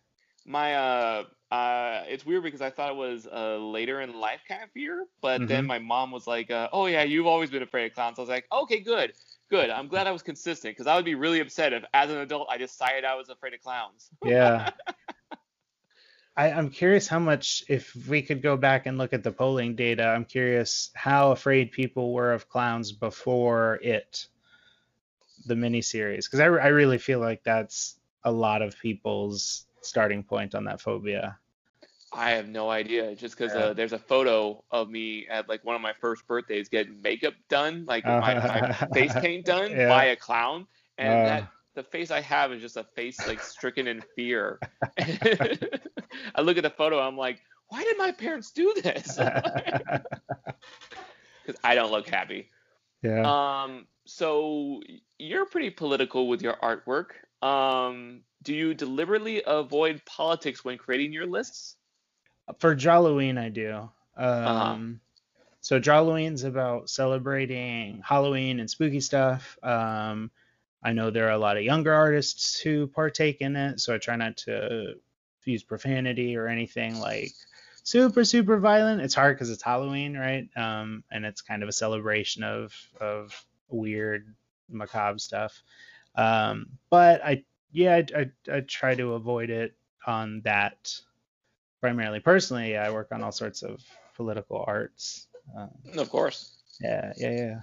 My 0.45 0.75
uh 0.75 1.25
uh 1.51 2.03
it's 2.09 2.27
weird 2.27 2.43
because 2.43 2.61
I 2.61 2.71
thought 2.71 2.91
it 2.91 2.97
was 2.97 3.27
a 3.31 3.57
later 3.59 4.01
in 4.01 4.15
life 4.19 4.41
kind 4.49 4.63
of 4.65 4.71
fear, 4.73 5.07
but 5.23 5.47
then 5.47 5.65
Mhm. 5.65 5.67
my 5.67 5.79
mom 5.79 6.11
was 6.11 6.27
like, 6.27 6.51
uh, 6.51 6.69
"Oh 6.73 6.87
yeah, 6.87 7.03
you've 7.05 7.27
always 7.27 7.51
been 7.51 7.63
afraid 7.63 7.87
of 7.87 7.95
clowns." 7.95 8.19
I 8.19 8.23
was 8.23 8.29
like, 8.31 8.47
"Okay, 8.53 8.81
good." 8.81 9.15
Good. 9.49 9.71
I'm 9.71 9.87
glad 9.87 10.09
I 10.09 10.11
was 10.11 10.23
consistent 10.25 10.73
because 10.73 10.89
I 10.89 10.97
would 10.97 11.05
be 11.05 11.15
really 11.15 11.39
upset 11.41 11.73
if, 11.73 11.85
as 11.95 12.11
an 12.11 12.19
adult, 12.19 12.49
I 12.51 12.59
decided 12.59 13.05
I 13.05 13.15
was 13.15 13.29
afraid 13.29 13.55
of 13.55 13.61
clowns. 13.61 14.11
Yeah. 14.23 14.71
I, 16.37 16.51
I'm 16.51 16.71
curious 16.71 17.09
how 17.09 17.19
much, 17.19 17.65
if 17.69 17.95
we 18.09 18.23
could 18.23 18.43
go 18.43 18.57
back 18.57 18.87
and 18.87 18.99
look 18.99 19.13
at 19.13 19.23
the 19.23 19.33
polling 19.33 19.75
data, 19.75 20.05
I'm 20.07 20.25
curious 20.25 20.91
how 20.95 21.33
afraid 21.33 21.73
people 21.73 22.13
were 22.13 22.33
of 22.33 22.49
clowns 22.49 22.93
before 22.93 23.79
it, 23.83 24.27
the 25.47 25.55
miniseries. 25.55 26.25
Because 26.27 26.41
I, 26.41 26.47
I 26.47 26.69
really 26.69 26.99
feel 26.99 27.21
like 27.21 27.43
that's 27.45 27.99
a 28.25 28.33
lot 28.33 28.63
of 28.63 28.79
people's 28.79 29.66
starting 29.87 30.23
point 30.23 30.55
on 30.55 30.65
that 30.65 30.81
phobia. 30.81 31.39
I 32.13 32.31
have 32.31 32.49
no 32.49 32.71
idea. 32.71 33.15
Just 33.15 33.37
because 33.37 33.55
Yeah. 33.55 33.67
uh, 33.67 33.73
there's 33.75 33.93
a 33.93 33.99
photo 33.99 34.63
of 34.71 34.89
me 34.89 35.27
at 35.29 35.49
like 35.49 35.65
one 35.65 35.75
of 35.75 35.83
my 35.83 35.93
first 36.01 36.27
birthdays 36.27 36.69
getting 36.69 37.01
makeup 37.03 37.35
done, 37.49 37.85
like 37.87 38.05
my, 38.05 38.35
my 38.35 38.73
face 38.95 39.13
paint 39.15 39.45
done 39.55 39.71
Yeah. 39.71 39.89
by 39.89 40.05
a 40.07 40.17
clown, 40.17 40.67
and 40.99 41.13
Uh. 41.21 41.25
that 41.25 41.49
the 41.75 41.83
face 41.83 42.11
I 42.11 42.21
have 42.21 42.53
is 42.53 42.63
just 42.63 42.77
a 42.79 42.85
face 42.85 43.27
like 43.27 43.43
stricken 43.43 43.87
in 43.87 44.01
fear. 44.15 44.59
I 44.99 46.41
look 46.41 46.57
at 46.57 46.63
the 46.63 46.71
photo, 46.71 46.99
I'm 47.01 47.17
like, 47.19 47.41
why 47.69 47.83
did 47.85 47.99
my 47.99 48.13
parents 48.13 48.51
do 48.53 48.73
this? 48.83 49.17
Because 51.45 51.61
I 51.65 51.75
don't 51.75 51.91
look 51.91 52.09
happy. 52.09 52.51
yeah. 53.03 53.23
Um, 53.65 53.87
so 54.05 54.81
you're 55.19 55.47
pretty 55.47 55.71
political 55.71 56.29
with 56.29 56.41
your 56.43 56.55
artwork. 56.63 57.09
Um, 57.43 58.23
do 58.43 58.55
you 58.55 58.75
deliberately 58.75 59.43
avoid 59.47 60.03
politics 60.05 60.65
when 60.65 60.79
creating 60.79 61.13
your 61.13 61.27
lists? 61.27 61.77
For 62.59 62.75
Drawloween, 62.77 63.39
I 63.39 63.49
do. 63.49 63.73
Um, 63.73 63.91
Uh-huh. 64.17 64.79
So 65.61 65.81
Drawloween's 65.81 66.45
about 66.45 66.89
celebrating 66.89 68.01
Halloween 68.05 68.61
and 68.61 68.71
spooky 68.71 69.01
stuff. 69.01 69.59
Um, 69.65 70.31
I 70.81 70.93
know 70.93 71.11
there 71.11 71.27
are 71.27 71.33
a 71.33 71.39
lot 71.39 71.57
of 71.57 71.65
younger 71.65 71.93
artists 71.93 72.61
who 72.61 72.87
partake 72.87 73.41
in 73.41 73.57
it, 73.57 73.81
so 73.81 73.93
I 73.93 73.99
try 73.99 74.15
not 74.15 74.37
to 74.39 74.95
use 75.45 75.65
profanity 75.65 76.37
or 76.37 76.47
anything 76.47 77.01
like 77.01 77.33
super 77.83 78.25
super 78.25 78.59
violent. 78.59 79.01
It's 79.01 79.15
hard 79.15 79.37
because 79.37 79.51
it's 79.51 79.63
Halloween, 79.63 80.17
right? 80.17 80.49
Um, 80.57 81.03
and 81.11 81.25
it's 81.27 81.41
kind 81.41 81.65
of 81.65 81.69
a 81.69 81.73
celebration 81.73 82.45
of 82.45 82.73
of 83.01 83.45
weird 83.69 84.33
macabre 84.69 85.19
stuff. 85.19 85.63
Um, 86.17 86.67
but 86.91 87.25
I 87.25 87.45
yeah 87.73 87.97
I, 87.97 88.21
I, 88.21 88.57
I 88.57 88.61
try 88.61 88.95
to 88.95 89.15
avoid 89.15 89.51
it 89.51 89.75
on 90.07 90.41
that 90.45 90.95
primarily. 91.81 92.21
Personally, 92.21 92.77
I 92.77 92.91
work 92.91 93.09
on 93.13 93.23
all 93.23 93.33
sorts 93.33 93.63
of 93.63 93.83
political 94.17 94.65
arts. 94.67 95.27
Um, 95.57 95.71
Of 95.99 96.11
course. 96.11 96.57
yeah, 96.81 97.13
yeah, 97.17 97.31
yeah. 97.31 97.61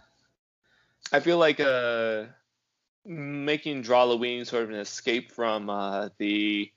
I 1.11 1.19
feel 1.19 1.37
like 1.37 1.59
uh, 1.59 2.25
making 3.05 3.83
Drawloween 3.83 4.45
sort 4.47 4.63
of 4.63 4.69
an 4.69 4.77
escape 4.77 5.31
from 5.31 5.69
uh, 5.69 6.09
the 6.17 6.71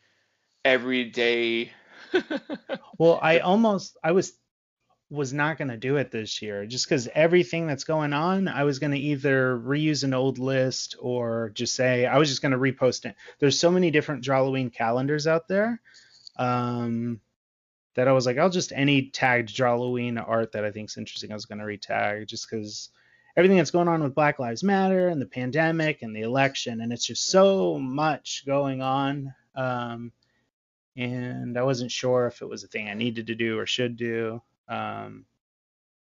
everyday. 0.65 1.71
Well, 2.99 3.19
I 3.23 3.39
almost 3.51 3.97
I 4.03 4.13
was 4.13 4.33
was 5.09 5.33
not 5.33 5.57
going 5.57 5.69
to 5.69 5.77
do 5.77 5.97
it 5.97 6.11
this 6.11 6.43
year 6.43 6.67
just 6.67 6.89
cuz 6.89 7.09
everything 7.15 7.67
that's 7.67 7.85
going 7.85 8.13
on, 8.13 8.49
I 8.49 8.65
was 8.65 8.81
going 8.81 8.91
to 8.91 8.99
either 8.99 9.57
reuse 9.57 10.03
an 10.03 10.15
old 10.15 10.39
list 10.39 10.97
or 10.99 11.51
just 11.55 11.75
say 11.75 12.07
I 12.07 12.19
was 12.19 12.29
just 12.29 12.43
going 12.43 12.53
to 12.53 12.59
repost 12.59 13.05
it. 13.05 13.15
There's 13.39 13.59
so 13.59 13.71
many 13.71 13.91
different 13.93 14.25
Drawloween 14.25 14.73
calendars 14.73 15.27
out 15.27 15.47
there. 15.49 15.81
Um 16.37 17.21
that 17.95 18.09
I 18.09 18.13
was 18.13 18.27
like 18.27 18.37
I'll 18.37 18.51
just 18.51 18.73
any 18.73 19.11
tagged 19.11 19.57
Drawloween 19.57 20.23
art 20.27 20.53
that 20.53 20.65
I 20.65 20.73
think's 20.73 20.99
interesting 20.99 21.31
I 21.31 21.35
was 21.35 21.47
going 21.47 21.61
to 21.61 21.65
retag 21.65 22.27
just 22.27 22.51
cuz 22.51 22.91
everything 23.37 23.59
that's 23.59 23.71
going 23.71 23.89
on 23.89 24.03
with 24.03 24.15
Black 24.15 24.39
Lives 24.41 24.65
Matter 24.65 25.09
and 25.09 25.21
the 25.21 25.27
pandemic 25.27 26.03
and 26.03 26.17
the 26.17 26.23
election 26.23 26.81
and 26.81 26.93
it's 26.93 27.07
just 27.07 27.27
so 27.27 27.79
much 27.79 28.45
going 28.45 28.83
on. 28.83 29.33
Um 29.55 30.11
and 30.97 31.57
I 31.57 31.63
wasn't 31.63 31.93
sure 31.93 32.27
if 32.27 32.43
it 32.43 32.49
was 32.49 32.65
a 32.65 32.69
thing 32.69 32.89
I 32.89 32.95
needed 32.95 33.29
to 33.29 33.35
do 33.35 33.59
or 33.59 33.67
should 33.67 33.97
do. 33.97 34.43
Um, 34.69 35.25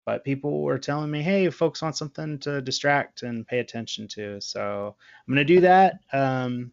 but 0.04 0.24
people 0.24 0.62
were 0.62 0.78
telling 0.78 1.10
me, 1.10 1.22
hey, 1.22 1.50
folks 1.50 1.82
want 1.82 1.96
something 1.96 2.38
to 2.38 2.62
distract 2.62 3.22
and 3.22 3.46
pay 3.46 3.58
attention 3.58 4.08
to. 4.08 4.40
So 4.40 4.96
I'm 5.26 5.34
going 5.34 5.46
to 5.46 5.54
do 5.54 5.60
that. 5.60 6.00
Um, 6.12 6.72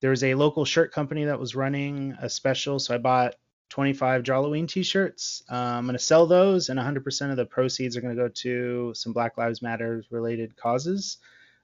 there 0.00 0.10
was 0.10 0.24
a 0.24 0.34
local 0.34 0.64
shirt 0.64 0.92
company 0.92 1.24
that 1.24 1.38
was 1.38 1.54
running 1.54 2.16
a 2.22 2.30
special. 2.30 2.78
So 2.78 2.94
I 2.94 2.98
bought 2.98 3.34
25 3.68 4.26
Halloween 4.26 4.66
t 4.66 4.82
shirts. 4.82 5.42
Uh, 5.50 5.56
I'm 5.56 5.84
going 5.84 5.98
to 5.98 6.02
sell 6.02 6.26
those, 6.26 6.68
and 6.68 6.78
100% 6.80 7.30
of 7.30 7.36
the 7.36 7.44
proceeds 7.44 7.96
are 7.96 8.00
going 8.00 8.16
to 8.16 8.22
go 8.22 8.28
to 8.28 8.92
some 8.94 9.12
Black 9.12 9.36
Lives 9.36 9.60
Matter 9.60 10.02
related 10.10 10.56
causes. 10.56 11.18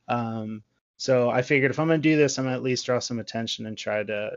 Um, 0.08 0.62
so 0.96 1.30
I 1.30 1.42
figured 1.42 1.70
if 1.70 1.78
I'm 1.78 1.88
going 1.88 2.02
to 2.02 2.08
do 2.08 2.16
this, 2.16 2.38
I'm 2.38 2.44
going 2.44 2.52
to 2.52 2.58
at 2.58 2.62
least 2.62 2.86
draw 2.86 2.98
some 2.98 3.20
attention 3.20 3.66
and 3.66 3.76
try 3.76 4.02
to 4.02 4.32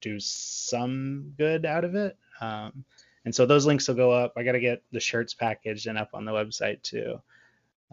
do 0.00 0.18
some 0.20 1.34
good 1.36 1.64
out 1.64 1.84
of 1.84 1.94
it. 1.94 2.16
Um, 2.40 2.84
and 3.28 3.34
so 3.34 3.44
those 3.44 3.66
links 3.66 3.86
will 3.86 3.94
go 3.94 4.10
up. 4.10 4.32
I 4.38 4.42
got 4.42 4.52
to 4.52 4.58
get 4.58 4.82
the 4.90 5.00
shirts 5.00 5.34
packaged 5.34 5.86
and 5.86 5.98
up 5.98 6.14
on 6.14 6.24
the 6.24 6.32
website 6.32 6.80
too. 6.80 7.20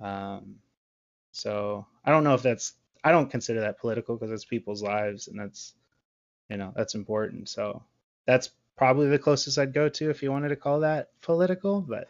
Um, 0.02 0.56
so 1.34 1.86
I 2.06 2.12
don't 2.12 2.24
know 2.24 2.36
if 2.36 2.42
that's, 2.42 2.72
I 3.04 3.12
don't 3.12 3.30
consider 3.30 3.60
that 3.60 3.78
political 3.82 4.16
because 4.16 4.32
it's 4.32 4.46
people's 4.46 4.82
lives 4.82 5.28
and 5.28 5.38
that's, 5.38 5.74
you 6.48 6.56
know, 6.56 6.72
that's 6.74 6.96
important. 6.96 7.50
So 7.50 7.84
that's 8.26 8.50
probably 8.78 9.10
the 9.10 9.20
closest 9.20 9.60
I'd 9.60 9.74
go 9.74 9.90
to 9.90 10.10
if 10.10 10.24
you 10.24 10.32
wanted 10.32 10.48
to 10.50 10.56
call 10.56 10.80
that 10.80 11.10
political, 11.22 11.82
but. 11.82 12.08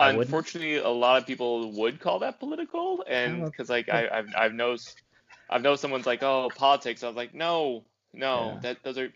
Unfortunately, 0.00 0.78
a 0.78 0.88
lot 0.88 1.18
of 1.22 1.28
people 1.28 1.70
would 1.74 2.00
call 2.00 2.18
that 2.18 2.40
political, 2.40 3.04
and 3.06 3.44
because 3.44 3.68
like 3.68 3.88
I, 3.88 4.08
I've 4.08 4.34
I've 4.36 4.52
know 4.52 4.76
I've 5.48 5.62
know 5.62 5.76
someone's 5.76 6.06
like, 6.06 6.24
oh, 6.24 6.50
politics. 6.54 7.04
I 7.04 7.06
was 7.06 7.16
like, 7.16 7.34
no, 7.34 7.84
no, 8.12 8.54
Yeah. 8.54 8.60
that 8.62 8.82
those 8.82 8.98
are 8.98 9.12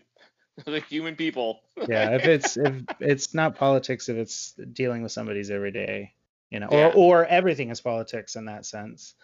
are 0.67 0.79
human 0.79 1.15
people. 1.15 1.61
yeah, 1.87 2.15
if 2.15 2.25
it's 2.25 2.57
if 2.57 2.73
it's 2.99 3.33
not 3.33 3.55
politics, 3.55 4.09
if 4.09 4.17
it's 4.17 4.53
dealing 4.73 5.03
with 5.03 5.11
somebody's 5.11 5.51
everyday, 5.51 6.13
you 6.49 6.59
know, 6.59 6.67
Yeah. 6.69 6.87
or 6.87 6.91
or 6.93 7.25
everything 7.25 7.69
is 7.69 7.81
politics 7.81 8.35
in 8.35 8.45
that 8.45 8.65
sense. 8.65 9.15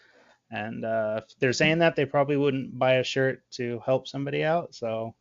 And 0.52 0.84
uh, 0.86 1.22
if 1.24 1.38
they're 1.40 1.54
saying 1.54 1.80
that, 1.80 1.96
they 1.96 2.06
probably 2.06 2.38
wouldn't 2.38 2.78
buy 2.78 2.94
a 2.96 3.04
shirt 3.04 3.44
to 3.52 3.82
help 3.86 4.08
somebody 4.08 4.44
out. 4.44 4.74
So, 4.76 5.16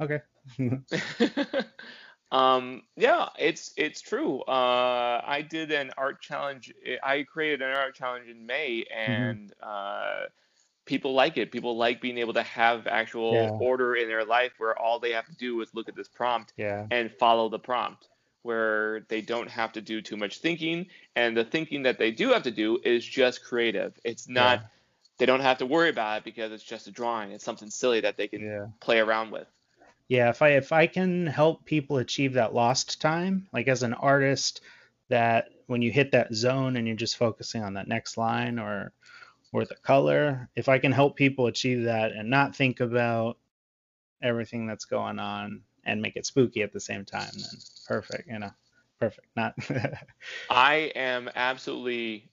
okay. 0.00 0.20
um, 2.32 2.82
yeah, 2.96 3.28
it's 3.38 3.72
it's 3.76 4.00
true. 4.00 4.40
Uh, 4.42 5.20
I 5.24 5.42
did 5.42 5.70
an 5.72 5.90
art 5.96 6.20
challenge. 6.20 6.72
I 7.02 7.22
created 7.24 7.62
an 7.62 7.74
art 7.76 7.94
challenge 7.94 8.28
in 8.28 8.46
May, 8.46 8.84
Mm-hmm. 9.08 9.32
and 9.36 9.52
uh, 9.62 10.22
people 10.84 11.14
like 11.14 11.36
it. 11.36 11.50
People 11.50 11.76
like 11.76 12.00
being 12.00 12.18
able 12.18 12.34
to 12.34 12.42
have 12.42 12.86
actual 12.86 13.32
Yeah. 13.34 13.50
order 13.50 13.94
in 13.96 14.08
their 14.08 14.24
life 14.24 14.52
where 14.58 14.78
all 14.78 14.98
they 14.98 15.12
have 15.12 15.26
to 15.26 15.34
do 15.36 15.60
is 15.62 15.74
look 15.74 15.88
at 15.88 15.96
this 15.96 16.08
prompt 16.08 16.52
Yeah. 16.56 16.86
and 16.90 17.10
follow 17.12 17.48
the 17.48 17.58
prompt 17.58 18.08
where 18.42 19.00
they 19.08 19.22
don't 19.22 19.48
have 19.48 19.72
to 19.72 19.80
do 19.80 20.02
too 20.02 20.16
much 20.18 20.38
thinking 20.38 20.86
and 21.16 21.34
the 21.34 21.44
thinking 21.44 21.82
that 21.84 21.98
they 21.98 22.10
do 22.10 22.28
have 22.30 22.42
to 22.42 22.50
do 22.50 22.78
is 22.84 23.02
just 23.02 23.42
creative 23.42 23.98
it's 24.04 24.28
not 24.28 24.60
Yeah. 24.60 24.66
they 25.16 25.24
don't 25.26 25.40
have 25.40 25.56
to 25.58 25.66
worry 25.66 25.88
about 25.88 26.18
it 26.18 26.24
because 26.24 26.52
it's 26.52 26.62
just 26.62 26.86
a 26.86 26.90
drawing 26.90 27.32
it's 27.32 27.42
something 27.44 27.70
silly 27.70 28.00
that 28.00 28.18
they 28.18 28.28
can 28.28 28.70
play 28.80 28.98
around 28.98 29.30
with 29.30 29.48
Yeah, 30.08 30.28
if 30.28 30.42
I 30.42 30.50
if 30.50 30.72
I 30.72 30.86
can 30.86 31.26
help 31.26 31.64
people 31.64 31.96
achieve 31.96 32.34
that 32.34 32.52
lost 32.52 33.00
time, 33.00 33.48
like 33.54 33.68
as 33.68 33.82
an 33.82 33.94
artist, 33.94 34.60
that 35.08 35.48
when 35.66 35.80
you 35.80 35.90
hit 35.90 36.12
that 36.12 36.34
zone 36.34 36.76
and 36.76 36.86
you're 36.86 36.94
just 36.96 37.16
focusing 37.16 37.62
on 37.62 37.72
that 37.74 37.88
next 37.88 38.18
line 38.18 38.58
or 38.58 38.92
or 39.54 39.64
the 39.64 39.76
color, 39.76 40.48
if 40.56 40.68
I 40.68 40.78
can 40.78 40.90
help 40.90 41.16
people 41.16 41.46
achieve 41.46 41.84
that 41.84 42.10
and 42.10 42.28
not 42.28 42.56
think 42.56 42.80
about 42.80 43.38
everything 44.20 44.66
that's 44.66 44.84
going 44.84 45.20
on 45.20 45.62
and 45.84 46.02
make 46.02 46.16
it 46.16 46.26
spooky 46.26 46.62
at 46.62 46.72
the 46.72 46.80
same 46.80 47.04
time, 47.04 47.30
then 47.32 47.60
perfect, 47.86 48.28
you 48.28 48.40
know. 48.40 48.50
Perfect. 49.00 49.28
Not 49.36 49.54
i 50.50 50.92
am 50.94 51.28
absolutely 51.34 52.30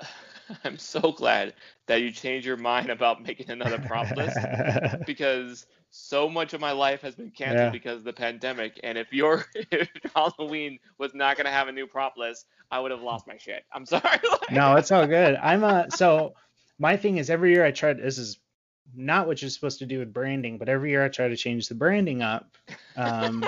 i'm 0.64 0.76
so 0.78 1.12
glad 1.12 1.54
that 1.86 2.02
you 2.02 2.10
changed 2.10 2.46
your 2.46 2.56
mind 2.56 2.90
about 2.90 3.22
making 3.22 3.50
another 3.50 3.78
prompt 3.78 4.16
list 4.16 4.36
because 5.06 5.66
so 5.90 6.28
much 6.28 6.54
of 6.54 6.60
my 6.60 6.72
life 6.72 7.00
has 7.00 7.14
been 7.14 7.30
canceled 7.30 7.66
Yeah. 7.66 7.70
because 7.70 7.98
of 7.98 8.04
the 8.04 8.12
pandemic 8.12 8.78
and 8.82 8.98
if 8.98 9.12
your 9.12 9.46
if 9.70 9.88
halloween 10.14 10.78
was 10.98 11.14
not 11.14 11.36
going 11.36 11.46
to 11.46 11.52
have 11.52 11.68
a 11.68 11.72
new 11.72 11.86
prompt 11.86 12.18
list 12.18 12.46
i 12.70 12.78
would 12.80 12.90
have 12.90 13.02
lost 13.02 13.26
my 13.26 13.36
shit 13.38 13.64
i'm 13.72 13.86
sorry 13.86 14.18
no, 14.50 14.76
it's 14.76 14.92
all 14.92 15.06
good. 15.06 15.36
I'm 15.36 15.64
a 15.64 15.90
so 15.90 16.34
my 16.82 16.96
thing 16.96 17.18
is 17.18 17.30
every 17.30 17.52
year 17.52 17.64
I 17.64 17.70
try. 17.70 17.92
This 17.92 18.18
is 18.18 18.40
not 18.92 19.28
what 19.28 19.40
you're 19.40 19.50
supposed 19.50 19.78
to 19.78 19.86
do 19.86 20.00
with 20.00 20.12
branding, 20.12 20.58
but 20.58 20.68
every 20.68 20.90
year 20.90 21.04
I 21.04 21.08
try 21.08 21.28
to 21.28 21.36
change 21.36 21.68
the 21.68 21.76
branding 21.76 22.22
up 22.22 22.56
um, 22.96 23.44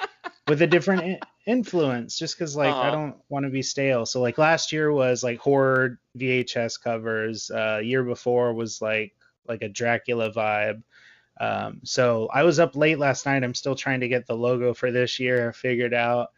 with 0.48 0.62
a 0.62 0.66
different 0.66 1.22
influence, 1.46 2.18
just 2.18 2.38
because 2.38 2.56
like 2.56 2.74
I 2.74 2.90
don't 2.90 3.16
want 3.28 3.44
to 3.44 3.50
be 3.50 3.60
stale. 3.60 4.06
So 4.06 4.22
like 4.22 4.38
last 4.38 4.72
year 4.72 4.90
was 4.90 5.22
like 5.22 5.38
horror 5.38 6.00
VHS 6.16 6.82
covers. 6.82 7.50
Uh, 7.50 7.80
year 7.84 8.02
before 8.02 8.54
was 8.54 8.80
like 8.80 9.14
like 9.46 9.60
a 9.60 9.68
Dracula 9.68 10.32
vibe. 10.32 10.82
Um, 11.38 11.80
so 11.84 12.30
I 12.32 12.42
was 12.42 12.58
up 12.58 12.74
late 12.74 12.98
last 12.98 13.26
night. 13.26 13.44
I'm 13.44 13.54
still 13.54 13.76
trying 13.76 14.00
to 14.00 14.08
get 14.08 14.26
the 14.26 14.34
logo 14.34 14.72
for 14.72 14.90
this 14.90 15.20
year 15.20 15.52
figured 15.52 15.92
out. 15.92 16.30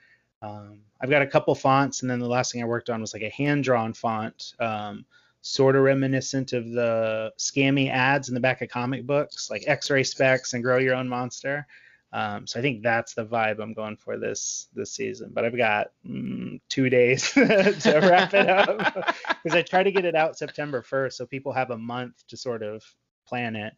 Um, 0.42 0.80
I've 1.01 1.11
got 1.11 1.22
a 1.22 1.28
couple 1.28 1.55
fonts, 1.55 2.03
and 2.03 2.11
then 2.11 2.18
the 2.18 2.28
last 2.28 2.51
thing 2.51 2.61
I 2.61 2.66
worked 2.66 2.90
on 2.90 3.01
was 3.01 3.14
like 3.14 3.22
a 3.22 3.30
hand 3.30 3.62
drawn 3.62 3.92
font. 3.92 4.55
Um, 4.59 5.05
sort 5.43 5.76
of 5.76 5.82
reminiscent 5.82 6.53
of 6.53 6.70
the 6.70 7.32
scammy 7.38 7.91
ads 7.91 8.28
in 8.28 8.34
the 8.34 8.41
back 8.41 8.62
of 8.62 8.68
comic 8.68 9.07
books, 9.07 9.51
like 9.51 9.64
X-ray 9.66 10.05
specs 10.05 10.53
and 10.53 10.62
Grow 10.62 10.78
Your 10.78 10.95
Own 10.95 11.09
Monster. 11.09 11.66
Um, 12.12 12.47
so 12.47 12.59
I 12.59 12.62
think 12.62 12.82
that's 12.82 13.14
the 13.14 13.24
vibe 13.24 13.61
I'm 13.61 13.72
going 13.72 13.97
for 13.97 14.18
this 14.18 14.68
this 14.74 14.93
season. 14.93 15.30
But 15.32 15.45
I've 15.45 15.57
got 15.57 15.93
mm, 16.07 16.61
two 16.68 16.91
days 16.91 17.30
to 17.32 18.01
wrap 18.03 18.34
it 18.34 18.49
up 18.49 19.14
because 19.43 19.57
I 19.57 19.62
try 19.62 19.82
to 19.82 19.93
get 19.93 20.05
it 20.05 20.16
out 20.16 20.36
September 20.36 20.82
1st, 20.82 21.12
so 21.12 21.26
people 21.26 21.53
have 21.53 21.70
a 21.70 21.78
month 21.78 22.26
to 22.28 22.36
sort 22.36 22.62
of 22.62 22.82
plan 23.26 23.55
it. 23.55 23.74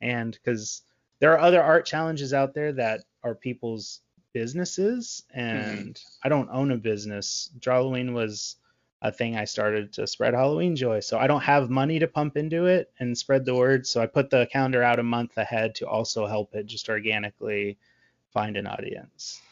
And 0.00 0.32
because 0.32 0.82
there 1.18 1.32
are 1.32 1.40
other 1.40 1.62
art 1.62 1.84
challenges 1.84 2.32
out 2.32 2.54
there 2.54 2.72
that 2.74 3.00
are 3.24 3.34
people's 3.34 4.02
businesses, 4.32 5.24
and 5.32 6.00
I 6.22 6.28
don't 6.28 6.50
own 6.50 6.70
a 6.70 6.76
business. 6.76 7.50
Drawloween 7.58 8.12
was 8.12 8.56
a 9.04 9.12
thing 9.12 9.36
I 9.36 9.44
started 9.44 9.92
to 9.92 10.06
spread 10.06 10.32
Halloween 10.32 10.74
joy. 10.74 11.00
So 11.00 11.18
I 11.18 11.26
don't 11.26 11.42
have 11.42 11.68
money 11.68 11.98
to 11.98 12.08
pump 12.08 12.38
into 12.38 12.64
it 12.64 12.90
and 12.98 13.16
spread 13.16 13.44
the 13.44 13.54
word. 13.54 13.86
So 13.86 14.00
I 14.00 14.06
put 14.06 14.30
the 14.30 14.48
calendar 14.50 14.82
out 14.82 14.98
a 14.98 15.02
month 15.02 15.36
ahead 15.36 15.74
to 15.76 15.86
also 15.86 16.26
help 16.26 16.54
it 16.54 16.64
just 16.64 16.88
organically 16.88 17.76
find 18.32 18.56
an 18.56 18.66
audience. 18.66 19.42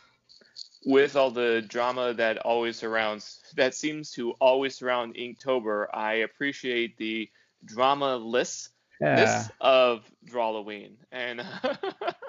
With 0.86 1.16
all 1.16 1.30
the 1.30 1.62
drama 1.68 2.14
that 2.14 2.38
always 2.38 2.76
surrounds, 2.78 3.40
that 3.54 3.74
seems 3.74 4.10
to 4.12 4.32
always 4.40 4.74
surround 4.74 5.16
Inktober, 5.16 5.86
I 5.92 6.14
appreciate 6.14 6.96
the 6.96 7.28
drama 7.66 8.16
lists 8.16 8.70
Yeah. 9.02 9.16
this 9.16 9.50
of 9.60 10.10
Drawloween. 10.26 10.94
And 11.12 11.44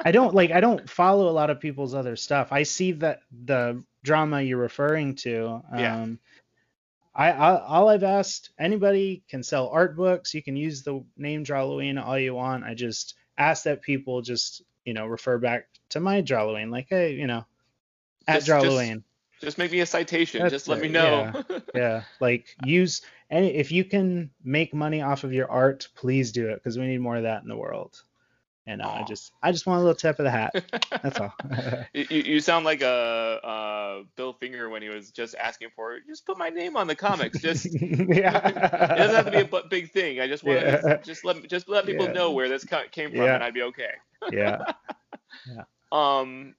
I 0.03 0.11
don't 0.11 0.35
like 0.35 0.51
I 0.51 0.59
don't 0.59 0.89
follow 1.01 1.29
a 1.29 1.31
lot 1.31 1.49
of 1.49 1.61
people's 1.61 1.93
other 1.93 2.17
stuff. 2.17 2.49
I 2.51 2.63
see 2.63 2.91
that 2.93 3.21
the 3.31 3.81
drama 4.03 4.41
you're 4.41 4.57
referring 4.57 5.15
to. 5.15 5.61
Um, 5.71 5.79
Yeah. 5.79 6.05
I, 7.15 7.31
I 7.31 7.59
all 7.65 7.89
I've 7.89 8.03
asked 8.03 8.51
anybody 8.59 9.23
can 9.29 9.43
sell 9.43 9.69
art 9.69 9.95
books. 9.95 10.33
You 10.33 10.41
can 10.41 10.55
use 10.55 10.83
the 10.83 11.03
name 11.17 11.43
Drawloween 11.43 12.03
all 12.03 12.17
you 12.17 12.33
want. 12.33 12.63
I 12.63 12.73
just 12.73 13.15
ask 13.37 13.63
that 13.63 13.81
people 13.81 14.21
just 14.21 14.63
you 14.85 14.93
know 14.93 15.05
refer 15.05 15.37
back 15.37 15.67
to 15.89 15.99
my 15.99 16.21
Drawloween, 16.21 16.71
like 16.71 16.87
hey 16.89 17.13
you 17.13 17.27
know 17.27 17.45
at 18.27 18.35
Just- 18.37 18.47
just- 18.47 18.65
Drawloween. 18.65 19.03
just 19.41 19.57
make 19.57 19.71
me 19.71 19.81
a 19.81 19.85
citation. 19.85 20.41
That's 20.41 20.53
just 20.53 20.67
let 20.67 20.79
it, 20.79 20.83
me 20.83 20.89
know. 20.89 21.43
yeah, 21.75 22.03
like 22.19 22.47
use 22.65 23.01
any 23.29 23.53
if 23.53 23.71
you 23.71 23.83
can 23.83 24.31
make 24.43 24.73
money 24.73 25.01
off 25.01 25.23
of 25.23 25.33
your 25.33 25.49
art, 25.51 25.87
please 25.95 26.31
do 26.31 26.49
it 26.49 26.55
because 26.55 26.77
we 26.79 26.87
need 26.87 27.01
more 27.01 27.17
of 27.17 27.23
that 27.23 27.43
in 27.43 27.49
the 27.49 27.57
world. 27.57 28.01
And 28.65 28.81
uh, 28.81 28.87
I 28.87 29.03
just 29.03 29.33
I 29.41 29.51
just 29.51 29.65
want 29.67 29.79
a 29.79 29.81
little 29.81 29.95
tip 29.95 30.19
of 30.19 30.23
the 30.23 30.31
hat. 30.31 30.53
That's 31.01 31.19
all. 31.19 31.33
You, 31.93 32.05
you 32.09 32.39
sound 32.39 32.65
like 32.65 32.81
a 32.81 32.87
uh, 33.43 34.03
Bill 34.15 34.33
Finger 34.33 34.69
when 34.69 34.81
he 34.81 34.89
was 34.89 35.11
just 35.11 35.35
asking 35.35 35.69
for 35.75 35.99
just 36.07 36.25
put 36.25 36.37
my 36.37 36.49
name 36.49 36.77
on 36.77 36.87
the 36.87 36.95
comics. 36.95 37.41
Just 37.41 37.65
it 37.71 38.07
yeah. 38.17 38.39
doesn't 38.95 39.15
have 39.15 39.25
to 39.25 39.31
be 39.31 39.57
a 39.57 39.61
big 39.69 39.91
thing. 39.91 40.19
I 40.21 40.27
just 40.27 40.43
want 40.43 40.61
to 40.61 40.81
Yeah. 40.85 40.97
just 41.03 41.25
let 41.25 41.47
just 41.49 41.67
let 41.67 41.85
people 41.85 42.05
Yeah. 42.05 42.13
know 42.13 42.31
where 42.31 42.47
this 42.47 42.65
came 42.91 43.09
from, 43.11 43.19
Yeah. 43.19 43.35
and 43.35 43.43
I'd 43.43 43.53
be 43.53 43.63
okay. 43.63 43.91
yeah. 44.31 44.71
yeah. 45.47 45.63
Um, 45.91 46.55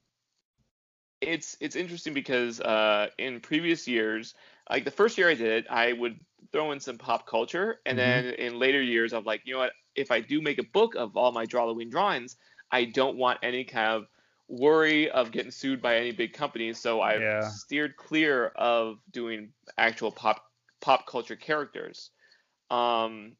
it's 1.21 1.57
it's 1.61 1.77
interesting 1.77 2.13
because 2.15 2.61
uh, 2.61 3.09
in 3.19 3.41
previous 3.41 3.89
years, 3.89 4.35
like 4.71 4.85
the 4.85 4.91
first 4.91 5.17
year 5.19 5.29
I 5.31 5.35
did 5.35 5.65
it, 5.65 5.67
I 5.71 5.93
would 5.93 6.19
throw 6.55 6.73
in 6.73 6.81
some 6.81 6.99
pop 6.99 7.27
culture, 7.29 7.83
and 7.87 7.99
Mhm. 7.99 8.25
then 8.25 8.27
in 8.27 8.61
later 8.61 8.83
years, 8.83 9.13
I'm 9.15 9.25
like, 9.25 9.43
you 9.47 9.55
know 9.55 9.61
what? 9.61 9.75
If 9.97 10.13
I 10.13 10.21
do 10.23 10.43
make 10.43 10.59
a 10.61 10.65
book 10.65 10.97
of 10.97 11.17
all 11.19 11.33
my 11.33 11.47
Drawloween 11.47 11.91
drawings, 11.91 12.39
I 12.73 12.87
don't 12.87 13.19
want 13.19 13.41
any 13.45 13.65
kind 13.67 13.93
of 13.93 14.07
worry 14.49 15.11
of 15.11 15.33
getting 15.33 15.53
sued 15.53 15.83
by 15.83 15.97
any 15.99 16.13
big 16.13 16.35
companies, 16.35 16.81
so 16.81 17.03
I've 17.03 17.29
Yeah. 17.31 17.41
steered 17.41 17.97
clear 17.97 18.49
of 18.57 18.99
doing 19.11 19.55
actual 19.79 20.13
pop 20.13 20.45
pop 20.81 21.07
culture 21.09 21.37
characters. 21.37 22.13
Um, 22.71 23.37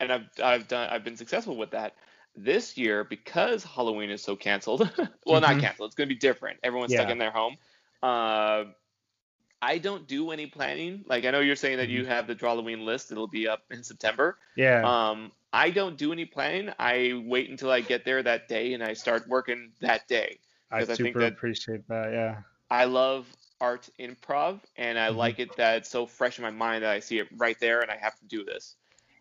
and 0.00 0.12
I've 0.12 0.28
I've 0.42 0.68
done 0.68 0.90
I've 0.90 1.04
been 1.04 1.16
successful 1.16 1.56
with 1.56 1.72
that. 1.72 1.96
This 2.34 2.78
year, 2.78 3.04
because 3.04 3.64
Halloween 3.64 4.10
is 4.10 4.22
so 4.24 4.36
canceled, 4.36 4.90
well, 5.26 5.40
not 5.40 5.58
Mhm. 5.58 5.60
canceled, 5.60 5.88
it's 5.88 5.96
going 5.96 6.08
to 6.08 6.14
be 6.14 6.18
different. 6.20 6.60
Everyone's 6.62 6.92
stuck 6.92 7.08
in 7.08 7.18
their 7.18 7.32
home. 7.32 7.56
Uh, 8.02 8.64
I 9.62 9.78
don't 9.78 10.06
do 10.08 10.32
any 10.32 10.46
planning. 10.46 11.04
Like 11.06 11.24
I 11.24 11.30
know 11.30 11.40
you're 11.40 11.56
saying 11.56 11.78
that 11.78 11.88
Mm-hmm. 11.88 11.98
you 11.98 12.06
have 12.06 12.26
the 12.26 12.34
Drawloween 12.34 12.84
list; 12.84 13.12
it'll 13.12 13.28
be 13.28 13.46
up 13.48 13.62
in 13.70 13.82
September. 13.84 14.36
Yeah. 14.56 14.82
Um, 14.84 15.30
I 15.52 15.70
don't 15.70 15.96
do 15.96 16.12
any 16.12 16.24
planning. 16.24 16.72
I 16.78 17.22
wait 17.24 17.48
until 17.48 17.70
I 17.70 17.80
get 17.80 18.04
there 18.04 18.22
that 18.22 18.48
day 18.48 18.74
and 18.74 18.82
I 18.82 18.94
start 18.94 19.28
working 19.28 19.70
that 19.80 20.08
day. 20.08 20.38
I 20.70 20.80
'cause 20.80 20.90
I 20.90 20.96
think 20.96 21.08
super 21.08 21.20
that- 21.20 21.32
appreciate 21.34 21.86
that. 21.88 22.12
Yeah. 22.12 22.42
I 22.70 22.84
love 22.86 23.26
art 23.60 23.88
improv, 24.00 24.60
and 24.76 24.98
I 24.98 25.10
Mhm. 25.10 25.16
like 25.16 25.38
it 25.38 25.54
that 25.56 25.76
it's 25.76 25.88
so 25.90 26.06
fresh 26.06 26.38
in 26.38 26.42
my 26.42 26.50
mind 26.50 26.82
that 26.82 26.90
I 26.90 26.98
see 27.00 27.18
it 27.18 27.28
right 27.36 27.58
there 27.60 27.80
and 27.82 27.90
I 27.90 27.96
have 27.96 28.18
to 28.18 28.24
do 28.26 28.44
this. 28.44 28.74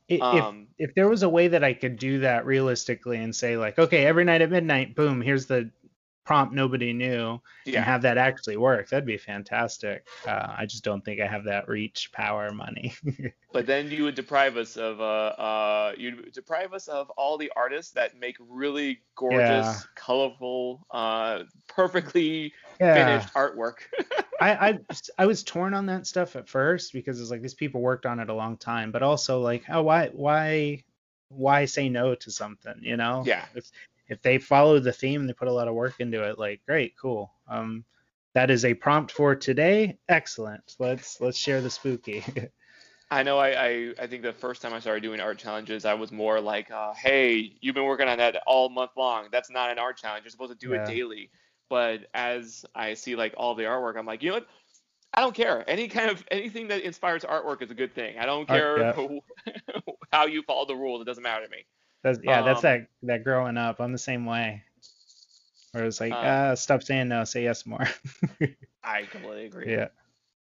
If 0.08 0.22
Um, 0.22 0.68
if 0.80 0.96
there 0.96 1.08
was 1.08 1.22
a 1.24 1.30
way 1.30 1.50
that 1.50 1.64
I 1.64 1.74
could 1.74 1.98
do 1.98 2.20
that 2.20 2.46
realistically 2.46 3.18
and 3.18 3.36
say 3.36 3.56
like, 3.58 3.78
okay, 3.78 4.06
every 4.06 4.24
night 4.24 4.42
at 4.42 4.50
midnight, 4.50 4.96
boom, 4.96 5.22
here's 5.22 5.46
the 5.46 5.70
prompt 6.32 6.54
nobody 6.54 6.94
knew, 6.94 7.42
and 7.66 7.76
have 7.76 8.04
that 8.04 8.18
actually 8.18 8.56
work, 8.56 8.88
that'd 8.88 9.06
be 9.06 9.18
fantastic. 9.18 10.08
Uh, 10.26 10.56
I 10.58 10.66
just 10.66 10.82
don't 10.82 11.04
think 11.04 11.20
I 11.20 11.28
have 11.28 11.44
that 11.44 11.68
reach, 11.68 12.10
power, 12.14 12.54
money. 12.54 12.94
but 13.52 13.66
then 13.66 13.92
you 13.92 14.06
would 14.06 14.16
deprive 14.16 14.56
us 14.56 14.78
of 14.78 15.02
uh, 15.02 15.04
uh, 15.04 15.94
you'd 15.98 16.32
deprive 16.32 16.74
us 16.74 16.88
of 16.88 17.10
all 17.12 17.38
the 17.38 17.52
artists 17.54 17.92
that 17.94 18.18
make 18.18 18.38
really 18.40 19.02
gorgeous, 19.16 19.42
Yeah. 19.42 19.78
colorful, 19.96 20.86
uh, 20.90 21.44
perfectly 21.68 22.54
yeah. 22.80 22.94
finished 22.94 23.34
artwork. 23.34 23.80
I, 24.40 24.70
I 24.70 24.80
I 25.18 25.26
was 25.26 25.44
torn 25.44 25.74
on 25.74 25.88
that 25.88 26.08
stuff 26.08 26.38
at 26.38 26.48
first 26.48 26.94
because 26.94 27.20
it's 27.20 27.30
like 27.30 27.42
these 27.42 27.54
people 27.54 27.82
worked 27.82 28.06
on 28.06 28.22
it 28.22 28.30
a 28.30 28.34
long 28.34 28.56
time, 28.56 28.92
but 28.92 29.04
also 29.04 29.42
like, 29.42 29.66
oh, 29.70 29.82
why 29.84 30.10
why 30.14 30.84
why 31.28 31.66
say 31.66 31.90
no 31.90 32.16
to 32.16 32.32
something, 32.32 32.76
you 32.82 32.98
know? 32.98 33.24
Yeah. 33.26 33.46
If 33.54 33.70
if 34.12 34.22
they 34.22 34.38
follow 34.38 34.78
the 34.78 34.92
theme 34.92 35.22
and 35.22 35.30
they 35.30 35.34
put 35.34 35.48
a 35.48 35.54
lot 35.54 35.70
of 35.70 35.74
work 35.74 35.96
into 36.00 36.22
it, 36.24 36.38
like 36.38 36.60
great, 36.68 36.94
cool. 37.02 37.32
Um, 37.48 37.86
that 38.34 38.52
is 38.52 38.66
a 38.66 38.74
prompt 38.74 39.12
for 39.12 39.36
today. 39.36 39.98
Excellent. 40.10 40.76
Let's 40.80 41.20
let's 41.22 41.38
share 41.38 41.62
the 41.62 41.70
spooky. 41.70 42.24
I 43.12 43.24
know. 43.24 43.40
I, 43.40 43.50
I 43.68 43.94
I 44.00 44.08
think 44.08 44.22
the 44.22 44.34
first 44.34 44.62
time 44.62 44.74
I 44.74 44.80
started 44.80 45.02
doing 45.02 45.20
art 45.22 45.38
challenges, 45.38 45.86
I 45.86 45.94
was 45.94 46.12
more 46.12 46.40
like, 46.42 46.70
uh, 46.72 46.94
"Hey, 46.94 47.56
you've 47.62 47.76
been 47.76 47.86
working 47.86 48.08
on 48.08 48.18
that 48.20 48.42
all 48.46 48.70
month 48.70 48.92
long. 48.98 49.28
That's 49.32 49.50
not 49.50 49.72
an 49.72 49.80
art 49.80 49.98
challenge. 49.98 50.24
You're 50.26 50.32
supposed 50.32 50.58
to 50.60 50.68
do 50.68 50.74
Yeah. 50.74 50.84
it 50.84 50.88
daily." 50.94 51.30
But 51.70 52.02
as 52.14 52.66
I 52.76 52.94
see 52.96 53.16
like 53.16 53.34
all 53.38 53.56
the 53.56 53.64
artwork, 53.64 53.98
I'm 53.98 54.06
like, 54.06 54.22
you 54.22 54.30
know 54.30 54.36
what? 54.36 54.48
I 55.14 55.22
don't 55.22 55.36
care. 55.36 55.64
Any 55.70 55.88
kind 55.88 56.10
of 56.10 56.24
anything 56.32 56.68
that 56.68 56.82
inspires 56.82 57.24
artwork 57.24 57.62
is 57.62 57.72
a 57.72 57.74
good 57.74 57.94
thing. 57.96 58.18
I 58.18 58.26
don't 58.26 58.50
Art- 58.50 58.60
care 58.60 58.80
yeah. 58.80 58.92
who, 58.94 59.22
how 60.12 60.26
you 60.26 60.42
follow 60.44 60.66
the 60.66 60.76
rules. 60.76 61.02
It 61.02 61.06
doesn't 61.06 61.24
matter 61.24 61.46
to 61.46 61.52
me. 61.52 61.66
That's 62.04 62.20
yeah, 62.24 62.42
that's 62.42 62.62
Um, 62.62 62.64
that 62.64 62.88
that 63.04 63.24
growing 63.24 63.58
up. 63.58 63.80
I'm 63.80 63.92
the 63.92 63.98
same 63.98 64.26
way. 64.26 64.64
Where 65.72 65.86
it's 65.86 66.00
like, 66.02 66.12
Um, 66.12 66.24
ah, 66.24 66.54
stop 66.56 66.84
saying 66.84 67.08
no, 67.10 67.24
say 67.24 67.44
yes 67.44 67.66
more. 67.66 67.88
I 68.84 69.06
completely 69.06 69.46
agree. 69.46 69.72
yeah. 69.72 69.88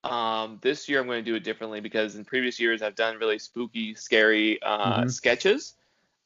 Um, 0.04 0.58
this 0.62 0.88
year 0.88 1.00
I'm 1.00 1.06
going 1.06 1.24
to 1.24 1.30
do 1.30 1.36
it 1.36 1.44
differently 1.44 1.80
because 1.80 2.16
in 2.16 2.24
previous 2.24 2.58
years 2.60 2.82
I've 2.82 2.94
done 2.94 3.18
really 3.18 3.38
spooky, 3.38 3.94
scary 3.94 4.60
uh, 4.62 5.04
Mhm. 5.04 5.08
sketches. 5.08 5.74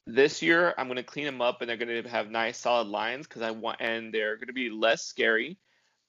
This 0.07 0.41
year 0.41 0.73
I'm 0.77 0.87
going 0.87 0.97
to 0.97 1.03
clean 1.03 1.25
them 1.25 1.41
up 1.41 1.61
and 1.61 1.69
they're 1.69 1.77
going 1.77 2.03
to 2.03 2.09
have 2.09 2.29
nice 2.29 2.57
solid 2.59 2.87
lines 2.87 3.27
because 3.27 3.41
I 3.41 3.51
want, 3.51 3.81
and 3.81 4.13
they're 4.13 4.35
going 4.37 4.47
to 4.47 4.53
be 4.53 4.69
less 4.69 5.03
scary 5.03 5.57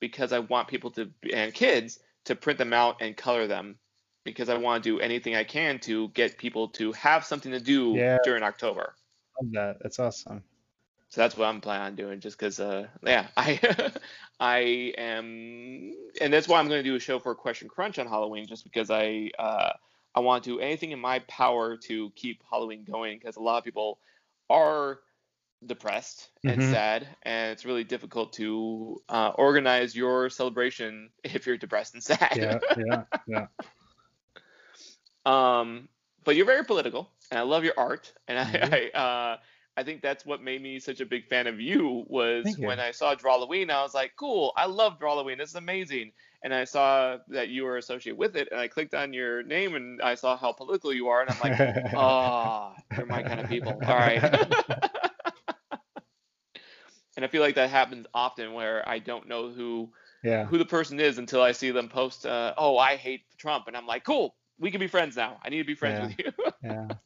because 0.00 0.32
I 0.32 0.40
want 0.40 0.68
people 0.68 0.90
to 0.92 1.10
and 1.32 1.52
kids 1.54 1.98
to 2.26 2.36
print 2.36 2.58
them 2.58 2.72
out 2.72 3.02
and 3.02 3.16
color 3.16 3.46
them 3.46 3.78
because 4.24 4.48
I 4.48 4.56
want 4.58 4.84
to 4.84 4.90
do 4.90 5.00
anything 5.00 5.34
I 5.36 5.44
can 5.44 5.78
to 5.80 6.08
get 6.10 6.38
people 6.38 6.68
to 6.70 6.92
have 6.92 7.24
something 7.24 7.52
to 7.52 7.60
do 7.60 7.94
Yeah. 7.96 8.18
during 8.22 8.42
October. 8.42 8.94
Love 9.40 9.52
that. 9.52 9.78
That's 9.80 9.98
awesome. 9.98 10.42
So 11.08 11.20
that's 11.20 11.36
what 11.36 11.46
I'm 11.46 11.60
planning 11.60 11.86
on 11.86 11.94
doing, 11.94 12.20
just 12.20 12.38
because, 12.38 12.58
uh, 12.58 12.88
yeah, 13.04 13.28
I, 13.36 13.92
I 14.40 14.58
am, 14.98 15.94
and 16.20 16.32
that's 16.32 16.48
why 16.48 16.58
I'm 16.58 16.68
going 16.68 16.82
to 16.82 16.88
do 16.88 16.96
a 16.96 17.00
show 17.00 17.18
for 17.20 17.34
Question 17.34 17.68
Crunch 17.68 17.98
on 17.98 18.08
Halloween, 18.08 18.46
just 18.46 18.64
because 18.64 18.90
I, 18.90 19.30
uh, 19.38 19.72
I 20.14 20.20
want 20.20 20.44
to 20.44 20.50
do 20.50 20.60
anything 20.60 20.90
in 20.90 20.98
my 20.98 21.20
power 21.20 21.76
to 21.76 22.10
keep 22.16 22.42
Halloween 22.50 22.84
going, 22.84 23.18
because 23.18 23.36
a 23.36 23.40
lot 23.40 23.58
of 23.58 23.64
people 23.64 24.00
are 24.50 25.00
depressed 25.64 26.28
and 26.44 26.60
Mhm. 26.60 26.70
sad, 26.70 27.08
and 27.22 27.52
it's 27.52 27.64
really 27.64 27.84
difficult 27.84 28.32
to 28.34 29.00
uh, 29.08 29.30
organize 29.36 29.94
your 29.94 30.28
celebration 30.28 31.10
if 31.24 31.46
you're 31.46 31.56
depressed 31.56 31.94
and 31.94 32.02
sad. 32.02 32.36
Yeah, 32.36 32.58
yeah, 32.76 33.02
yeah. 33.26 33.46
Um, 35.24 35.88
but 36.24 36.36
you're 36.36 36.46
very 36.46 36.64
political, 36.64 37.10
and 37.30 37.38
I 37.38 37.42
love 37.42 37.64
your 37.64 37.74
art, 37.76 38.12
and 38.28 38.38
Mhm. 38.42 38.72
I, 38.72 38.90
I 38.94 38.98
uh, 38.98 39.36
I 39.76 39.82
think 39.84 40.00
that's 40.02 40.24
what 40.24 40.42
made 40.42 40.62
me 40.62 40.78
such 40.80 41.00
a 41.00 41.06
big 41.06 41.26
fan 41.26 41.46
of 41.46 41.60
you 41.60 42.04
was 42.08 42.44
Thank 42.44 42.58
you. 42.58 42.68
when 42.68 42.80
I 42.80 42.92
saw 42.92 43.14
Drawloween, 43.14 43.70
I 43.70 43.82
was 43.82 43.92
like, 43.94 44.12
cool, 44.16 44.52
I 44.56 44.66
love 44.66 44.98
Drawloween. 44.98 45.36
This 45.38 45.50
is 45.50 45.54
amazing. 45.56 46.12
And 46.42 46.54
I 46.54 46.64
saw 46.64 47.18
that 47.28 47.48
you 47.48 47.64
were 47.64 47.76
associated 47.76 48.18
with 48.18 48.36
it, 48.36 48.48
and 48.50 48.60
I 48.60 48.68
clicked 48.68 48.94
on 48.94 49.12
your 49.12 49.42
name 49.42 49.74
and 49.74 50.00
I 50.00 50.14
saw 50.14 50.36
how 50.36 50.52
political 50.52 50.92
you 50.94 51.08
are, 51.08 51.20
and 51.20 51.30
I'm 51.30 51.38
like, 51.38 51.56
ah, 51.94 52.76
they're 52.96 53.06
my 53.06 53.22
kind 53.22 53.40
of 53.40 53.46
people. 53.46 53.82
All 53.86 53.96
right. 53.96 54.24
and 57.16 57.24
I 57.24 57.28
feel 57.28 57.42
like 57.42 57.54
that 57.54 57.70
happens 57.70 58.06
often 58.14 58.52
where 58.52 58.86
I 58.88 58.98
don't 58.98 59.28
know 59.28 59.50
who 59.50 59.92
yeah. 60.22 60.46
who 60.48 60.58
the 60.58 60.64
person 60.64 61.00
is 61.00 61.18
until 61.18 61.42
I 61.42 61.52
see 61.52 61.70
them 61.72 61.88
post, 61.88 62.26
uh, 62.26 62.54
"Oh, 62.56 62.78
I 62.78 62.96
hate 62.96 63.22
Trump," 63.38 63.66
and 63.68 63.76
I'm 63.76 63.86
like, 63.86 64.04
"Cool, 64.04 64.36
we 64.58 64.70
can 64.70 64.80
be 64.80 64.86
friends 64.86 65.16
now. 65.16 65.40
I 65.42 65.48
need 65.48 65.58
to 65.58 65.64
be 65.64 65.74
friends 65.74 66.00
with 66.00 66.12
you." 66.18 66.32
Yeah. 66.62 66.96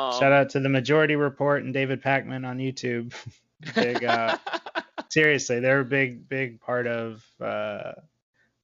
Um, 0.00 0.20
Shout 0.20 0.32
out 0.32 0.50
to 0.50 0.60
the 0.60 0.68
Majority 0.68 1.16
Report 1.16 1.62
and 1.62 1.72
David 1.72 2.02
Pakman 2.02 2.46
on 2.46 2.58
YouTube. 2.58 3.14
big, 3.74 4.04
uh, 4.04 4.36
seriously, 5.08 5.60
they're 5.60 5.80
a 5.80 5.84
big, 5.84 6.28
big 6.28 6.60
part 6.60 6.86
of 6.86 7.24
uh, 7.40 7.92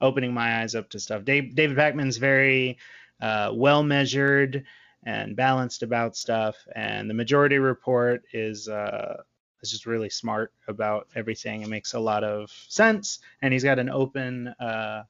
opening 0.00 0.32
my 0.32 0.60
eyes 0.60 0.74
up 0.74 0.88
to 0.90 1.00
stuff. 1.00 1.24
Dave, 1.24 1.54
David 1.54 1.76
Pakman's 1.76 2.16
very 2.16 2.78
uh, 3.20 3.50
well 3.54 3.82
measured 3.82 4.64
and 5.04 5.36
balanced 5.36 5.82
about 5.82 6.16
stuff, 6.16 6.56
and 6.74 7.08
the 7.08 7.14
Majority 7.14 7.58
Report 7.58 8.22
is 8.32 8.68
uh, 8.68 9.22
is 9.62 9.70
just 9.70 9.86
really 9.86 10.10
smart 10.10 10.52
about 10.68 11.08
everything. 11.14 11.62
It 11.62 11.68
makes 11.68 11.94
a 11.94 12.00
lot 12.00 12.24
of 12.24 12.50
sense, 12.68 13.20
and 13.42 13.52
he's 13.52 13.64
got 13.64 13.78
an 13.78 13.90
open 13.90 14.48
uh, 14.48 15.04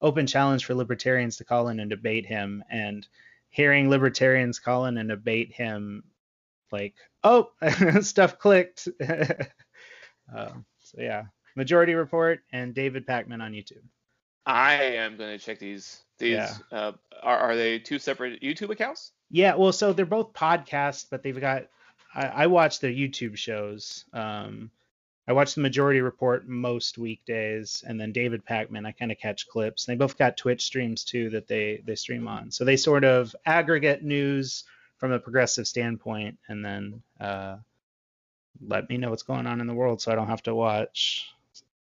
open 0.00 0.26
challenge 0.26 0.64
for 0.64 0.74
libertarians 0.74 1.36
to 1.36 1.44
call 1.44 1.68
in 1.68 1.80
and 1.80 1.90
debate 1.90 2.26
him. 2.26 2.62
And 2.70 3.06
hearing 3.50 3.88
libertarians 3.90 4.58
call 4.58 4.86
in 4.86 4.98
and 4.98 5.08
debate 5.08 5.52
him, 5.52 6.04
like, 6.70 6.94
oh, 7.24 7.50
stuff 8.00 8.38
clicked. 8.38 8.88
um, 10.34 10.64
so 10.84 11.00
yeah, 11.00 11.24
Majority 11.56 11.94
Report 11.94 12.40
and 12.52 12.74
David 12.74 13.06
Pakman 13.06 13.42
on 13.42 13.52
YouTube. 13.52 13.84
I 14.46 14.74
am 14.74 15.16
going 15.16 15.38
to 15.38 15.44
check 15.44 15.58
these. 15.58 16.02
These 16.18 16.32
Yeah. 16.32 16.54
uh, 16.72 16.92
are 17.22 17.38
are 17.38 17.56
they 17.56 17.78
two 17.78 17.98
separate 17.98 18.40
YouTube 18.42 18.70
accounts? 18.70 19.12
Yeah, 19.30 19.54
well, 19.54 19.72
so 19.72 19.92
they're 19.92 20.06
both 20.06 20.32
podcasts, 20.32 21.04
but 21.08 21.22
they've 21.22 21.38
got. 21.38 21.64
I, 22.14 22.26
I 22.26 22.46
watch 22.46 22.80
their 22.80 22.90
YouTube 22.90 23.36
shows. 23.36 24.04
Um, 24.14 24.70
I 25.28 25.32
watch 25.32 25.54
the 25.54 25.60
Majority 25.60 26.00
Report 26.00 26.48
most 26.48 26.96
weekdays, 26.96 27.84
and 27.86 28.00
then 28.00 28.12
David 28.12 28.46
Pakman, 28.46 28.86
I 28.86 28.92
kind 28.92 29.12
of 29.12 29.18
catch 29.18 29.46
clips. 29.46 29.86
And 29.86 29.92
they 29.92 30.02
both 30.02 30.16
got 30.16 30.38
Twitch 30.38 30.64
streams 30.64 31.04
too 31.04 31.28
that 31.30 31.46
they 31.46 31.82
they 31.84 31.96
stream 31.96 32.26
on. 32.26 32.50
So 32.50 32.64
they 32.64 32.78
sort 32.78 33.04
of 33.04 33.36
aggregate 33.44 34.02
news 34.02 34.64
from 34.96 35.12
a 35.12 35.18
progressive 35.18 35.68
standpoint, 35.68 36.38
and 36.48 36.64
then 36.64 37.02
uh, 37.20 37.56
let 38.66 38.88
me 38.88 38.96
know 38.96 39.10
what's 39.10 39.22
going 39.22 39.46
on 39.46 39.60
in 39.60 39.66
the 39.66 39.74
world, 39.74 40.00
so 40.00 40.10
I 40.10 40.14
don't 40.14 40.28
have 40.28 40.42
to 40.44 40.54
watch, 40.54 41.26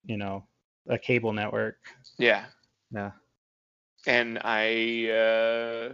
you 0.06 0.16
know, 0.16 0.44
a 0.88 0.98
cable 0.98 1.34
network. 1.34 1.76
Yeah. 2.16 2.46
Yeah. 2.90 3.10
And 4.06 4.38
I 4.42 5.10
uh, 5.10 5.92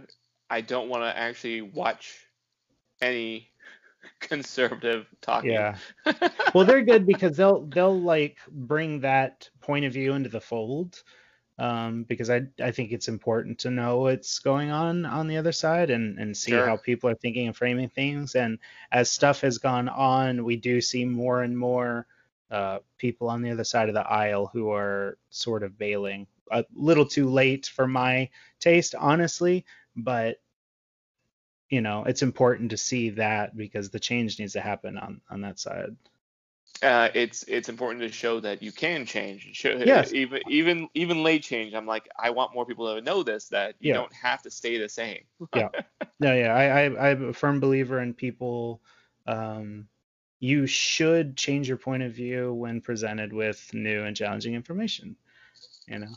I 0.49 0.61
don't 0.61 0.87
want 0.87 1.03
to 1.03 1.17
actually 1.17 1.61
watch 1.61 2.27
any 3.01 3.49
conservative 4.19 5.07
talking. 5.21 5.51
Yeah. 5.51 5.77
well 6.53 6.65
they're 6.65 6.83
good 6.83 7.05
because 7.05 7.37
they'll 7.37 7.65
they'll 7.65 7.99
like 7.99 8.37
bring 8.49 9.01
that 9.01 9.49
point 9.61 9.85
of 9.85 9.93
view 9.93 10.13
into 10.13 10.29
the 10.29 10.41
fold 10.41 11.03
um, 11.59 12.03
because 12.03 12.29
I 12.29 12.43
I 12.61 12.71
think 12.71 12.91
it's 12.91 13.07
important 13.07 13.59
to 13.59 13.69
know 13.71 13.99
what's 13.99 14.39
going 14.39 14.71
on 14.71 15.05
on 15.05 15.27
the 15.27 15.37
other 15.37 15.51
side 15.51 15.89
and 15.89 16.17
and 16.19 16.35
see 16.35 16.51
Sure. 16.51 16.65
how 16.65 16.77
people 16.77 17.09
are 17.09 17.15
thinking 17.15 17.47
and 17.47 17.55
framing 17.55 17.89
things 17.89 18.35
and 18.35 18.57
as 18.91 19.11
stuff 19.11 19.41
has 19.41 19.57
gone 19.57 19.89
on 19.89 20.43
we 20.43 20.55
do 20.55 20.81
see 20.81 21.05
more 21.05 21.43
and 21.43 21.57
more 21.57 22.07
uh, 22.49 22.79
people 22.97 23.29
on 23.29 23.41
the 23.41 23.51
other 23.51 23.63
side 23.63 23.87
of 23.87 23.95
the 23.95 24.05
aisle 24.05 24.49
who 24.51 24.71
are 24.71 25.17
sort 25.29 25.63
of 25.63 25.77
bailing 25.77 26.27
a 26.51 26.65
little 26.73 27.05
too 27.05 27.29
late 27.29 27.67
for 27.67 27.87
my 27.87 28.29
taste 28.59 28.93
honestly 28.95 29.65
but 29.95 30.37
you 31.71 31.81
know 31.81 32.03
it's 32.05 32.21
important 32.21 32.71
to 32.71 32.77
see 32.77 33.09
that 33.11 33.57
because 33.57 33.89
the 33.89 33.99
change 33.99 34.37
needs 34.37 34.53
to 34.53 34.61
happen 34.61 34.97
on 34.99 35.21
on 35.31 35.41
that 35.41 35.59
side 35.59 35.95
uh, 36.83 37.09
it's 37.13 37.43
it's 37.47 37.69
important 37.69 38.01
to 38.01 38.11
show 38.11 38.39
that 38.39 38.63
you 38.63 38.71
can 38.71 39.05
change. 39.05 39.49
Show, 39.53 39.77
Yes. 39.83 40.13
Even 40.13 40.41
even 40.47 40.89
even 40.95 41.23
late 41.23 41.43
change. 41.43 41.73
I'm 41.73 41.85
like, 41.85 42.09
I 42.17 42.31
want 42.31 42.53
more 42.55 42.65
people 42.65 42.95
to 42.95 43.01
know 43.01 43.23
this 43.23 43.49
that 43.49 43.75
you 43.79 43.91
Yeah. 43.91 43.93
don't 43.93 44.13
have 44.13 44.41
to 44.43 44.51
stay 44.51 44.77
the 44.77 44.89
same. 44.89 45.23
Yeah. 45.53 45.69
No 46.19 46.35
yeah 46.35 46.53
I, 46.53 46.65
I 46.85 47.09
i'm 47.09 47.29
a 47.29 47.33
firm 47.33 47.59
believer 47.59 47.99
in 47.99 48.13
people 48.13 48.81
um 49.25 49.87
you 50.39 50.67
should 50.67 51.35
change 51.37 51.67
your 51.67 51.77
point 51.77 52.03
of 52.03 52.13
view 52.13 52.53
when 52.53 52.81
presented 52.81 53.33
with 53.33 53.73
new 53.73 54.03
and 54.03 54.15
challenging 54.15 54.53
information 54.53 55.15
you 55.87 55.99
know 55.99 56.15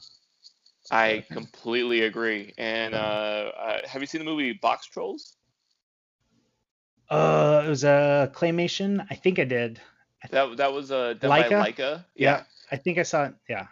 I 0.91 1.25
completely 1.31 2.03
agree. 2.03 2.53
And 2.59 2.95
uh, 2.95 3.53
uh, 3.59 3.89
have 3.89 4.03
you 4.03 4.07
seen 4.07 4.21
the 4.21 4.25
movie 4.25 4.59
Boxtrolls? 4.59 5.35
Uh 7.11 7.63
it 7.67 7.69
was 7.69 7.85
a 7.85 8.31
claymation 8.35 9.07
i 9.11 9.15
think 9.15 9.39
i 9.39 9.45
did 9.45 9.81
That 10.31 10.57
that 10.57 10.73
was 10.73 10.91
uh, 10.91 11.15
done 11.15 11.29
by 11.31 11.49
Laika. 11.51 12.05
Yeah. 12.15 12.45
i 12.71 12.77
think 12.77 12.99
i 12.99 13.03
saw 13.03 13.25
it 13.27 13.35
yeah 13.49 13.67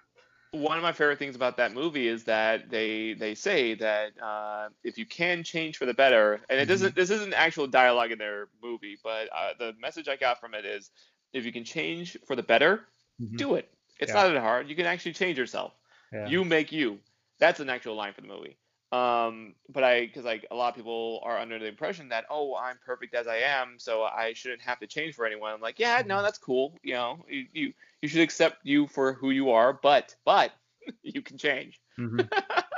One 0.53 0.77
of 0.77 0.83
my 0.83 0.93
favorite 0.93 1.19
things 1.19 1.35
about 1.35 1.57
that 1.57 1.73
movie 1.73 2.07
is 2.09 2.25
that 2.25 2.69
they 2.69 3.15
they 3.15 3.35
say 3.35 3.75
that 3.75 4.13
uh, 4.21 4.69
if 4.85 4.99
you 4.99 5.07
can 5.07 5.43
change 5.45 5.79
for 5.79 5.87
the 5.87 5.95
better, 5.95 6.41
and 6.51 6.61
it 6.61 6.67
doesn't 6.67 6.95
this 6.95 7.09
isn't 7.11 7.33
actual 7.33 7.67
dialogue 7.67 8.13
in 8.13 8.19
their 8.19 8.49
movie, 8.63 8.99
but 9.03 9.29
uh, 9.33 9.55
the 9.59 9.73
message 9.81 10.09
I 10.09 10.17
got 10.17 10.41
from 10.41 10.53
it 10.53 10.67
is 10.67 10.91
if 11.33 11.47
you 11.47 11.53
can 11.53 11.65
change 11.65 12.19
for 12.27 12.37
the 12.37 12.43
better, 12.43 12.85
Mhm. 13.19 13.39
do 13.39 13.55
it. 13.55 13.67
It's 13.99 14.13
Yeah. 14.13 14.25
not 14.25 14.33
that 14.35 14.41
hard. 14.41 14.69
You 14.69 14.77
can 14.77 14.85
actually 14.85 15.15
change 15.15 15.39
yourself. 15.39 15.73
yeah. 16.13 16.29
You 16.29 16.45
make 16.45 16.71
you. 16.71 17.01
That's 17.39 17.61
an 17.61 17.71
actual 17.71 17.95
line 17.97 18.13
for 18.13 18.21
the 18.21 18.29
movie. 18.29 18.59
Um, 18.93 19.55
but 19.69 19.83
I, 19.85 20.07
because 20.07 20.25
like 20.25 20.47
a 20.51 20.55
lot 20.55 20.69
of 20.71 20.77
people 20.77 21.21
are 21.25 21.39
under 21.39 21.59
the 21.59 21.67
impression 21.67 22.11
that 22.11 22.27
oh, 22.31 22.55
I'm 22.57 22.79
perfect 22.85 23.15
as 23.15 23.27
I 23.27 23.37
am, 23.37 23.79
so 23.79 24.03
I 24.03 24.35
shouldn't 24.35 24.63
have 24.63 24.81
to 24.81 24.87
change 24.87 25.15
for 25.15 25.27
anyone. 25.27 25.53
I'm 25.53 25.61
like, 25.61 25.79
yeah, 25.79 26.03
no, 26.07 26.23
that's 26.23 26.39
cool. 26.39 26.79
You 26.83 26.95
know, 26.95 27.25
you 27.29 27.47
you, 27.53 27.73
you 28.03 28.09
should 28.09 28.21
accept 28.23 28.59
you 28.65 28.87
for 28.89 29.15
who 29.15 29.31
you 29.31 29.51
are, 29.51 29.73
but 29.73 30.15
but 30.25 30.53
you 31.03 31.23
can 31.23 31.39
change. 31.39 31.81
Mhm. 31.99 32.31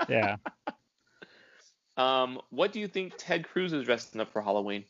yeah 0.08 0.36
Um, 1.96 2.40
what 2.50 2.72
do 2.72 2.80
you 2.80 2.88
think 2.88 3.14
Ted 3.18 3.48
Cruz 3.48 3.72
is 3.72 3.84
dressing 3.84 4.20
up 4.20 4.22
for 4.22 4.32
Halloween? 4.32 4.84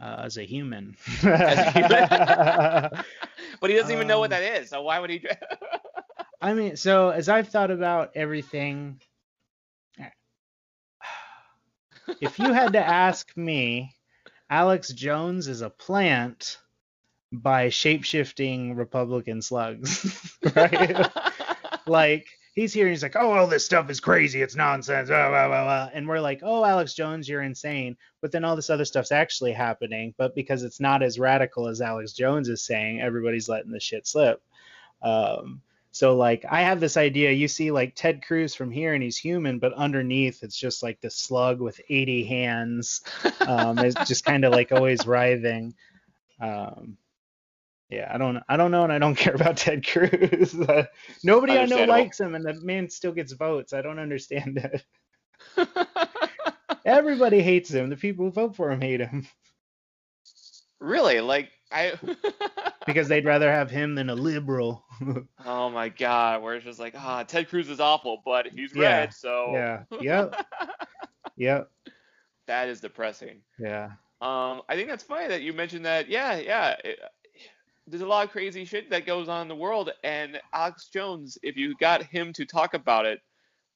uh, 0.00 0.16
as 0.24 0.36
a 0.36 0.44
human 0.44 0.96
As 1.44 1.60
a 1.60 1.66
human? 1.70 2.08
But 3.60 3.70
he 3.70 3.76
doesn't 3.76 3.92
even 3.92 4.06
know 4.06 4.18
what 4.20 4.30
Um, 4.30 4.30
that 4.30 4.42
is, 4.42 4.70
so 4.70 4.82
why 4.82 4.98
would 4.98 5.10
he? 5.10 5.18
Dress- 5.18 5.36
I 6.40 6.54
mean, 6.54 6.76
so 6.76 7.10
as 7.10 7.28
I've 7.28 7.48
thought 7.48 7.70
about 7.70 8.12
everything, 8.16 9.00
if 12.20 12.38
you 12.38 12.52
had 12.52 12.72
to 12.72 12.84
ask 12.84 13.36
me, 13.36 13.94
Alex 14.50 14.88
Jones 14.92 15.48
is 15.48 15.60
a 15.60 15.70
plant 15.70 16.58
by 17.32 17.68
shapeshifting 17.68 18.76
Republican 18.76 19.42
slugs, 19.42 20.36
right? 20.56 21.06
like 21.86 22.26
he's 22.54 22.72
here 22.72 22.86
and 22.86 22.92
he's 22.92 23.02
like, 23.02 23.16
oh, 23.16 23.32
all 23.32 23.46
this 23.46 23.64
stuff 23.64 23.90
is 23.90 24.00
crazy, 24.00 24.42
it's 24.42 24.56
nonsense, 24.56 25.08
blah, 25.08 25.28
blah, 25.28 25.48
blah, 25.48 25.64
blah. 25.64 25.90
and 25.92 26.08
we're 26.08 26.20
like, 26.20 26.40
oh, 26.42 26.64
Alex 26.64 26.94
Jones, 26.94 27.28
you're 27.28 27.42
insane. 27.42 27.96
But 28.20 28.32
then 28.32 28.44
all 28.44 28.56
this 28.56 28.70
other 28.70 28.84
stuff's 28.84 29.12
actually 29.12 29.52
happening, 29.52 30.14
but 30.16 30.34
because 30.34 30.62
it's 30.62 30.80
not 30.80 31.02
as 31.02 31.18
radical 31.18 31.68
as 31.68 31.80
Alex 31.80 32.12
Jones 32.12 32.48
is 32.48 32.64
saying, 32.64 33.00
everybody's 33.00 33.48
letting 33.48 33.70
the 33.70 33.80
shit 33.80 34.06
slip. 34.06 34.42
Um, 35.02 35.62
so 35.98 36.14
like 36.14 36.44
I 36.48 36.62
have 36.62 36.78
this 36.78 36.96
idea, 36.96 37.32
you 37.32 37.48
see 37.48 37.72
like 37.72 37.96
Ted 37.96 38.24
Cruz 38.24 38.54
from 38.54 38.70
here 38.70 38.94
and 38.94 39.02
he's 39.02 39.16
human, 39.16 39.58
but 39.58 39.72
underneath 39.72 40.44
it's 40.44 40.56
just 40.56 40.80
like 40.80 41.00
this 41.00 41.16
slug 41.16 41.60
with 41.60 41.80
80 41.90 42.22
hands. 42.22 43.02
Um, 43.40 43.80
it's 43.80 44.06
just 44.06 44.24
kind 44.24 44.44
of 44.44 44.52
like 44.52 44.70
always 44.70 45.08
writhing. 45.08 45.74
Um, 46.40 46.98
yeah, 47.90 48.08
I 48.14 48.16
don't, 48.16 48.40
I 48.48 48.56
don't 48.56 48.70
know, 48.70 48.84
and 48.84 48.92
I 48.92 49.00
don't 49.00 49.14
care 49.16 49.34
about 49.34 49.56
Ted 49.56 49.84
Cruz. 49.84 50.54
Uh, 50.54 50.84
nobody 51.24 51.58
I 51.58 51.66
know 51.66 51.82
likes 51.82 52.20
him, 52.20 52.36
and 52.36 52.44
the 52.44 52.54
man 52.54 52.88
still 52.90 53.10
gets 53.10 53.32
votes. 53.32 53.72
I 53.72 53.82
don't 53.82 53.98
understand 53.98 54.56
it. 55.56 55.66
Everybody 56.84 57.42
hates 57.42 57.70
him. 57.70 57.90
The 57.90 57.96
people 57.96 58.26
who 58.26 58.30
vote 58.30 58.54
for 58.54 58.70
him 58.70 58.80
hate 58.80 59.00
him 59.00 59.26
really? 60.80 61.20
Like 61.20 61.50
I? 61.70 61.94
because 62.86 63.08
they'd 63.08 63.24
rather 63.24 63.50
have 63.50 63.70
him 63.70 63.94
than 63.94 64.10
a 64.10 64.14
liberal. 64.14 64.84
Oh 65.46 65.70
my 65.70 65.88
god, 65.88 66.42
where 66.42 66.56
it's 66.56 66.64
just 66.64 66.78
like, 66.80 66.94
ah, 66.96 67.22
Ted 67.22 67.48
Cruz 67.48 67.70
is 67.70 67.80
awful, 67.80 68.20
but 68.24 68.46
he's 68.48 68.74
Yeah, 68.74 68.98
red, 69.00 69.14
so 69.14 69.52
yeah. 69.54 69.82
Yep. 70.00 70.46
yep. 71.36 71.70
that 72.46 72.68
is 72.68 72.80
depressing. 72.80 73.40
Yeah. 73.58 73.92
Um, 74.20 74.62
I 74.68 74.74
think 74.74 74.88
that's 74.88 75.04
funny 75.04 75.28
that 75.28 75.42
you 75.42 75.52
mentioned 75.52 75.86
that. 75.86 76.08
Yeah, 76.08 76.36
yeah. 76.36 76.76
it- 76.84 76.98
there's 77.86 78.02
a 78.02 78.06
lot 78.06 78.26
of 78.26 78.30
crazy 78.30 78.64
shit 78.64 78.90
that 78.90 79.06
goes 79.06 79.28
on 79.28 79.42
in 79.42 79.48
the 79.48 79.56
world, 79.56 79.90
and 80.04 80.38
Alex 80.52 80.88
Jones, 80.92 81.38
if 81.42 81.56
you 81.56 81.74
got 81.76 82.02
him 82.02 82.32
to 82.34 82.44
talk 82.44 82.74
about 82.74 83.06
it, 83.06 83.20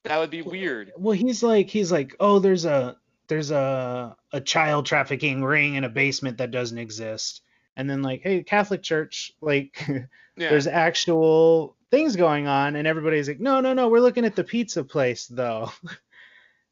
that 0.03 0.19
would 0.19 0.29
be 0.29 0.41
weird. 0.43 0.91
Well, 0.97 1.15
he's 1.17 1.41
like, 1.41 1.67
he's 1.69 1.91
like, 1.91 2.15
oh, 2.19 2.37
there's 2.39 2.65
a, 2.65 2.97
there's 3.27 3.49
a, 3.51 4.15
a 4.31 4.41
child 4.41 4.85
trafficking 4.85 5.43
ring 5.43 5.75
in 5.75 5.83
a 5.83 5.89
basement 5.89 6.37
that 6.37 6.51
doesn't 6.51 6.77
exist. 6.77 7.41
And 7.75 7.89
then 7.89 8.01
like, 8.01 8.21
hey, 8.23 8.43
Catholic 8.43 8.83
Church, 8.83 9.31
like, 9.41 9.83
Yeah. 10.35 10.49
there's 10.49 10.65
actual 10.65 11.75
things 11.91 12.15
going 12.15 12.47
on, 12.47 12.75
and 12.75 12.87
everybody's 12.87 13.27
like, 13.27 13.39
no, 13.39 13.61
no, 13.61 13.73
no, 13.73 13.89
we're 13.89 13.99
looking 13.99 14.25
at 14.25 14.35
the 14.35 14.43
pizza 14.43 14.83
place 14.83 15.27
though. 15.27 15.71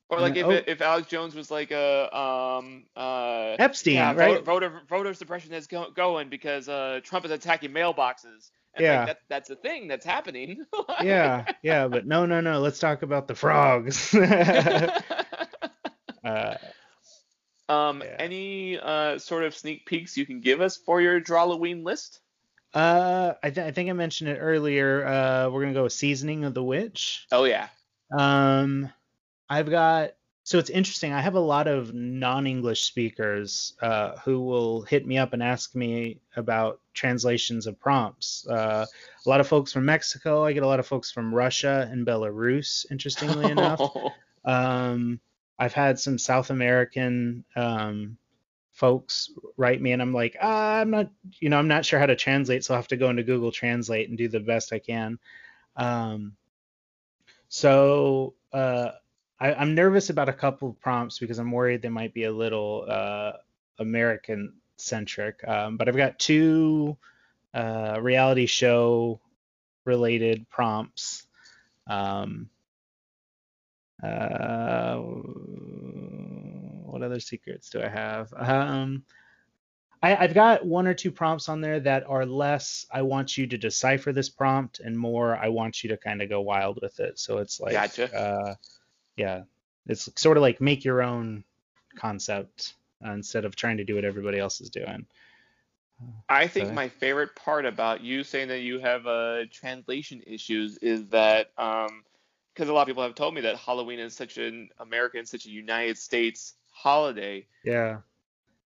or 0.09 0.19
like 0.19 0.35
Yeah, 0.35 0.49
if 0.49 0.63
oh. 0.67 0.71
if 0.71 0.81
Alex 0.81 1.07
Jones 1.07 1.35
was 1.35 1.51
like 1.51 1.71
a 1.71 2.17
um 2.17 2.85
uh 2.95 3.55
Epstein, 3.59 3.95
yeah, 3.95 4.13
right? 4.13 4.43
voter, 4.43 4.69
voter 4.71 4.81
voter 4.89 5.13
suppression 5.13 5.53
is 5.53 5.67
go- 5.67 5.91
going 5.91 6.29
because 6.29 6.67
uh 6.67 6.99
Trump 7.03 7.25
is 7.25 7.31
attacking 7.31 7.71
mailboxes. 7.71 8.49
And 8.73 8.85
Yeah. 8.85 8.99
like, 8.99 9.07
that, 9.07 9.17
that's 9.29 9.49
a 9.49 9.55
thing 9.55 9.87
that's 9.87 10.05
happening. 10.05 10.63
yeah, 11.03 11.45
yeah, 11.61 11.87
but 11.87 12.07
no, 12.07 12.25
no, 12.25 12.41
no. 12.41 12.59
Let's 12.61 12.79
talk 12.79 13.03
about 13.03 13.27
the 13.27 13.35
frogs. 13.35 14.13
uh, 16.23 16.57
um, 17.72 18.01
Yeah. 18.01 18.15
any 18.19 18.80
uh, 18.80 19.17
sort 19.17 19.43
of 19.43 19.55
sneak 19.55 19.86
peeks 19.86 20.17
you 20.17 20.26
can 20.26 20.41
give 20.41 20.61
us 20.61 20.78
for 20.78 21.01
your 21.01 21.22
Drawloween 21.22 21.84
list? 21.84 22.19
uh, 22.74 23.34
I, 23.43 23.49
th- 23.49 23.67
I 23.67 23.72
think 23.72 23.89
I 23.89 23.93
mentioned 23.93 24.30
it 24.30 24.38
earlier. 24.39 25.05
Uh, 25.05 25.49
we're 25.49 25.61
gonna 25.61 25.74
go 25.74 25.84
with 25.84 25.93
seasoning 25.93 26.45
of 26.45 26.53
the 26.53 26.63
witch. 26.63 27.28
Oh 27.32 27.43
yeah. 27.43 27.67
Um, 28.17 28.89
I've 29.49 29.69
got 29.69 30.11
so 30.43 30.57
it's 30.57 30.69
interesting. 30.72 31.13
I 31.13 31.22
have 31.22 31.36
a 31.36 31.39
lot 31.39 31.67
of 31.67 31.93
non-English 31.93 32.84
speakers 32.84 33.74
uh, 33.82 34.17
who 34.24 34.39
will 34.41 34.82
hit 34.82 35.05
me 35.05 35.17
up 35.17 35.34
and 35.34 35.43
ask 35.43 35.76
me 35.76 36.19
about 36.36 36.80
translations 36.93 37.67
of 37.67 37.80
prompts. 37.80 38.47
Uh, 38.47 38.86
a 39.26 39.30
lot 39.30 39.39
of 39.39 39.47
folks 39.47 39.72
from 39.72 39.86
Mexico. 39.86 40.43
I 40.43 40.51
get 40.53 40.63
a 40.63 40.67
lot 40.67 40.80
of 40.80 40.88
folks 40.88 41.11
from 41.11 41.34
Russia 41.34 41.88
and 41.91 42.07
Belarus. 42.07 42.86
Interestingly 42.91 43.51
enough. 43.57 43.82
Um, 44.43 45.19
I've 45.62 45.74
had 45.74 45.99
some 45.99 46.18
South 46.18 46.49
American 46.49 47.45
um, 47.55 48.18
folks 48.72 49.30
write 49.57 49.80
me, 49.80 49.91
and 49.91 50.01
I'm 50.01 50.12
like, 50.12 50.36
ah, 50.41 50.80
I'm 50.80 50.89
not, 50.89 51.12
you 51.39 51.49
know, 51.49 51.59
I'm 51.59 51.68
not 51.68 51.86
sure 51.86 51.99
how 51.99 52.07
to 52.07 52.16
translate, 52.16 52.64
so 52.64 52.74
I 52.74 52.78
have 52.78 52.88
to 52.88 52.97
go 52.97 53.12
into 53.12 53.22
Google 53.22 53.51
Translate 53.51 54.09
and 54.09 54.18
do 54.18 54.28
the 54.28 54.39
best 54.39 54.74
I 54.74 54.80
can. 54.80 55.20
Um, 55.76 56.36
so 57.47 58.34
uh, 58.51 58.89
I, 59.39 59.53
I'm 59.53 59.76
nervous 59.76 60.09
about 60.09 60.30
a 60.30 60.34
couple 60.34 60.68
of 60.68 60.80
prompts 60.80 61.20
because 61.20 61.38
I'm 61.38 61.51
worried 61.51 61.84
they 61.84 61.89
might 61.89 62.16
be 62.16 62.24
a 62.24 62.34
little 62.34 62.86
uh, 62.89 63.34
American 63.78 64.53
centric. 64.78 65.47
Um, 65.47 65.78
but 65.78 65.88
I've 65.88 65.95
got 65.95 66.18
two 66.18 66.97
uh, 67.53 67.99
reality 68.01 68.47
show 68.47 69.22
related 69.86 70.49
prompts. 70.49 71.28
Um, 71.86 72.49
uh, 74.03 74.97
what 76.91 77.01
other 77.03 77.19
secrets 77.19 77.69
do 77.69 77.81
I 77.81 77.89
have? 77.89 78.33
Um, 78.35 79.03
I, 80.03 80.15
I've 80.15 80.33
got 80.33 80.65
one 80.65 80.87
or 80.87 80.93
two 80.93 81.11
prompts 81.11 81.47
on 81.49 81.61
there 81.61 81.79
that 81.79 82.03
are 82.07 82.25
less. 82.25 82.85
I 82.91 83.03
want 83.03 83.37
you 83.37 83.47
to 83.47 83.57
decipher 83.57 84.11
this 84.11 84.29
prompt, 84.29 84.79
and 84.79 84.97
more. 84.97 85.37
I 85.37 85.49
want 85.49 85.83
you 85.83 85.89
to 85.91 85.97
kind 85.97 86.21
of 86.21 86.29
go 86.29 86.41
wild 86.41 86.79
with 86.81 86.99
it. 86.99 87.19
So 87.19 87.37
it's 87.37 87.59
like, 87.59 87.73
Gotcha. 87.73 88.15
uh, 88.15 88.55
yeah, 89.15 89.43
it's 89.87 90.09
sort 90.15 90.37
of 90.37 90.41
like 90.41 90.59
make 90.59 90.83
your 90.83 91.03
own 91.03 91.43
concept 91.95 92.73
uh, 93.05 93.11
instead 93.11 93.45
of 93.45 93.55
trying 93.55 93.77
to 93.77 93.83
do 93.83 93.95
what 93.95 94.05
everybody 94.05 94.39
else 94.39 94.61
is 94.61 94.69
doing. 94.69 95.05
I 96.27 96.47
think 96.47 96.73
my 96.73 96.89
favorite 96.89 97.35
part 97.35 97.65
about 97.65 98.01
you 98.01 98.23
saying 98.23 98.47
that 98.47 98.61
you 98.61 98.79
have 98.79 99.05
uh, 99.05 99.43
translation 99.51 100.23
issues 100.25 100.77
is 100.77 101.07
that 101.09 101.51
because 102.62 102.70
a 102.70 102.74
lot 102.76 102.84
of 102.84 102.88
people 102.89 103.01
have 103.01 103.16
told 103.16 103.34
me 103.34 103.41
that 103.41 103.55
Halloween 103.55 103.97
is 103.97 104.16
such 104.16 104.38
an 104.38 104.70
American, 104.80 105.26
such 105.26 105.47
a 105.47 105.49
United 105.49 105.97
States 105.97 106.53
holiday. 106.72 107.47
Yeah. 107.64 108.01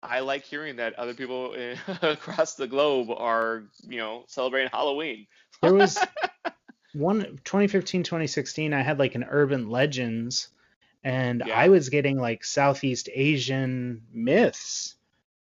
I 0.03 0.21
like 0.21 0.47
hearing 0.47 0.77
that 0.77 0.95
other 0.95 1.13
people 1.13 1.53
in, 1.53 1.77
across 2.01 2.55
the 2.55 2.67
globe 2.67 3.11
are, 3.15 3.65
you 3.87 3.99
know, 3.99 4.25
celebrating 4.27 4.71
Halloween. 4.73 5.27
There 5.61 5.75
was 5.75 5.99
one 6.95 7.39
2015, 7.45 8.05
2016. 8.05 8.73
I 8.73 8.81
had 8.81 8.99
like 8.99 9.17
an 9.17 9.27
urban 9.29 9.69
legends, 9.69 10.49
and 11.03 11.43
Yeah. 11.45 11.55
I 11.55 11.69
was 11.69 11.91
getting 11.91 12.19
like 12.19 12.43
Southeast 12.43 13.11
Asian 13.15 14.01
myths 14.11 14.95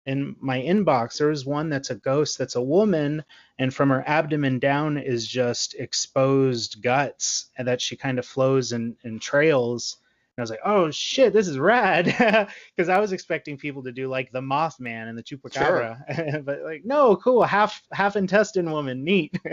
in 0.07 0.37
my 0.41 0.59
inbox. 0.61 1.19
there 1.19 1.31
is 1.31 1.45
one 1.45 1.69
that's 1.69 1.91
a 1.91 1.95
ghost 1.95 2.39
that's 2.39 2.57
a 2.57 2.63
woman, 2.63 3.25
and 3.59 3.73
from 3.73 3.91
her 3.91 4.03
abdomen 4.07 4.59
down 4.59 4.97
is 4.97 5.27
just 5.27 5.75
exposed 5.75 6.83
guts, 6.83 7.51
and 7.57 7.69
that 7.69 7.81
she 7.81 7.97
kind 7.97 8.19
of 8.19 8.27
flows 8.27 8.73
and, 8.73 8.97
in 9.05 9.19
trails. 9.19 9.99
And 10.37 10.43
I 10.43 10.45
was 10.45 10.51
like, 10.51 10.61
oh 10.65 10.91
shit, 10.91 11.33
this 11.33 11.49
is 11.49 11.59
rad. 11.59 12.07
Because 12.77 12.89
I 12.89 12.99
was 12.99 13.13
expecting 13.13 13.59
people 13.59 13.83
to 13.83 13.93
do 13.93 14.09
like 14.09 14.33
the 14.33 14.41
Mothman 14.41 15.09
and 15.09 15.19
the 15.19 15.23
Chupacabra. 15.23 16.45
but 16.45 16.63
like, 16.63 16.85
no, 16.85 17.17
cool, 17.17 17.43
half 17.43 17.83
half 17.93 18.17
intestine 18.17 18.71
woman, 18.71 19.05
neat. 19.05 19.39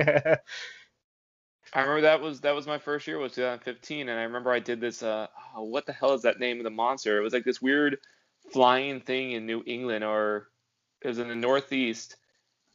I 1.74 1.82
remember 1.82 2.02
that 2.02 2.22
was 2.22 2.40
that 2.42 2.56
was 2.56 2.66
my 2.66 2.78
first 2.78 3.06
year 3.06 3.18
was 3.18 3.34
2015, 3.34 4.08
and 4.08 4.18
I 4.18 4.24
remember 4.24 4.52
I 4.52 4.60
did 4.60 4.80
this. 4.80 5.04
Uh, 5.04 5.28
oh, 5.56 5.64
what 5.64 5.86
the 5.86 5.92
hell 5.92 6.14
is 6.14 6.22
that 6.22 6.40
name 6.40 6.60
of 6.60 6.64
the 6.64 6.70
monster? 6.70 7.18
It 7.18 7.22
was 7.22 7.34
like 7.34 7.44
this 7.44 7.62
weird 7.62 7.98
flying 8.52 9.02
thing 9.02 9.32
in 9.32 9.46
New 9.46 9.64
England, 9.66 10.04
or 10.04 10.48
it 11.02 11.08
was 11.08 11.20
in 11.20 11.28
the 11.28 11.36
Northeast, 11.36 12.16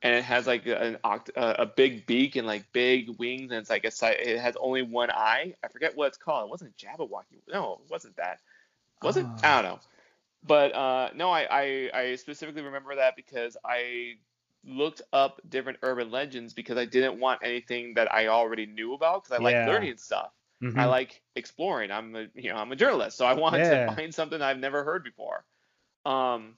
and 0.02 0.14
it 0.14 0.24
has 0.24 0.46
like 0.46 0.66
an 0.66 0.98
oct- 1.04 1.36
a, 1.36 1.62
a 1.62 1.66
big 1.66 2.06
beak 2.06 2.36
and 2.36 2.46
like 2.46 2.72
big 2.72 3.18
wings, 3.18 3.50
and 3.50 3.60
it's 3.60 3.70
like 3.70 3.84
a 3.84 3.90
si- 3.90 4.06
it 4.06 4.38
has 4.40 4.56
only 4.60 4.82
one 4.82 5.10
eye. 5.10 5.54
I 5.62 5.68
forget 5.68 5.96
what 5.96 6.08
it's 6.08 6.18
called. 6.18 6.46
It 6.46 6.50
wasn't 6.50 6.76
Jabberwocky. 6.76 7.40
No, 7.52 7.80
it 7.84 7.90
wasn't 7.90 8.16
that. 8.16 8.40
Was 9.02 9.16
it? 9.16 9.26
Oh. 9.26 9.36
I 9.42 9.62
don't 9.62 9.72
know. 9.72 9.80
But 10.44 10.74
uh, 10.74 11.10
no, 11.14 11.30
I, 11.30 11.46
I 11.50 11.90
I 11.94 12.14
specifically 12.16 12.62
remember 12.62 12.96
that 12.96 13.14
because 13.16 13.56
I 13.64 14.14
looked 14.64 15.02
up 15.12 15.40
different 15.48 15.78
urban 15.82 16.10
legends 16.10 16.52
because 16.52 16.78
I 16.78 16.84
didn't 16.84 17.18
want 17.18 17.40
anything 17.44 17.94
that 17.94 18.12
I 18.12 18.28
already 18.28 18.66
knew 18.66 18.94
about 18.94 19.24
because 19.24 19.38
I 19.38 19.42
like 19.42 19.54
learning 19.66 19.96
stuff. 19.98 20.30
I 20.62 20.66
Mhm. 20.66 20.88
like 20.88 21.20
exploring. 21.34 21.90
I'm 21.90 22.14
a 22.14 22.26
you 22.34 22.50
know 22.50 22.56
I'm 22.56 22.70
a 22.72 22.76
journalist, 22.76 23.18
so 23.18 23.24
I 23.26 23.34
want 23.34 23.56
Yeah. 23.56 23.86
to 23.86 23.92
find 23.96 24.14
something 24.14 24.40
I've 24.40 24.58
never 24.58 24.84
heard 24.84 25.02
before. 25.04 25.44
Um, 26.04 26.56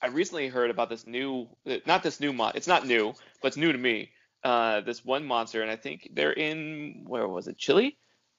I 0.00 0.08
recently 0.08 0.48
heard 0.48 0.70
about 0.70 0.88
this 0.88 1.06
new, 1.06 1.48
not 1.86 2.02
this 2.02 2.20
new 2.20 2.32
mod. 2.32 2.56
It's 2.56 2.66
not 2.66 2.86
new, 2.86 3.14
but 3.40 3.48
it's 3.48 3.56
new 3.56 3.72
to 3.72 3.78
me. 3.78 4.10
Uh, 4.42 4.80
this 4.80 5.04
one 5.04 5.24
monster, 5.24 5.62
and 5.62 5.70
I 5.70 5.76
think 5.76 6.10
they're 6.14 6.32
in 6.32 7.04
where 7.06 7.28
was 7.28 7.46
it, 7.46 7.58
Chile? 7.58 7.96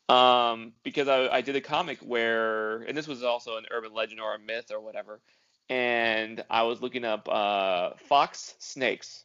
Um, 0.09 0.73
because 0.83 1.07
I, 1.07 1.27
I 1.29 1.41
did 1.41 1.55
a 1.55 1.61
comic 1.61 1.99
where, 1.99 2.81
and 2.81 2.97
this 2.97 3.07
was 3.07 3.23
also 3.23 3.57
an 3.57 3.65
urban 3.71 3.93
legend 3.93 4.19
or 4.19 4.35
a 4.35 4.39
myth 4.39 4.71
or 4.71 4.81
whatever, 4.81 5.21
and 5.69 6.43
I 6.49 6.63
was 6.63 6.81
looking 6.81 7.05
up 7.05 7.29
uh, 7.29 7.91
fox 8.09 8.55
snakes, 8.59 9.23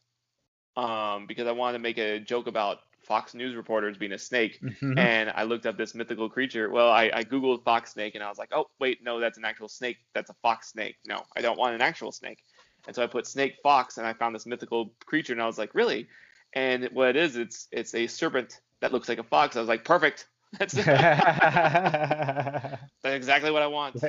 um, 0.76 1.26
because 1.26 1.48
I 1.48 1.52
wanted 1.52 1.78
to 1.78 1.82
make 1.82 1.98
a 1.98 2.20
joke 2.20 2.46
about 2.46 2.78
Fox 3.09 3.34
News 3.34 3.56
reporters 3.56 3.96
being 3.98 4.12
a 4.12 4.18
snake 4.18 4.61
Mhm. 4.62 4.98
and 4.98 5.30
I 5.34 5.42
looked 5.44 5.66
up 5.66 5.76
this 5.76 5.94
mythical 5.94 6.28
creature. 6.28 6.68
Well, 6.70 6.90
I, 6.90 7.11
I 7.12 7.24
googled 7.24 7.64
fox 7.64 7.92
snake 7.94 8.14
and 8.14 8.22
I 8.22 8.28
was 8.28 8.38
like, 8.38 8.50
oh 8.52 8.66
wait, 8.78 9.02
no, 9.02 9.18
that's 9.18 9.38
an 9.38 9.44
actual 9.44 9.68
snake. 9.68 9.96
That's 10.14 10.30
a 10.30 10.34
fox 10.42 10.68
snake. 10.68 10.96
No, 11.06 11.24
I 11.36 11.40
don't 11.40 11.59
want 11.59 11.74
an 11.74 11.80
actual 11.82 12.12
snake. 12.12 12.44
And 12.86 12.94
so 12.94 13.02
I 13.02 13.06
put 13.06 13.26
snake 13.26 13.56
fox 13.62 13.98
and 13.98 14.06
I 14.06 14.12
found 14.12 14.34
this 14.34 14.46
mythical 14.46 14.92
creature 15.06 15.32
and 15.32 15.42
I 15.42 15.46
was 15.46 15.59
like, 15.59 15.74
really? 15.74 16.09
And 16.52 16.88
what 16.92 17.09
it 17.09 17.16
is, 17.16 17.36
it's 17.36 17.66
it's 17.72 17.94
a 17.94 18.06
serpent 18.06 18.61
that 18.80 18.92
looks 18.92 19.09
like 19.09 19.18
a 19.18 19.24
fox. 19.24 19.56
I 19.56 19.61
was 19.61 19.68
like, 19.68 19.84
perfect. 19.84 20.28
That's 20.59 20.72
that's 20.84 22.78
exactly 23.04 23.50
what 23.50 23.62
I 23.62 23.66
want. 23.66 23.96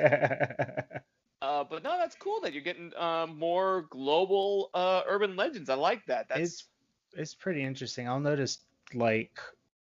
Uh, 1.42 1.64
but 1.64 1.84
no, 1.84 1.98
that's 1.98 2.18
cool 2.18 2.42
that 2.42 2.52
you're 2.52 2.62
getting 2.62 2.92
uh, 2.98 3.26
more 3.26 3.84
global 3.92 4.70
uh, 4.74 5.04
urban 5.08 5.38
legends. 5.38 5.70
I 5.70 5.76
like 5.76 6.06
that. 6.08 6.28
That's 6.28 6.42
it's 6.42 6.66
it's 7.14 7.34
pretty 7.34 7.64
interesting. 7.64 8.10
I'll 8.10 8.20
notice 8.20 8.58
like 8.94 9.40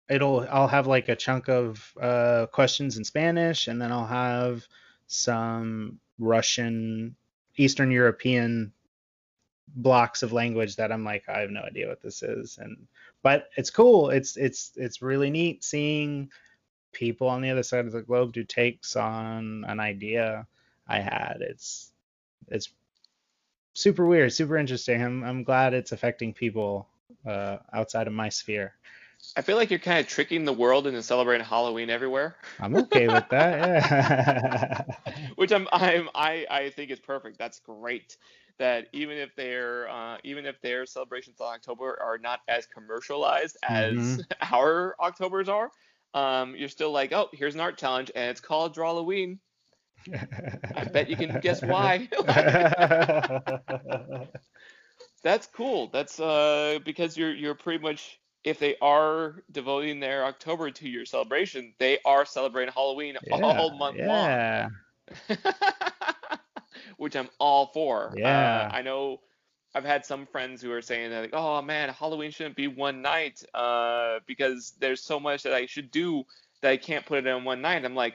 it'll 0.09 0.47
I'll 0.51 0.69
have 0.69 0.87
like 0.87 1.09
a 1.09 1.17
chunk 1.17 1.49
of 1.49 1.93
uh, 2.01 2.47
questions 2.47 2.97
in 2.97 3.05
Spanish, 3.05 3.69
and 3.69 3.81
then 3.81 3.93
I'll 3.93 4.07
have 4.07 4.67
some 5.07 6.01
Russian, 6.19 7.17
Eastern 7.57 7.91
European 7.91 8.73
blocks 9.69 10.23
of 10.23 10.33
language 10.33 10.77
that 10.77 10.91
I'm 10.91 11.05
like 11.05 11.29
I 11.29 11.41
have 11.41 11.51
no 11.51 11.63
idea 11.63 11.89
what 11.89 12.03
this 12.03 12.23
is, 12.23 12.59
and 12.61 12.87
but 13.23 13.49
it's 13.57 13.71
cool. 13.71 14.11
It's 14.11 14.37
it's 14.37 14.73
it's 14.77 15.03
really 15.03 15.31
neat 15.31 15.65
seeing 15.65 16.31
people 16.93 17.29
on 17.29 17.43
the 17.43 17.51
other 17.51 17.63
side 17.63 17.87
of 17.87 17.93
the 17.93 18.03
globe 18.03 18.33
do 18.33 18.45
takes 18.45 18.97
on 18.97 19.65
an 19.69 19.81
idea 19.81 20.47
I 20.87 21.01
had. 21.01 21.39
It's 21.41 21.93
it's 22.49 22.71
super 23.75 24.07
weird, 24.07 24.33
super 24.33 24.57
interesting. 24.57 25.03
I'm 25.03 25.23
I'm 25.23 25.43
glad 25.45 25.75
it's 25.75 25.93
affecting 25.93 26.33
people 26.33 26.89
uh, 27.27 27.59
outside 27.73 28.07
of 28.07 28.13
my 28.13 28.29
sphere. 28.29 28.75
I 29.37 29.43
feel 29.43 29.57
like 29.57 29.71
you're 29.71 29.79
kind 29.79 30.01
of 30.01 30.07
tricking 30.07 30.45
the 30.45 30.53
world 30.53 30.87
into 30.87 31.03
celebrating 31.03 31.45
Halloween 31.47 31.91
everywhere. 31.91 32.37
I'm 32.61 32.77
okay 32.77 33.09
with 33.09 33.29
that. 33.31 33.85
Yeah. 34.27 34.83
which 35.37 35.53
I'm, 35.53 35.69
I'm 35.73 36.09
I, 36.15 36.47
I 36.51 36.71
think 36.71 36.91
is 36.91 37.01
perfect. 37.01 37.39
That's 37.39 37.61
great. 37.61 38.17
That 38.59 38.89
even 38.93 39.17
if 39.17 39.35
their 39.37 39.89
uh, 39.89 40.19
even 40.25 40.47
if 40.47 40.61
their 40.61 40.87
celebrations 40.87 41.41
on 41.41 41.55
October 41.55 41.99
are 42.03 42.19
not 42.19 42.41
as 42.49 42.67
commercialized 42.67 43.57
as 43.63 43.95
Mhm. 43.97 44.27
our 44.53 44.95
Octobers 44.99 45.49
are, 45.49 45.71
um, 46.15 46.57
you're 46.57 46.69
still 46.69 46.91
like, 46.93 47.13
oh, 47.13 47.29
here's 47.33 47.55
an 47.55 47.61
art 47.61 47.79
challenge 47.79 48.11
and 48.15 48.31
it's 48.31 48.41
called 48.41 48.75
Drawloween. 48.75 49.39
I 50.75 50.85
bet 50.85 51.09
you 51.09 51.17
can 51.17 51.39
guess 51.41 51.63
why. 51.63 52.09
That's 55.23 55.47
cool. 55.47 55.89
That's 55.89 56.19
uh 56.21 56.79
because 56.85 57.17
you're 57.17 57.35
you're 57.35 57.55
pretty 57.55 57.83
much 57.83 58.19
if 58.49 58.59
they 58.59 58.77
are 58.81 59.43
devoting 59.53 60.01
their 60.01 60.25
October 60.25 60.71
to 60.71 60.89
your 60.89 61.05
celebration, 61.05 61.75
they 61.79 61.99
are 62.05 62.25
celebrating 62.25 62.73
Halloween 62.73 63.17
all 63.31 63.77
month 63.77 63.99
yeah. 63.99 64.69
long. 65.29 65.39
Which 66.97 67.15
I'm 67.15 67.29
all 67.39 67.67
for. 67.73 68.15
Yeah. 68.17 68.69
Uh, 68.73 68.75
I 68.75 68.83
know 68.83 69.21
I've 69.75 69.85
had 69.85 70.05
some 70.05 70.27
friends 70.27 70.63
who 70.63 70.73
are 70.73 70.83
saying 70.83 71.11
that 71.11 71.21
like, 71.21 71.35
oh 71.35 71.61
man, 71.63 71.91
Halloween 71.91 72.31
shouldn't 72.31 72.57
be 72.57 72.69
one 72.69 73.03
night 73.03 73.43
uh, 73.55 74.21
because 74.27 74.73
there's 74.81 75.03
so 75.03 75.21
much 75.21 75.43
that 75.43 75.53
I 75.53 75.67
should 75.67 75.91
do 75.91 76.25
that 76.63 76.71
I 76.71 76.77
can't 76.77 77.07
put 77.07 77.19
it 77.19 77.27
in 77.27 77.45
one 77.45 77.61
night. 77.61 77.85
I'm 77.85 77.95
like, 77.95 78.15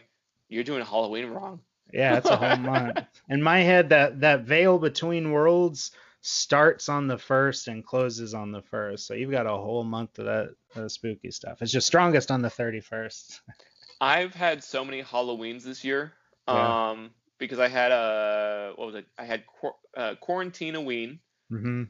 you're 0.50 0.64
doing 0.64 0.84
Halloween 0.84 1.28
wrong. 1.28 1.60
Yeah, 1.94 2.18
it's 2.18 2.30
a 2.30 2.36
whole 2.36 2.58
month. 2.72 3.00
In 3.30 3.42
my 3.42 3.60
head, 3.60 3.90
that 3.90 4.22
that 4.22 4.42
veil 4.42 4.80
between 4.80 5.32
worlds 5.32 5.92
starts 6.26 6.88
on 6.88 7.06
the 7.06 7.18
first 7.18 7.68
and 7.68 7.86
closes 7.86 8.34
on 8.34 8.52
the 8.52 8.62
first. 8.62 9.06
So 9.06 9.14
you've 9.14 9.30
got 9.30 9.46
a 9.46 9.50
whole 9.50 9.84
month 9.84 10.18
of 10.20 10.26
that 10.26 10.56
of 10.76 10.92
spooky 10.92 11.30
stuff. 11.32 11.62
It's 11.62 11.72
just 11.72 11.86
strongest 11.86 12.32
on 12.32 12.42
the 12.42 12.48
31st. 12.50 13.42
I've 14.02 14.34
had 14.34 14.64
so 14.64 14.84
many 14.84 15.04
Halloweens 15.04 15.64
this 15.64 15.84
year. 15.84 16.14
Yeah. 16.48 16.90
Um, 16.92 17.12
because 17.40 17.60
I 17.60 17.68
had 17.68 17.92
a 17.92 18.72
what 18.76 18.86
was 18.88 18.96
it? 18.96 19.06
I 19.18 19.26
had 19.26 19.46
quar- 19.46 19.76
uh, 19.96 20.16
quarantine 20.16 20.84
ween. 20.86 21.20
Mm-hmm. 21.52 21.84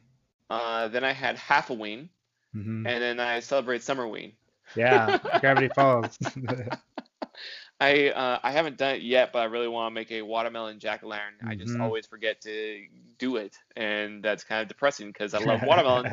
Uh, 0.50 0.88
then 0.90 1.04
I 1.04 1.14
had 1.14 1.38
half 1.38 1.70
a 1.70 1.74
ween, 1.74 2.10
Mm-hmm. 2.56 2.86
and 2.86 3.02
then 3.02 3.20
I 3.20 3.40
celebrate 3.40 3.82
summer 3.82 4.08
ween. 4.08 4.34
Yeah, 4.76 5.18
Gravity 5.42 5.70
Falls. 5.70 6.18
I 7.84 8.10
uh, 8.10 8.40
I 8.44 8.52
haven't 8.52 8.78
done 8.78 8.96
it 8.96 9.02
yet, 9.04 9.32
but 9.34 9.40
I 9.40 9.46
really 9.46 9.68
want 9.68 9.92
to 9.92 9.96
make 9.96 10.12
a 10.12 10.22
watermelon 10.22 10.80
jack 10.80 11.04
o' 11.04 11.08
lantern. 11.08 11.36
I 11.46 11.56
just 11.56 11.76
Mhm. 11.76 11.80
always 11.80 12.08
forget 12.08 12.42
to 12.42 12.86
do 13.20 13.38
it, 13.38 13.58
and 13.76 14.24
that's 14.24 14.44
kind 14.44 14.62
of 14.62 14.68
depressing 14.68 15.08
because 15.08 15.34
I 15.34 15.40
love 15.40 15.62
watermelon. 15.64 16.10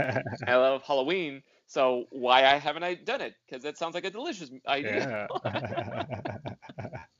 I 0.47 0.57
love 0.57 0.83
Halloween. 0.83 1.43
So 1.67 2.07
why 2.11 2.45
I 2.45 2.57
haven't 2.57 2.85
I 2.85 2.95
done 2.95 3.21
it? 3.23 3.35
Because 3.47 3.63
that 3.65 3.79
sounds 3.79 3.95
like 3.95 4.05
a 4.05 4.11
delicious 4.11 4.51
idea. 4.67 5.09
yeah. 5.09 5.29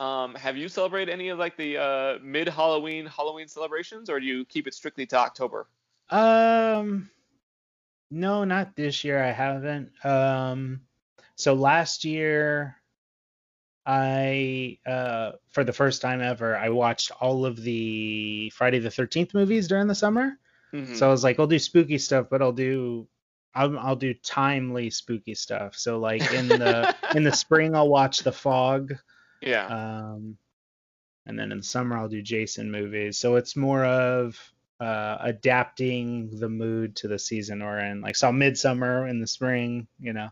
Um, 0.00 0.34
have 0.36 0.56
you 0.56 0.68
celebrated 0.68 1.12
any 1.12 1.28
of 1.28 1.38
like 1.38 1.56
the 1.56 1.76
uh, 1.78 2.18
mid 2.22 2.48
Halloween 2.48 3.06
Halloween 3.06 3.48
celebrations, 3.48 4.08
or 4.10 4.20
do 4.20 4.26
you 4.26 4.44
keep 4.44 4.66
it 4.66 4.74
strictly 4.74 5.06
to 5.06 5.16
October? 5.16 5.68
Um, 6.10 7.10
no, 8.10 8.44
not 8.44 8.76
this 8.76 9.04
year. 9.04 9.22
I 9.22 9.30
haven't. 9.32 9.92
Um, 10.04 10.82
so 11.36 11.54
last 11.54 12.04
year, 12.04 12.77
I 13.88 14.78
uh, 14.86 15.32
for 15.48 15.64
the 15.64 15.72
first 15.72 16.02
time 16.02 16.20
ever, 16.20 16.54
I 16.54 16.68
watched 16.68 17.10
all 17.22 17.46
of 17.46 17.56
the 17.56 18.50
Friday 18.50 18.80
the 18.80 18.90
Thirteenth 18.90 19.32
movies 19.32 19.66
during 19.66 19.86
the 19.86 19.94
summer. 19.94 20.38
Mhm. 20.74 20.94
So 20.94 21.08
I 21.08 21.10
was 21.10 21.24
like, 21.24 21.40
I'll 21.40 21.46
do 21.46 21.58
spooky 21.58 21.96
stuff, 21.96 22.26
but 22.30 22.42
I'll 22.42 22.52
do. 22.52 23.08
I'll, 23.54 23.78
I'll 23.78 23.96
do 23.96 24.12
timely 24.12 24.90
spooky 24.90 25.34
stuff. 25.34 25.74
So 25.74 25.98
like 25.98 26.32
in 26.34 26.48
the 26.48 26.94
in 27.16 27.24
the 27.24 27.32
spring 27.32 27.74
I'll 27.74 27.88
watch 27.88 28.18
The 28.18 28.30
Fog, 28.30 28.94
yeah, 29.40 29.66
um, 29.66 30.36
and 31.24 31.38
then 31.38 31.50
in 31.50 31.58
the 31.58 31.64
summer 31.64 31.96
I'll 31.96 32.10
do 32.10 32.20
Jason 32.20 32.70
movies. 32.70 33.18
So 33.18 33.36
it's 33.36 33.56
more 33.56 33.86
of 33.86 34.38
uh, 34.80 35.16
adapting 35.20 36.38
the 36.38 36.50
mood 36.50 36.96
to 36.96 37.08
the 37.08 37.18
season 37.18 37.64
we're 37.64 37.78
in. 37.78 38.02
Like 38.02 38.16
saw 38.16 38.30
Midsummer 38.32 39.08
in 39.08 39.18
the 39.18 39.26
spring, 39.26 39.88
you 39.98 40.12
know. 40.12 40.28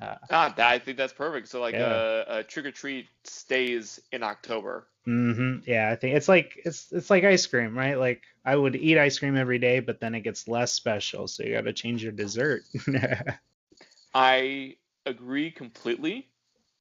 Uh, 0.00 0.16
ah, 0.30 0.54
I 0.58 0.78
think 0.78 0.96
that's 0.96 1.12
perfect. 1.12 1.48
So 1.48 1.60
like 1.60 1.74
Yeah. 1.74 1.86
uh, 1.86 2.24
a 2.28 2.42
trick 2.42 2.66
or 2.66 2.70
treat 2.72 3.08
stays 3.24 4.00
in 4.12 4.22
October. 4.22 4.86
Mm-hmm. 5.06 5.68
Yeah, 5.70 5.90
I 5.90 5.96
think 5.96 6.16
it's 6.16 6.28
like 6.28 6.60
it's 6.64 6.92
it's 6.92 7.10
like 7.10 7.24
ice 7.24 7.46
cream, 7.46 7.76
right? 7.76 7.98
Like 7.98 8.22
I 8.44 8.54
would 8.56 8.76
eat 8.76 8.98
ice 8.98 9.18
cream 9.18 9.36
every 9.36 9.58
day, 9.58 9.80
but 9.80 10.00
then 10.00 10.14
it 10.14 10.20
gets 10.20 10.46
less 10.48 10.72
special, 10.72 11.26
so 11.26 11.42
you 11.42 11.52
got 11.54 11.62
to 11.64 11.72
change 11.72 12.02
your 12.02 12.12
dessert. 12.12 12.62
I 14.14 14.76
agree 15.06 15.50
completely 15.50 16.28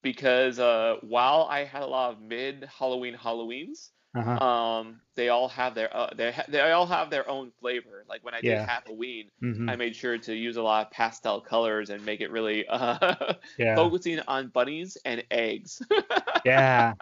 because 0.01 0.59
uh, 0.59 0.97
while 1.01 1.43
I 1.49 1.63
had 1.63 1.83
a 1.83 1.87
lot 1.87 2.11
of 2.13 2.21
mid 2.21 2.65
Halloween 2.65 3.15
Halloweens, 3.15 3.89
uh-huh. 4.15 4.43
um, 4.43 5.01
they 5.15 5.29
all 5.29 5.47
have 5.49 5.75
their 5.75 5.95
uh, 5.95 6.09
they 6.15 6.31
ha- 6.31 6.45
they 6.47 6.59
all 6.71 6.87
have 6.87 7.09
their 7.09 7.29
own 7.29 7.51
flavor. 7.59 8.05
Like 8.09 8.23
when 8.23 8.33
I 8.33 8.41
did 8.41 8.51
Yeah. 8.51 8.65
Halloween, 8.65 9.29
hmm 9.39 9.69
I 9.69 9.75
made 9.75 9.95
sure 9.95 10.17
to 10.17 10.33
use 10.33 10.57
a 10.57 10.63
lot 10.63 10.87
of 10.87 10.91
pastel 10.91 11.41
colors 11.41 11.89
and 11.89 12.03
make 12.05 12.21
it 12.21 12.31
really 12.31 12.67
uh, 12.67 13.35
Yeah. 13.57 13.75
focusing 13.75 14.19
on 14.27 14.47
bunnies 14.47 14.97
and 15.05 15.23
eggs. 15.29 15.81
yeah. 16.45 16.93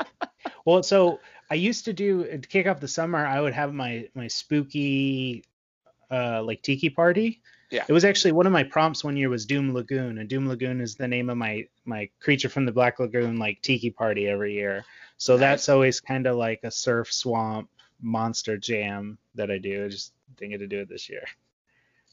Well, 0.65 0.83
so 0.83 1.19
I 1.49 1.55
used 1.55 1.85
to 1.85 1.93
do 1.93 2.25
to 2.25 2.47
kick 2.47 2.67
off 2.67 2.79
the 2.81 2.87
summer. 2.87 3.25
I 3.25 3.39
would 3.39 3.53
have 3.53 3.73
my 3.73 4.09
my 4.13 4.27
spooky, 4.27 5.45
uh, 6.11 6.43
like 6.43 6.61
tiki 6.61 6.89
party. 6.89 7.41
Yeah. 7.69 7.85
It 7.87 7.93
was 7.93 8.05
actually 8.05 8.31
one 8.31 8.45
of 8.45 8.53
my 8.53 8.63
prompts 8.63 9.03
one 9.03 9.17
year 9.17 9.29
was 9.29 9.45
Doom 9.45 9.73
Lagoon, 9.73 10.17
and 10.17 10.29
Doom 10.29 10.47
Lagoon 10.47 10.81
is 10.81 10.95
the 10.95 11.07
name 11.07 11.29
of 11.29 11.37
my 11.37 11.67
my 11.85 12.09
creature 12.19 12.49
from 12.49 12.65
the 12.65 12.71
Black 12.71 12.99
Lagoon 12.99 13.37
like 13.37 13.61
tiki 13.61 13.91
party 13.91 14.27
every 14.27 14.53
year. 14.53 14.83
So 15.17 15.33
Nice. 15.33 15.39
that's 15.41 15.69
always 15.69 15.99
kind 15.99 16.27
of 16.27 16.35
like 16.35 16.61
a 16.63 16.71
surf 16.71 17.11
swamp 17.11 17.69
monster 18.01 18.57
jam 18.57 19.17
that 19.35 19.49
I 19.51 19.57
do. 19.57 19.85
I 19.85 19.89
just 19.89 20.13
get 20.39 20.59
to 20.59 20.67
do 20.67 20.79
it 20.81 20.89
this 20.89 21.09
year. 21.09 21.23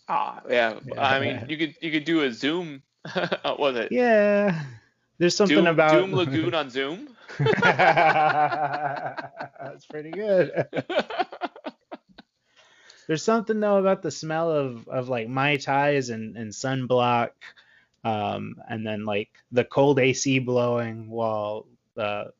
ah, 0.09 0.40
yeah. 0.48 0.78
I 0.98 1.20
mean, 1.20 1.44
you 1.48 1.57
could 1.57 1.74
you 1.80 1.90
could 1.90 2.05
do 2.05 2.22
a 2.22 2.32
Zoom. 2.32 2.82
was 3.44 3.76
it? 3.76 3.92
Yeah. 3.92 4.62
There's 5.18 5.36
something 5.36 5.57
Doom, 5.57 5.66
about 5.66 5.92
Doom 5.92 6.12
Lagoon 6.14 6.55
on 6.55 6.70
Zoom. 6.70 7.09
That's 7.38 7.55
pretty 9.90 10.11
good. 10.11 10.66
There's 13.07 13.22
something 13.22 13.61
though 13.61 13.76
about 13.76 14.02
the 14.02 14.11
smell 14.11 14.50
of 14.50 14.88
of 14.88 15.09
like 15.11 15.28
mai 15.28 15.57
tais 15.59 16.09
and 16.09 16.36
and 16.36 16.50
sunblock, 16.52 17.30
um, 18.02 18.57
and 18.68 18.86
then 18.86 19.05
like 19.05 19.28
the 19.52 19.64
cold 19.64 19.98
AC 20.00 20.38
blowing 20.38 21.11
while 21.11 21.66
the 21.94 22.32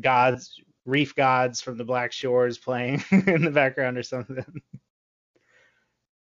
gods 0.00 0.60
reef 0.84 1.14
gods 1.14 1.60
from 1.60 1.76
the 1.78 1.84
Black 1.84 2.12
Shores 2.12 2.58
playing 2.58 3.02
in 3.10 3.42
the 3.44 3.50
background 3.50 3.98
or 3.98 4.02
something. 4.02 4.44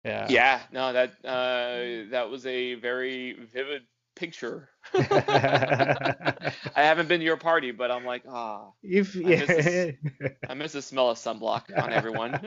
Yeah. 0.04 0.32
Yeah, 0.32 0.61
no, 0.72 0.92
that 0.92 1.11
uh, 1.24 2.11
that 2.11 2.28
was 2.30 2.46
a 2.46 2.74
very 2.74 3.32
vivid 3.52 3.82
picture. 4.14 4.68
I 4.94 6.34
haven't 6.76 7.08
been 7.08 7.20
to 7.20 7.26
your 7.26 7.36
party, 7.36 7.70
but 7.72 7.90
I'm 7.90 8.04
like, 8.04 8.24
ah, 8.28 8.70
If 8.82 9.14
I 9.24 9.30
yeah. 9.30 9.36
miss 9.36 9.88
I 10.48 10.54
miss 10.54 10.72
the 10.72 10.82
smell 10.82 11.11
of 11.11 11.18
sunblock 11.18 11.64
on 11.76 11.92
everyone. 11.92 12.40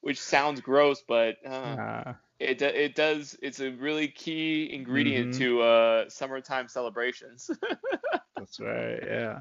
Which 0.00 0.20
sounds 0.20 0.60
gross, 0.60 1.02
but 1.06 1.36
uh, 1.46 1.78
Uh, 1.78 2.14
it 2.38 2.60
it 2.62 2.94
does. 2.94 3.36
It's 3.42 3.60
a 3.60 3.70
really 3.70 4.08
key 4.08 4.72
ingredient 4.72 5.32
Mhm. 5.32 5.34
to 5.34 5.62
uh, 5.62 6.08
summertime 6.10 6.68
celebrations. 6.68 7.50
That's 8.58 8.60
right. 8.60 9.00
Yeah. 9.06 9.40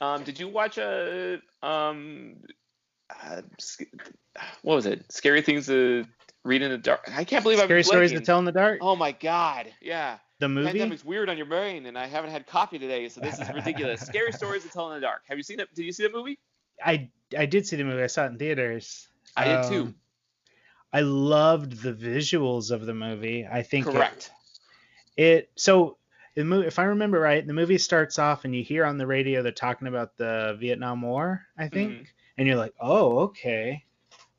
um, 0.00 0.22
did 0.24 0.38
you 0.38 0.48
watch 0.48 0.78
a 0.78 1.40
um, 1.62 2.36
uh, 3.24 3.42
what 4.62 4.74
was 4.74 4.86
it? 4.86 5.10
Scary 5.10 5.42
things 5.42 5.66
to 5.66 6.04
read 6.44 6.62
in 6.62 6.70
the 6.70 6.78
dark. 6.78 7.10
I 7.14 7.24
can't 7.24 7.42
believe 7.42 7.58
I'm 7.58 7.66
scary 7.66 7.84
stories 7.84 8.12
to 8.12 8.20
tell 8.20 8.38
in 8.38 8.44
the 8.44 8.52
dark. 8.52 8.78
Oh 8.80 8.96
my 8.96 9.12
god, 9.12 9.72
yeah. 9.80 10.18
the 10.40 10.48
movie. 10.48 10.66
Pandemic's 10.68 11.04
weird 11.04 11.28
on 11.30 11.36
your 11.36 11.46
brain, 11.46 11.86
and 11.86 11.98
I 11.98 12.06
haven't 12.06 12.30
had 12.30 12.46
coffee 12.46 12.78
today, 12.78 13.08
so 13.08 13.20
this 13.20 13.38
is 13.38 13.48
ridiculous. 13.50 14.00
Scary 14.06 14.32
stories 14.32 14.62
to 14.62 14.68
tell 14.68 14.90
in 14.92 15.00
the 15.00 15.06
dark. 15.06 15.22
Have 15.28 15.36
you 15.36 15.42
seen 15.44 15.60
it? 15.60 15.68
Did 15.74 15.84
you 15.84 15.92
see 15.92 16.02
that 16.04 16.12
movie? 16.12 16.38
I 16.84 17.10
I 17.36 17.46
did 17.46 17.66
see 17.66 17.76
the 17.76 17.84
movie. 17.84 18.02
I 18.02 18.08
saw 18.08 18.24
it 18.24 18.28
in 18.32 18.38
theaters. 18.38 19.08
I 19.36 19.44
did 19.46 19.68
too. 19.68 19.82
Um, 19.82 19.94
I 20.92 21.00
loved 21.00 21.82
the 21.82 21.92
visuals 21.92 22.70
of 22.70 22.86
the 22.86 22.94
movie. 22.94 23.46
I 23.50 23.62
think 23.62 23.86
it- 23.86 23.92
Correct. 23.92 24.30
It, 25.16 25.50
so 25.56 25.76
the 25.76 25.78
movie, 25.84 26.03
if 26.36 26.78
I 26.78 26.84
remember 26.84 27.20
right, 27.20 27.46
the 27.46 27.52
movie 27.52 27.78
starts 27.78 28.18
off 28.18 28.44
and 28.44 28.54
you 28.54 28.62
hear 28.62 28.84
on 28.84 28.98
the 28.98 29.06
radio 29.06 29.42
they're 29.42 29.52
talking 29.52 29.88
about 29.88 30.16
the 30.16 30.56
Vietnam 30.60 31.02
War. 31.02 31.46
I 31.58 31.68
think, 31.68 31.92
Mhm. 31.92 32.06
and 32.38 32.46
you're 32.48 32.56
like, 32.56 32.74
oh, 32.80 33.18
okay, 33.20 33.84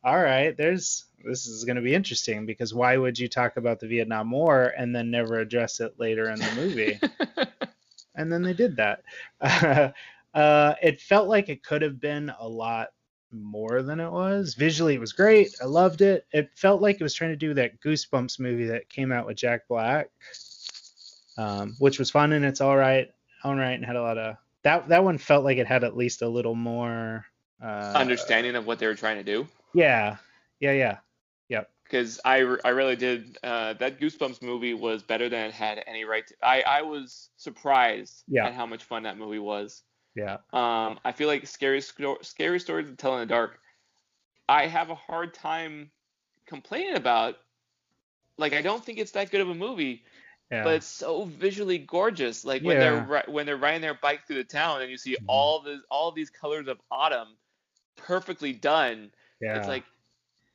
all 0.03 0.21
right. 0.21 0.55
There's 0.55 1.05
this 1.23 1.47
is 1.47 1.63
going 1.63 1.77
to 1.77 1.81
be 1.81 1.95
interesting 1.95 2.45
because 2.45 2.73
why 2.73 2.97
would 2.97 3.17
you 3.17 3.27
talk 3.27 3.57
about 3.57 3.79
the 3.79 3.87
Vietnam 3.87 4.29
War 4.29 4.73
and 4.77 4.95
then 4.95 5.09
never 5.09 5.39
address 5.39 5.79
it 5.79 5.99
later 5.99 6.29
in 6.29 6.39
the 6.39 6.51
movie? 6.55 6.99
and 8.15 8.31
then 8.31 8.43
they 8.43 8.53
did 8.53 8.75
that. 8.75 9.01
uh, 10.33 10.75
it 10.83 11.01
felt 11.01 11.27
like 11.27 11.49
it 11.49 11.63
could 11.63 11.81
have 11.81 11.99
been 11.99 12.31
a 12.39 12.47
lot 12.47 12.89
more 13.31 13.81
than 13.81 13.99
it 13.99 14.11
was. 14.11 14.53
Visually, 14.53 14.93
it 14.93 14.99
was 14.99 15.13
great. 15.13 15.55
I 15.61 15.65
loved 15.65 16.01
it. 16.01 16.27
It 16.31 16.51
felt 16.55 16.81
like 16.81 16.97
it 16.99 17.03
was 17.03 17.15
trying 17.15 17.31
to 17.31 17.35
do 17.35 17.53
that 17.55 17.81
Goosebumps 17.81 18.39
movie 18.39 18.65
that 18.65 18.87
came 18.89 19.11
out 19.11 19.25
with 19.25 19.37
Jack 19.37 19.67
Black, 19.67 20.09
um, 21.37 21.75
which 21.79 21.99
was 21.99 22.09
fun 22.11 22.33
and 22.33 22.45
it's 22.45 22.61
all 22.61 22.75
right, 22.77 23.09
all 23.43 23.55
right, 23.55 23.73
and 23.73 23.85
had 23.85 23.95
a 23.95 24.01
lot 24.01 24.17
of 24.17 24.37
that. 24.63 24.87
That 24.89 25.03
one 25.03 25.17
felt 25.17 25.43
like 25.43 25.57
it 25.57 25.67
had 25.67 25.83
at 25.83 25.95
least 25.97 26.21
a 26.21 26.27
little 26.29 26.55
more 26.55 27.25
uh, 27.61 27.93
Understanding 27.95 28.55
of 28.55 28.65
what 28.65 28.79
they 28.79 28.87
were 28.87 28.95
trying 28.95 29.17
to 29.17 29.23
do. 29.23 29.47
Yeah, 29.73 30.17
yeah, 30.59 30.71
yeah. 30.73 30.97
Yep. 31.49 31.69
because 31.83 32.19
I, 32.25 32.37
I 32.65 32.69
really 32.69 32.95
did 32.95 33.37
uh, 33.43 33.73
that 33.73 33.99
Goosebumps 33.99 34.41
movie 34.41 34.73
was 34.73 35.03
better 35.03 35.29
than 35.29 35.45
it 35.47 35.53
had 35.53 35.83
any 35.85 36.03
right 36.05 36.25
to. 36.27 36.33
I, 36.41 36.63
I 36.67 36.81
was 36.81 37.29
surprised 37.37 38.23
Yeah. 38.27 38.47
at 38.47 38.53
how 38.53 38.65
much 38.65 38.83
fun 38.83 39.03
that 39.03 39.17
movie 39.17 39.39
was. 39.39 39.83
Yeah. 40.15 40.37
Um, 40.53 40.99
I 41.05 41.11
feel 41.13 41.27
like 41.27 41.45
scary 41.45 41.81
scary 41.81 42.59
stories 42.59 42.87
to 42.87 42.95
tell 42.95 43.13
in 43.15 43.19
the 43.19 43.25
dark 43.25 43.59
I 44.47 44.67
have 44.67 44.89
a 44.89 44.95
hard 44.95 45.33
time 45.33 45.91
complaining 46.47 46.95
about. 46.95 47.35
Like 48.37 48.53
I 48.53 48.61
don't 48.61 48.83
think 48.83 48.97
it's 48.99 49.11
that 49.11 49.31
good 49.31 49.41
of 49.41 49.49
a 49.49 49.55
movie, 49.55 50.03
Yeah. 50.51 50.63
but 50.63 50.75
it's 50.75 50.85
so 50.87 51.25
visually 51.25 51.79
gorgeous. 51.79 52.45
Like 52.45 52.61
when 52.61 52.77
Yeah. 52.77 53.05
they're 53.07 53.23
when 53.27 53.45
they're 53.45 53.57
riding 53.57 53.81
their 53.81 53.95
bike 53.95 54.27
through 54.27 54.37
the 54.37 54.43
town 54.43 54.81
and 54.81 54.91
you 54.91 54.97
see 54.97 55.13
Mhm. 55.19 55.25
all 55.27 55.59
the 55.61 55.81
all 55.89 56.11
these 56.11 56.29
colors 56.29 56.67
of 56.67 56.79
autumn 56.91 57.29
perfectly 57.95 58.53
done. 58.53 59.11
yeah. 59.41 59.57
It's 59.57 59.67
like 59.67 59.83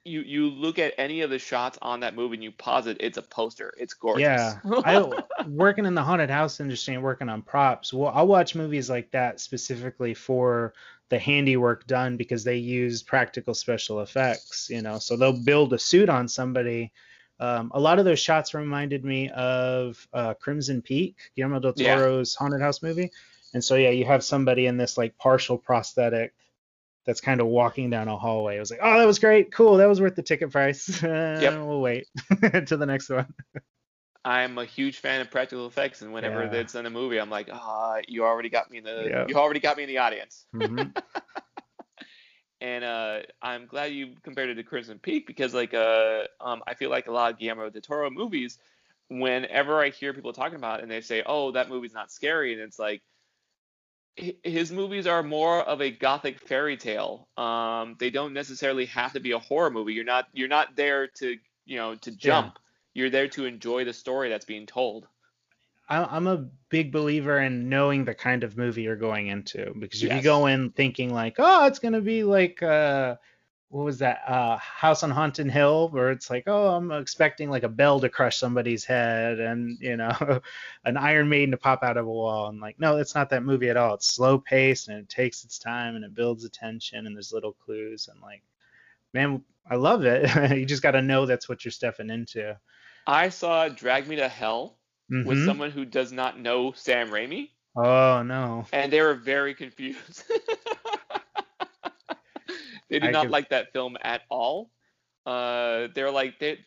you 0.05 0.20
you 0.22 0.49
look 0.49 0.78
at 0.78 0.95
any 0.97 1.20
of 1.20 1.28
the 1.30 1.38
shots 1.38 1.78
on 1.82 2.01
that 2.01 2.14
movie 2.14 2.34
and 2.36 2.45
you 2.45 2.53
pause 2.53 2.86
it, 2.86 2.97
it's 3.01 3.18
a 3.18 3.22
poster. 3.22 3.74
It's 3.78 3.93
gorgeous. 3.95 4.22
Yeah, 4.22 4.59
I 4.84 5.22
working 5.47 5.84
in 5.84 5.95
the 5.95 6.03
haunted 6.03 6.30
house 6.30 6.61
industry 6.61 6.95
and 6.95 7.03
working 7.03 7.28
on 7.28 7.43
props. 7.43 7.93
Well, 7.93 8.11
I'll 8.14 8.26
watch 8.26 8.55
movies 8.55 8.88
like 8.88 9.11
that 9.11 9.41
specifically 9.41 10.14
for 10.14 10.72
the 11.11 11.18
handiwork 11.18 11.86
done 11.86 12.16
because 12.16 12.45
they 12.45 12.57
use 12.57 13.03
practical 13.03 13.53
special 13.55 14.01
effects. 14.01 14.70
You 14.70 14.80
know, 14.82 14.99
so 14.99 15.16
they'll 15.16 15.43
build 15.45 15.72
a 15.74 15.78
suit 15.78 16.09
on 16.09 16.28
somebody. 16.28 16.93
Um, 17.41 17.72
a 17.74 17.80
lot 17.80 17.99
of 17.99 18.05
those 18.05 18.20
shots 18.20 18.55
reminded 18.55 19.05
me 19.05 19.30
of 19.30 20.07
uh, 20.12 20.34
Crimson 20.34 20.82
Peak, 20.82 21.16
Guillermo 21.34 21.59
del 21.59 21.72
Yeah. 21.76 21.97
Toro's 21.97 22.34
haunted 22.34 22.61
house 22.61 22.82
movie. 22.82 23.11
And 23.55 23.64
so 23.64 23.74
yeah, 23.74 23.91
you 23.91 24.05
have 24.05 24.22
somebody 24.22 24.66
in 24.66 24.76
this 24.76 24.97
like 24.99 25.16
partial 25.18 25.59
prosthetic 25.59 26.34
that's 27.07 27.20
kind 27.22 27.41
of 27.41 27.47
walking 27.47 27.88
down 27.91 28.09
a 28.09 28.16
hallway. 28.16 28.57
It 28.57 28.61
was 28.61 28.70
like, 28.70 28.80
oh, 28.82 28.99
that 28.99 29.07
was 29.07 29.18
great, 29.18 29.51
cool, 29.53 29.78
that 29.78 29.88
was 29.88 30.01
worth 30.01 30.14
the 30.14 30.22
ticket 30.22 30.51
price. 30.53 31.03
Yep. 31.03 31.55
We'll 31.66 31.80
wait 31.80 32.07
to 32.66 32.76
the 32.76 32.86
next 32.86 33.09
one. 33.09 33.32
I'm 34.22 34.59
a 34.59 34.66
huge 34.66 34.99
fan 34.99 35.22
of 35.22 35.30
practical 35.30 35.66
effects, 35.66 36.03
and 36.03 36.12
whenever 36.12 36.45
Yeah. 36.45 36.61
it's 36.61 36.74
in 36.74 36.84
a 36.84 36.91
movie, 36.91 37.18
I'm 37.18 37.30
like, 37.30 37.49
ah, 37.51 38.01
you 38.07 38.22
already 38.26 38.51
got 38.51 38.70
me 38.70 38.76
in 38.78 38.84
the 38.84 39.07
Yeah. 39.11 39.24
you 39.26 39.36
already 39.36 39.61
got 39.61 39.78
me 39.78 39.84
in 39.84 39.88
the 39.88 39.97
audience. 39.99 40.45
Mhm. 40.55 40.95
And 42.61 42.84
uh, 42.84 43.20
I'm 43.40 43.66
glad 43.66 43.92
you 43.92 44.16
compared 44.22 44.50
it 44.50 44.54
to 44.56 44.62
Crimson 44.62 44.98
Peak 44.98 45.26
because, 45.26 45.54
like, 45.54 45.72
uh, 45.72 46.24
um, 46.40 46.62
I 46.66 46.74
feel 46.74 46.90
like 46.90 47.06
a 47.06 47.12
lot 47.12 47.32
of 47.32 47.38
Guillermo 47.38 47.70
del 47.70 47.80
Toro 47.80 48.11
movies, 48.11 48.58
whenever 49.08 49.80
I 49.82 49.90
hear 49.90 50.12
people 50.12 50.32
talking 50.32 50.56
about 50.56 50.80
it 50.80 50.82
and 50.82 50.90
they 50.90 51.00
say, 51.00 51.22
"Oh, 51.24 51.52
that 51.52 51.68
movie's 51.70 51.94
not 51.94 52.12
scary," 52.12 52.52
and 52.52 52.62
it's 52.62 52.78
like, 52.78 53.02
his 54.16 54.70
movies 54.72 55.06
are 55.06 55.22
more 55.22 55.62
of 55.62 55.80
a 55.80 55.90
gothic 55.90 56.38
fairy 56.38 56.76
tale. 56.76 57.28
Um, 57.36 57.96
they 57.98 58.11
don't 58.11 58.32
necessarily 58.34 58.86
have 58.86 59.12
to 59.14 59.20
be 59.20 59.32
a 59.32 59.38
horror 59.38 59.70
movie. 59.70 59.94
You're 59.94 60.04
not 60.04 60.26
you're 60.32 60.48
not 60.48 60.76
there 60.76 61.08
to 61.08 61.38
you 61.64 61.76
know 61.76 61.94
to 61.96 62.11
jump. 62.12 62.58
You're 62.94 63.11
there 63.11 63.28
to 63.28 63.46
enjoy 63.46 63.84
the 63.84 63.92
story 63.92 64.28
that's 64.28 64.44
being 64.44 64.66
told. 64.66 65.08
I'm 65.91 66.26
a 66.28 66.47
big 66.68 66.93
believer 66.93 67.41
in 67.41 67.68
knowing 67.68 68.05
the 68.05 68.14
kind 68.14 68.45
of 68.45 68.57
movie 68.57 68.82
you're 68.82 68.97
going 68.97 69.26
into 69.26 69.74
because 69.78 70.03
if 70.03 70.12
you 70.12 70.22
go 70.22 70.47
in 70.47 70.70
thinking 70.70 71.12
like, 71.12 71.36
oh, 71.38 71.66
it's 71.66 71.80
gonna 71.80 72.01
be 72.01 72.22
like, 72.22 72.62
uh, 72.62 73.16
what 73.70 73.84
was 73.84 73.99
that, 73.99 74.22
uh, 74.26 74.57
House 74.57 75.03
on 75.03 75.11
Haunted 75.11 75.51
Hill, 75.51 75.88
where 75.91 76.11
it's 76.11 76.30
like, 76.30 76.45
oh, 76.47 76.74
I'm 76.74 76.93
expecting 76.93 77.51
like 77.51 77.64
a 77.64 77.68
bell 77.68 78.01
to 78.01 78.09
crush 78.09 78.36
somebody's 78.36 78.84
head 78.84 79.41
and 79.41 79.78
you 79.80 79.97
know, 79.97 80.41
an 80.84 80.97
Iron 80.97 81.28
Maiden 81.28 81.51
to 81.51 81.57
pop 81.57 81.82
out 81.82 81.97
of 81.97 82.07
a 82.07 82.11
wall, 82.11 82.49
and 82.49 82.61
like, 82.61 82.78
no, 82.78 82.97
it's 82.97 83.16
not 83.16 83.30
that 83.30 83.43
movie 83.43 83.68
at 83.68 83.76
all. 83.76 83.95
It's 83.95 84.14
slow 84.14 84.38
paced 84.38 84.88
and 84.88 84.99
it 84.99 85.09
takes 85.09 85.45
its 85.45 85.59
time 85.59 85.97
and 85.97 86.05
it 86.05 86.14
builds 86.14 86.45
attention 86.45 87.07
and 87.07 87.16
there's 87.16 87.32
little 87.32 87.53
clues 87.53 88.09
and 88.09 88.20
like, 88.20 88.43
man, 89.12 89.43
I 89.68 89.74
love 89.74 90.05
it. 90.05 90.51
you 90.57 90.66
just 90.66 90.82
got 90.82 90.93
to 90.93 91.03
know 91.03 91.26
that's 91.26 91.49
what 91.49 91.64
you're 91.64 91.72
stepping 91.72 92.11
into. 92.11 92.57
I 93.07 93.28
saw 93.28 93.68
Drag 93.68 94.07
Me 94.07 94.16
to 94.16 94.28
Hell 94.28 94.76
with 95.11 95.38
Mhm. 95.38 95.46
someone 95.46 95.70
who 95.70 95.84
does 95.84 96.12
not 96.12 96.38
know 96.38 96.72
Sam 96.72 97.08
Raimi. 97.11 97.50
Oh 97.76 98.22
no. 98.22 98.66
and 98.72 98.92
they 98.92 99.00
were 99.00 99.14
very 99.14 99.54
confused. 99.54 100.24
they 102.88 102.98
did 102.98 103.08
I 103.08 103.11
not 103.12 103.22
could- 103.22 103.30
like 103.30 103.48
that 103.50 103.72
film 103.72 103.96
at 104.02 104.22
all. 104.30 104.70
Uh, 105.26 105.88
they're 105.94 106.11
like, 106.11 106.38
they, 106.40 106.58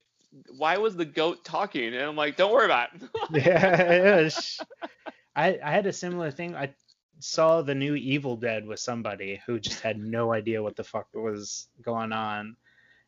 why 0.57 0.77
was 0.77 0.95
the 0.95 1.05
goat 1.05 1.43
talking? 1.43 1.93
And 1.93 2.03
I'm 2.03 2.15
like, 2.15 2.37
don't 2.37 2.51
worry 2.53 2.65
about 2.65 2.89
it. 2.95 3.01
yeah, 3.45 3.81
it 3.81 4.23
was- 4.23 4.59
I 5.35 5.59
I 5.63 5.71
had 5.71 5.85
a 5.87 5.93
similar 5.93 6.29
thing. 6.31 6.55
I 6.55 6.73
saw 7.19 7.61
the 7.63 7.73
new 7.75 7.95
Evil 7.95 8.35
Dead 8.37 8.65
with 8.67 8.79
somebody 8.79 9.41
who 9.47 9.59
just 9.59 9.81
had 9.81 9.97
no 9.97 10.31
idea 10.33 10.61
what 10.61 10.75
the 10.75 10.83
fuck 10.83 11.07
was 11.13 11.67
going 11.81 12.11
on, 12.13 12.55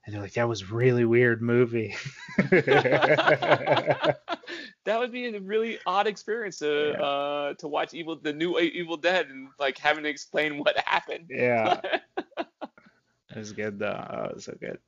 and 0.05 0.13
they're 0.15 0.21
like, 0.23 0.33
"That 0.33 0.47
was 0.49 0.71
really 0.71 1.05
weird 1.05 1.41
movie." 1.43 1.95
That 4.85 4.99
would 4.99 5.11
be 5.11 5.25
a 5.35 5.39
really 5.39 5.79
odd 5.85 6.07
experience 6.07 6.59
to 6.59 6.95
Yeah. 6.97 7.01
uh, 7.01 7.53
to 7.55 7.67
watch 7.67 7.93
Evil 7.93 8.17
the 8.21 8.33
new 8.33 8.57
Evil 8.59 8.97
Dead 8.97 9.27
and 9.27 9.49
like 9.59 9.77
having 9.77 10.03
to 10.03 10.09
explain 10.09 10.57
what 10.63 10.77
happened. 10.85 11.29
yeah, 11.29 11.79
it 13.29 13.37
was 13.37 13.51
good 13.53 13.79
though. 13.79 14.05
Oh, 14.09 14.25
it 14.25 14.35
was 14.35 14.45
so 14.45 14.53
good. 14.59 14.79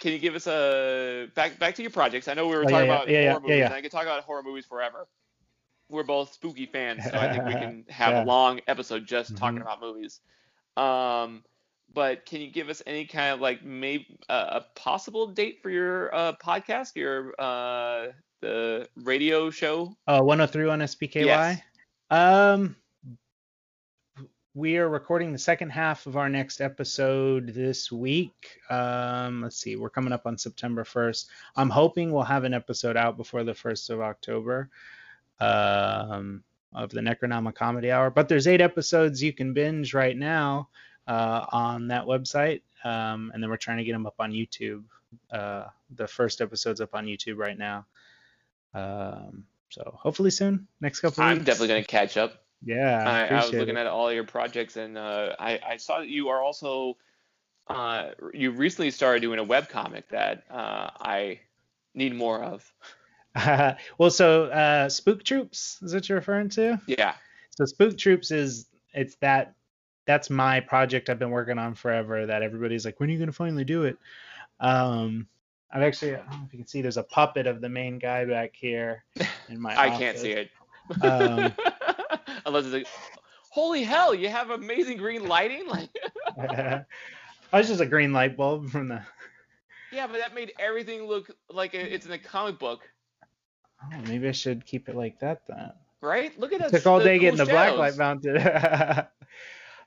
Can 0.00 0.12
you 0.12 0.18
give 0.18 0.34
us 0.34 0.46
a 0.46 1.28
back 1.34 1.58
back 1.58 1.74
to 1.76 1.82
your 1.82 1.90
projects? 1.90 2.28
I 2.28 2.34
know 2.34 2.48
we 2.48 2.56
were 2.56 2.64
Oh, 2.64 2.68
talking 2.68 2.84
yeah, 2.84 2.84
about 2.84 3.08
yeah, 3.08 3.20
horror 3.20 3.40
movies, 3.40 3.64
yeah, 3.64 3.68
yeah. 3.68 3.70
and 3.70 3.74
I 3.74 3.82
could 3.82 3.92
talk 3.92 4.02
about 4.04 4.22
horror 4.24 4.42
movies 4.42 4.66
forever. 4.66 5.08
We're 5.88 6.04
both 6.04 6.32
spooky 6.32 6.66
fans, 6.66 7.06
so 7.06 7.18
I 7.18 7.28
think 7.28 7.44
we 7.44 7.54
can 7.56 7.84
have 7.88 8.14
a 8.14 8.20
long 8.20 8.60
episode 8.66 9.06
just 9.06 9.36
talking 9.36 9.60
Mhm. 9.60 9.62
about 9.62 9.80
movies. 9.80 10.20
Um, 10.76 11.44
but 11.92 12.24
can 12.26 12.40
you 12.40 12.50
give 12.50 12.68
us 12.68 12.82
any 12.86 13.06
kind 13.06 13.34
of 13.34 13.40
like 13.40 13.62
maybe 13.64 14.18
uh, 14.28 14.60
a 14.60 14.80
possible 14.80 15.26
date 15.28 15.58
for 15.62 15.70
your 15.70 16.14
uh, 16.14 16.32
podcast, 16.44 16.96
your 16.96 17.34
uh, 17.38 18.08
the 18.40 18.88
radio 18.96 19.50
show? 19.50 19.94
Oh, 20.06 20.22
103 20.22 20.68
on 20.68 20.80
SPKY. 20.80 21.24
Yes. 21.24 21.60
Um, 22.10 22.76
we 24.54 24.78
are 24.78 24.88
recording 24.88 25.32
the 25.32 25.38
second 25.38 25.70
half 25.70 26.06
of 26.06 26.16
our 26.16 26.28
next 26.28 26.60
episode 26.60 27.54
this 27.54 27.92
week. 27.92 28.58
Um, 28.68 29.42
let's 29.42 29.56
see, 29.56 29.76
we're 29.76 29.90
coming 29.90 30.12
up 30.12 30.26
on 30.26 30.36
September 30.36 30.82
1st. 30.82 31.26
I'm 31.56 31.70
hoping 31.70 32.12
we'll 32.12 32.24
have 32.24 32.44
an 32.44 32.54
episode 32.54 32.96
out 32.96 33.16
before 33.16 33.44
the 33.44 33.52
1st 33.52 33.90
of 33.90 34.00
October 34.00 34.68
um, 35.38 36.42
of 36.74 36.90
the 36.90 37.00
Necronoma 37.00 37.54
Comedy 37.54 37.92
Hour. 37.92 38.10
But 38.10 38.28
there's 38.28 38.48
eight 38.48 38.60
episodes 38.60 39.22
you 39.22 39.32
can 39.32 39.52
binge 39.52 39.94
right 39.94 40.16
now 40.16 40.68
uh, 41.06 41.46
on 41.52 41.88
that 41.88 42.04
website. 42.04 42.62
Um, 42.82 43.30
and 43.32 43.42
then 43.42 43.50
we're 43.50 43.56
trying 43.56 43.78
to 43.78 43.84
get 43.84 43.92
them 43.92 44.06
up 44.06 44.14
on 44.18 44.32
YouTube. 44.32 44.84
Uh, 45.30 45.66
the 45.94 46.06
first 46.06 46.40
episode's 46.40 46.80
up 46.80 46.94
on 46.94 47.06
YouTube 47.06 47.36
right 47.36 47.58
now. 47.58 47.86
Um, 48.74 49.44
so 49.68 49.96
hopefully 49.96 50.30
soon, 50.30 50.66
next 50.80 51.00
couple 51.00 51.22
weeks. 51.22 51.30
I'm 51.30 51.36
weeks. 51.38 51.46
definitely 51.46 51.68
going 51.68 51.82
to 51.82 51.88
catch 51.88 52.16
up. 52.16 52.42
Yeah, 52.62 53.02
I, 53.06 53.34
I 53.34 53.44
was 53.44 53.52
looking 53.52 53.76
it. 53.76 53.80
at 53.80 53.86
all 53.86 54.12
your 54.12 54.24
projects, 54.24 54.76
and 54.76 54.98
uh, 54.98 55.34
I, 55.38 55.60
I 55.66 55.76
saw 55.78 56.00
that 56.00 56.08
you 56.08 56.28
are 56.28 56.42
also 56.42 56.96
uh, 57.68 58.10
you 58.34 58.50
recently 58.50 58.90
started 58.90 59.20
doing 59.20 59.38
a 59.38 59.44
web 59.44 59.68
comic 59.68 60.08
that 60.10 60.44
uh, 60.50 60.90
I 61.00 61.40
need 61.94 62.14
more 62.14 62.42
of. 62.42 62.72
well, 63.98 64.10
so 64.10 64.44
uh, 64.46 64.88
Spook 64.88 65.22
Troops 65.22 65.78
is 65.82 65.94
what 65.94 66.08
you're 66.08 66.18
referring 66.18 66.48
to. 66.50 66.80
Yeah. 66.86 67.14
So 67.50 67.64
Spook 67.64 67.96
Troops 67.96 68.30
is 68.32 68.66
it's 68.92 69.14
that 69.16 69.54
that's 70.06 70.28
my 70.28 70.60
project 70.60 71.08
I've 71.08 71.20
been 71.20 71.30
working 71.30 71.58
on 71.58 71.74
forever. 71.74 72.26
That 72.26 72.42
everybody's 72.42 72.84
like, 72.84 72.98
when 72.98 73.08
are 73.08 73.12
you 73.12 73.18
gonna 73.20 73.32
finally 73.32 73.64
do 73.64 73.84
it? 73.84 73.96
Um, 74.58 75.28
I've 75.72 75.82
actually 75.82 76.14
I 76.14 76.18
don't 76.18 76.30
know 76.30 76.44
if 76.46 76.52
you 76.52 76.58
can 76.58 76.66
see 76.66 76.82
there's 76.82 76.96
a 76.96 77.02
puppet 77.02 77.46
of 77.46 77.60
the 77.60 77.68
main 77.68 77.98
guy 77.98 78.24
back 78.24 78.52
here 78.54 79.04
in 79.48 79.60
my. 79.60 79.74
I 79.80 79.90
can't 79.90 80.18
see 80.18 80.32
it. 80.32 80.50
Um, 81.02 81.52
Unless 82.46 82.64
it's 82.64 82.74
like, 82.74 82.86
holy 83.50 83.84
hell, 83.84 84.14
you 84.14 84.28
have 84.28 84.50
amazing 84.50 84.96
green 84.98 85.26
lighting. 85.28 85.66
Like, 85.68 85.90
I 87.52 87.58
was 87.58 87.68
just 87.68 87.80
a 87.80 87.86
green 87.86 88.12
light 88.12 88.36
bulb 88.36 88.70
from 88.70 88.88
the. 88.88 89.02
yeah, 89.92 90.06
but 90.06 90.18
that 90.18 90.34
made 90.34 90.52
everything 90.58 91.02
look 91.04 91.30
like 91.50 91.74
it's 91.74 92.06
in 92.06 92.12
a 92.12 92.18
comic 92.18 92.58
book, 92.58 92.80
Oh, 93.82 94.00
maybe 94.06 94.28
I 94.28 94.32
should 94.32 94.64
keep 94.66 94.88
it 94.88 94.94
like 94.96 95.18
that 95.20 95.42
then. 95.48 95.72
right? 96.00 96.38
Look 96.38 96.52
at 96.52 96.60
that. 96.60 96.70
took 96.70 96.86
all 96.86 96.98
day 97.00 97.16
cool 97.18 97.22
getting 97.22 97.38
the 97.38 97.46
black 97.46 97.76
light 97.76 97.96
mounted. 97.96 98.36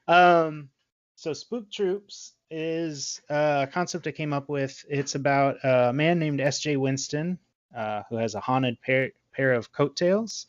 um, 0.07 0.69
so 1.15 1.31
Spook 1.33 1.71
Troops 1.71 2.33
is 2.53 3.19
a 3.29 3.67
concept 3.71 4.05
I 4.05 4.11
came 4.11 4.31
up 4.31 4.47
with. 4.47 4.85
It's 4.87 5.15
about 5.15 5.57
a 5.63 5.91
man 5.91 6.19
named 6.19 6.39
S.J. 6.39 6.77
Winston 6.77 7.39
uh, 7.75 8.03
who 8.09 8.17
has 8.17 8.35
a 8.35 8.39
haunted 8.39 8.79
pair, 8.81 9.11
pair 9.33 9.53
of 9.53 9.71
coattails. 9.71 10.45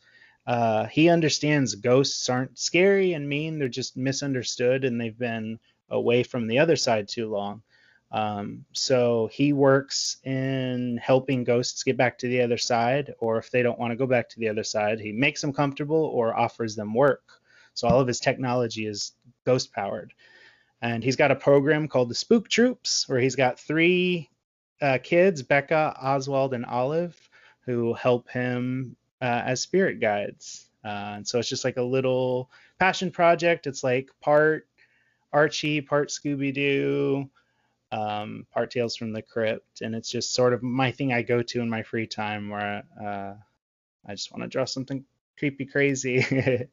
Uh, 0.47 0.85
he 0.87 1.09
understands 1.09 1.75
ghosts 1.75 2.29
aren't 2.29 2.59
scary 2.59 3.15
and 3.15 3.27
mean; 3.27 3.59
they're 3.59 3.69
just 3.69 3.97
misunderstood, 3.97 4.85
and 4.85 5.01
they've 5.01 5.19
been 5.19 5.59
away 5.89 6.23
from 6.23 6.47
the 6.47 6.59
other 6.59 6.77
side 6.77 7.09
too 7.09 7.31
long. 7.31 7.63
Um, 8.13 8.67
so 8.73 9.29
he 9.33 9.55
works 9.55 10.19
in 10.25 10.99
helping 11.03 11.43
ghosts 11.43 11.83
get 11.83 11.97
back 11.97 12.19
to 12.19 12.29
the 12.29 12.43
other 12.43 12.59
side, 12.59 13.15
or 13.19 13.39
if 13.39 13.51
they 13.51 13.63
don't 13.63 13.79
want 13.79 13.93
to 13.93 13.97
go 13.97 14.07
back 14.07 14.29
to 14.29 14.39
the 14.39 14.51
other 14.51 14.65
side, 14.65 15.01
he 15.01 15.13
makes 15.13 15.41
them 15.41 15.53
comfortable 15.55 16.05
or 16.05 16.37
offers 16.37 16.77
them 16.77 16.93
work. 16.93 17.23
So 17.73 17.89
all 17.89 18.01
of 18.01 18.07
his 18.07 18.21
technology 18.21 18.87
is 18.87 19.13
ghost 19.47 19.73
powered. 19.73 20.13
And 20.85 21.03
he's 21.03 21.17
got 21.17 21.31
a 21.31 21.37
program 21.37 21.89
called 21.89 22.11
the 22.11 22.15
Spook 22.15 22.47
Troops, 22.47 23.09
where 23.09 23.19
he's 23.19 23.37
got 23.37 23.59
three 23.59 24.29
uh, 24.83 24.99
kids, 25.03 25.43
Becca, 25.43 25.97
Oswald, 25.99 26.53
and 26.53 26.67
Olive, 26.67 27.17
who 27.65 27.95
help 27.95 28.29
him 28.29 28.95
uh, 29.23 29.43
as 29.47 29.63
spirit 29.63 29.99
guides. 29.99 30.69
Uh, 30.85 31.15
and 31.17 31.27
so 31.27 31.39
it's 31.39 31.49
just 31.49 31.65
like 31.65 31.79
a 31.79 31.83
little 31.83 32.51
passion 32.79 33.11
project. 33.11 33.67
It's 33.67 33.83
like 33.83 34.11
part 34.21 34.69
Archie, 35.33 35.81
part 35.81 36.11
Scooby 36.11 36.53
Doo, 36.53 37.31
um, 37.91 38.47
part 38.53 38.71
Tales 38.71 38.95
from 38.95 39.15
the 39.15 39.23
Crypt, 39.23 39.81
and 39.81 39.95
it's 39.95 40.11
just 40.11 40.35
sort 40.35 40.53
of 40.53 40.63
my 40.63 40.93
thing 40.93 41.15
I 41.15 41.23
go 41.23 41.41
to 41.41 41.63
in 41.63 41.71
my 41.71 41.83
free 41.83 42.07
time 42.07 42.51
where 42.51 42.83
uh, 43.03 43.33
I 44.07 44.13
just 44.13 44.31
want 44.31 44.43
to 44.43 44.49
draw 44.49 44.67
something 44.67 45.03
creepy 45.39 45.65
crazy 45.65 46.25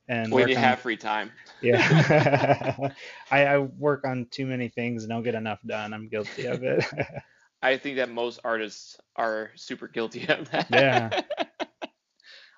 and 0.08 0.32
when 0.32 0.48
you 0.48 0.56
on, 0.56 0.62
have 0.62 0.80
free 0.80 0.98
time. 0.98 1.32
Yeah, 1.64 2.76
I, 3.32 3.46
I 3.46 3.58
work 3.60 4.04
on 4.04 4.26
too 4.32 4.48
many 4.48 4.70
things 4.70 5.04
and 5.04 5.12
don't 5.12 5.22
get 5.22 5.36
enough 5.36 5.60
done. 5.64 5.94
I'm 5.94 6.08
guilty 6.08 6.48
of 6.48 6.64
it. 6.64 6.84
I 7.62 7.78
think 7.78 7.98
that 7.98 8.10
most 8.10 8.40
artists 8.44 8.98
are 9.16 9.52
super 9.54 9.88
guilty 9.88 10.28
of 10.28 10.50
that. 10.50 10.68
Yeah. 10.72 11.22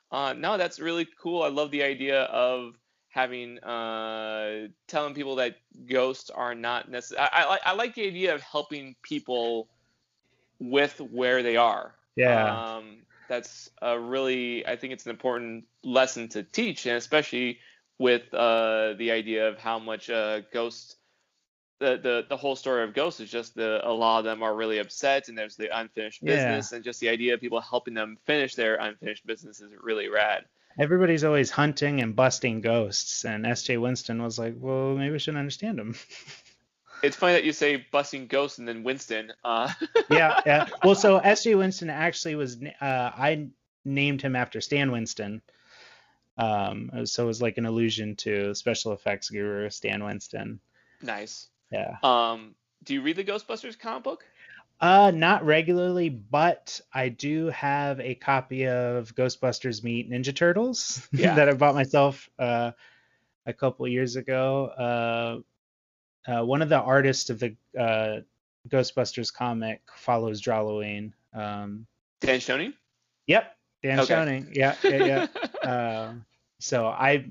uh, 0.10 0.32
no, 0.38 0.58
that's 0.58 0.80
really 0.80 1.06
cool. 1.22 1.44
I 1.44 1.50
love 1.50 1.70
the 1.72 1.84
idea 1.84 2.22
of 2.22 2.76
having 3.10 3.60
uh, 3.60 4.68
telling 4.88 5.14
people 5.14 5.36
that 5.36 5.58
ghosts 5.86 6.30
are 6.30 6.56
not 6.56 6.90
necessary. 6.90 7.28
I, 7.30 7.44
I, 7.44 7.60
I 7.66 7.74
like 7.74 7.94
the 7.94 8.08
idea 8.08 8.34
of 8.34 8.42
helping 8.42 8.96
people 9.04 9.68
with 10.60 11.00
where 11.00 11.44
they 11.44 11.58
are. 11.58 11.94
Yeah. 12.16 12.76
Um, 12.78 13.04
that's 13.30 13.70
a 13.82 14.00
really 14.00 14.66
I 14.66 14.76
think 14.76 14.94
it's 14.94 15.06
an 15.06 15.12
important 15.12 15.66
lesson 15.84 16.28
to 16.30 16.44
teach, 16.44 16.86
and 16.86 16.98
especially 16.98 17.60
with 18.00 18.34
uh, 18.34 18.94
the 18.98 19.12
idea 19.12 19.48
of 19.50 19.58
how 19.58 19.80
much 19.80 20.10
uh, 20.10 20.42
ghosts. 20.52 20.96
The, 21.80 21.98
the, 22.02 22.26
the 22.30 22.38
whole 22.38 22.56
story 22.56 22.84
of 22.86 22.94
ghosts 22.94 23.20
is 23.20 23.30
just 23.30 23.56
the 23.56 23.82
a 23.86 23.92
lot 23.92 24.20
of 24.20 24.24
them 24.26 24.42
are 24.42 24.56
really 24.56 24.78
upset 24.78 25.28
and 25.28 25.38
there's 25.38 25.58
the 25.58 25.68
unfinished 25.78 26.24
business 26.24 26.72
Yeah. 26.72 26.76
and 26.78 26.84
just 26.86 27.02
the 27.02 27.10
idea 27.10 27.34
of 27.34 27.42
people 27.42 27.60
helping 27.60 27.94
them 27.94 28.18
finish 28.26 28.56
their 28.56 28.76
unfinished 28.76 29.26
business 29.28 29.60
is 29.60 29.70
really 29.82 30.08
rad. 30.08 30.46
Everybody's 30.80 31.26
always 31.26 31.50
hunting 31.52 32.00
and 32.02 32.16
busting 32.16 32.62
ghosts, 32.62 33.26
and 33.26 33.46
S.J. 33.46 33.78
Winston 33.78 34.22
was 34.24 34.40
like, 34.40 34.56
"Well, 34.58 34.96
maybe 34.96 35.12
we 35.12 35.20
shouldn't 35.20 35.40
understand 35.40 35.78
them." 35.78 35.96
It's 37.04 37.16
funny 37.18 37.34
that 37.34 37.44
you 37.44 37.52
say 37.52 37.86
busting 37.92 38.28
ghosts 38.28 38.58
and 38.60 38.68
then 38.68 38.84
Winston. 38.84 39.34
Uh, 39.44 39.72
yeah, 40.10 40.40
yeah. 40.46 40.70
Well, 40.84 40.96
so 40.96 41.18
S.J. 41.18 41.56
Winston 41.56 41.90
actually 41.90 42.36
was 42.36 42.58
uh, 42.82 43.12
I 43.16 43.50
named 43.86 44.22
him 44.22 44.36
after 44.36 44.62
Stan 44.62 44.92
Winston. 44.92 45.42
Um, 46.38 47.06
so 47.06 47.24
it 47.24 47.28
was 47.28 47.42
like 47.42 47.58
an 47.58 47.66
allusion 47.66 48.16
to 48.18 48.56
special 48.56 48.94
effects 48.94 49.30
guru 49.30 49.70
Stan 49.70 50.04
Winston. 50.04 50.60
nice. 51.02 51.50
Yeah. 51.72 51.98
Um, 52.04 52.56
do 52.84 52.94
you 52.94 53.02
read 53.02 53.16
the 53.16 53.24
Ghostbusters 53.24 53.78
comic 53.78 54.04
book? 54.04 54.26
Uh, 54.80 55.12
not 55.12 55.46
regularly, 55.46 56.10
but 56.10 56.80
I 56.94 57.10
do 57.10 57.48
have 57.48 58.00
a 58.00 58.16
copy 58.16 58.68
of 58.68 59.14
Ghostbusters 59.16 59.84
Meet 59.84 60.10
Ninja 60.12 60.36
Turtles 60.36 61.08
Yeah. 61.14 61.36
that 61.36 61.50
I 61.50 61.54
bought 61.54 61.76
myself 61.76 62.30
uh, 62.40 62.72
a 63.46 63.54
couple 63.54 63.88
years 63.88 64.16
ago. 64.16 64.66
Uh, 64.68 65.42
uh, 66.28 66.44
one 66.44 66.62
of 66.62 66.70
the 66.70 66.80
artists 66.80 67.30
of 67.30 67.40
the 67.40 67.56
uh, 67.78 68.22
Ghostbusters 68.70 69.34
comic 69.34 69.82
follows 69.96 70.42
Drawloween. 70.42 71.12
Um, 71.34 71.86
Dan 72.22 72.40
Schoening? 72.40 72.74
yep, 73.28 73.56
Dan 73.82 74.00
Okay. 74.00 74.14
Schoening. 74.14 74.56
Yeah, 74.56 74.76
yeah, 74.84 75.28
yeah. 75.64 75.70
uh, 75.70 76.14
so 76.60 76.88
I 76.88 77.26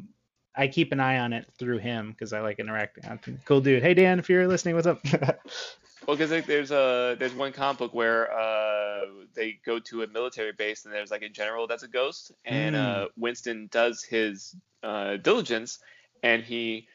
I 0.55 0.68
keep 0.68 0.93
an 0.93 1.01
eye 1.01 1.18
on 1.18 1.32
it 1.32 1.47
through 1.59 1.78
him 1.78 2.11
because 2.11 2.32
I 2.32 2.40
like 2.40 2.59
interacting. 2.59 3.05
I'm 3.09 3.18
cool 3.47 3.61
dude. 3.61 3.82
Hey 3.82 3.95
Dan, 3.95 4.18
if 4.18 4.28
you're 4.28 4.47
listening, 4.47 4.74
what's 4.74 4.86
up? 4.86 5.03
Well, 6.07 6.16
because 6.16 6.32
like, 6.32 6.47
there's 6.47 6.72
a 6.72 7.14
there's 7.16 7.32
one 7.32 7.53
comic 7.53 7.78
book 7.78 7.95
where 7.95 8.32
uh, 8.32 9.03
they 9.34 9.61
go 9.64 9.78
to 9.78 10.03
a 10.03 10.07
military 10.09 10.51
base 10.53 10.84
and 10.84 10.93
there's 10.93 11.12
like 11.12 11.22
a 11.22 11.28
general 11.28 11.68
that's 11.68 11.84
a 11.84 11.88
ghost, 11.88 12.32
and 12.45 12.74
uh, 12.74 13.07
Winston 13.16 13.68
does 13.70 14.03
his 14.03 14.57
uh, 14.82 15.16
diligence, 15.18 15.78
and 16.24 16.43
he 16.43 16.88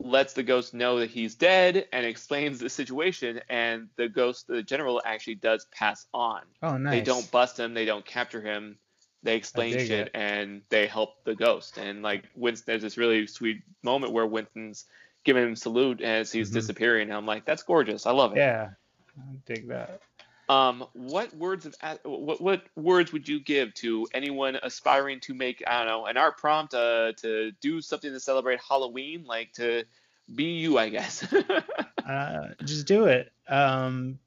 lets 0.00 0.32
the 0.34 0.42
ghost 0.42 0.74
know 0.74 0.98
that 1.00 1.10
he's 1.10 1.34
dead 1.34 1.86
and 1.92 2.04
explains 2.04 2.58
the 2.58 2.68
situation, 2.68 3.40
and 3.48 3.88
the 3.96 4.08
ghost, 4.08 4.46
the 4.48 4.62
general, 4.62 5.00
actually 5.04 5.36
does 5.36 5.66
pass 5.72 6.06
on. 6.12 6.42
oh, 6.62 6.76
nice. 6.76 6.90
They 6.92 7.00
don't 7.02 7.30
bust 7.30 7.58
him, 7.58 7.74
they 7.74 7.84
don't 7.84 8.04
capture 8.04 8.40
him, 8.42 8.76
they 9.22 9.36
explain 9.36 9.72
shit, 9.72 9.90
it. 10.08 10.10
and 10.14 10.62
they 10.68 10.86
help 10.86 11.24
the 11.24 11.34
ghost. 11.34 11.78
And 11.78 12.02
like 12.02 12.24
Winston, 12.34 12.64
there's 12.66 12.82
this 12.82 12.98
really 12.98 13.26
sweet 13.26 13.62
moment 13.82 14.12
where 14.12 14.26
Winston's 14.26 14.84
giving 15.24 15.44
him 15.44 15.56
salute 15.56 16.02
as 16.02 16.30
he's 16.30 16.50
Mhm. 16.50 16.54
disappearing. 16.54 17.08
And 17.08 17.16
I'm 17.16 17.24
like, 17.24 17.46
that's 17.46 17.62
gorgeous. 17.62 18.04
I 18.04 18.10
love 18.10 18.32
it. 18.32 18.38
Yeah, 18.38 18.70
I 19.18 19.36
dig 19.46 19.68
that. 19.68 20.00
Um, 20.48 20.84
what 20.92 21.34
words 21.34 21.64
of 21.64 21.74
what 22.04 22.40
what 22.40 22.62
words 22.76 23.12
would 23.12 23.26
you 23.26 23.40
give 23.40 23.72
to 23.74 24.06
anyone 24.12 24.58
aspiring 24.62 25.20
to 25.20 25.34
make 25.34 25.62
I 25.66 25.78
don't 25.78 25.88
know 25.88 26.06
an 26.06 26.16
art 26.16 26.36
prompt 26.36 26.74
uh, 26.74 27.12
to 27.18 27.52
do 27.60 27.80
something 27.80 28.12
to 28.12 28.20
celebrate 28.20 28.60
Halloween, 28.60 29.24
like 29.24 29.52
to 29.54 29.84
be 30.32 30.44
you, 30.44 30.78
I 30.78 30.90
guess. 30.90 31.26
uh, 32.08 32.48
just 32.64 32.86
do 32.86 33.06
it. 33.06 33.32
Um, 33.48 34.18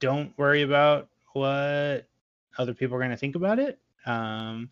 don't 0.00 0.36
worry 0.36 0.62
about 0.62 1.08
what 1.32 2.06
other 2.58 2.74
people 2.74 2.96
are 2.96 3.00
going 3.00 3.10
to 3.10 3.16
think 3.16 3.36
about 3.36 3.58
it. 3.58 3.78
Um, 4.06 4.70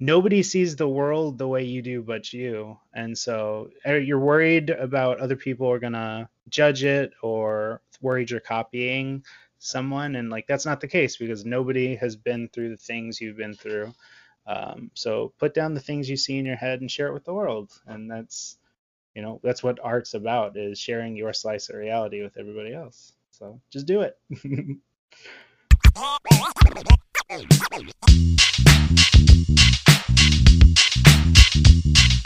nobody 0.00 0.42
sees 0.42 0.76
the 0.76 0.88
world 0.88 1.38
the 1.38 1.48
way 1.48 1.64
you 1.64 1.82
do 1.82 2.02
but 2.02 2.32
you. 2.32 2.78
And 2.94 3.16
so 3.16 3.70
uh, 3.86 3.94
you're 3.94 4.18
worried 4.18 4.70
about 4.70 5.20
other 5.20 5.36
people 5.36 5.70
are 5.70 5.78
going 5.78 5.92
to 5.92 6.28
judge 6.48 6.84
it 6.84 7.12
or 7.22 7.80
worried 8.00 8.30
you're 8.30 8.40
copying 8.40 9.24
someone. 9.58 10.16
And 10.16 10.30
like 10.30 10.46
that's 10.46 10.66
not 10.66 10.80
the 10.80 10.88
case 10.88 11.16
because 11.16 11.44
nobody 11.44 11.96
has 11.96 12.16
been 12.16 12.48
through 12.48 12.70
the 12.70 12.76
things 12.76 13.20
you've 13.20 13.36
been 13.36 13.54
through. 13.54 13.92
Um, 14.46 14.90
so 14.94 15.32
put 15.38 15.54
down 15.54 15.74
the 15.74 15.80
things 15.80 16.08
you 16.08 16.16
see 16.16 16.38
in 16.38 16.46
your 16.46 16.56
head 16.56 16.80
and 16.80 16.90
share 16.90 17.08
it 17.08 17.14
with 17.14 17.24
the 17.24 17.34
world. 17.34 17.70
And 17.86 18.10
that's 18.10 18.58
you 19.18 19.22
know 19.22 19.40
that's 19.42 19.64
what 19.64 19.80
art's 19.82 20.14
about 20.14 20.56
is 20.56 20.78
sharing 20.78 21.16
your 21.16 21.32
slice 21.32 21.70
of 21.70 21.74
reality 21.74 22.22
with 22.22 22.36
everybody 22.36 22.72
else 22.72 23.14
so 23.32 23.60
just 23.68 23.84
do 23.84 24.02
it 24.02 24.16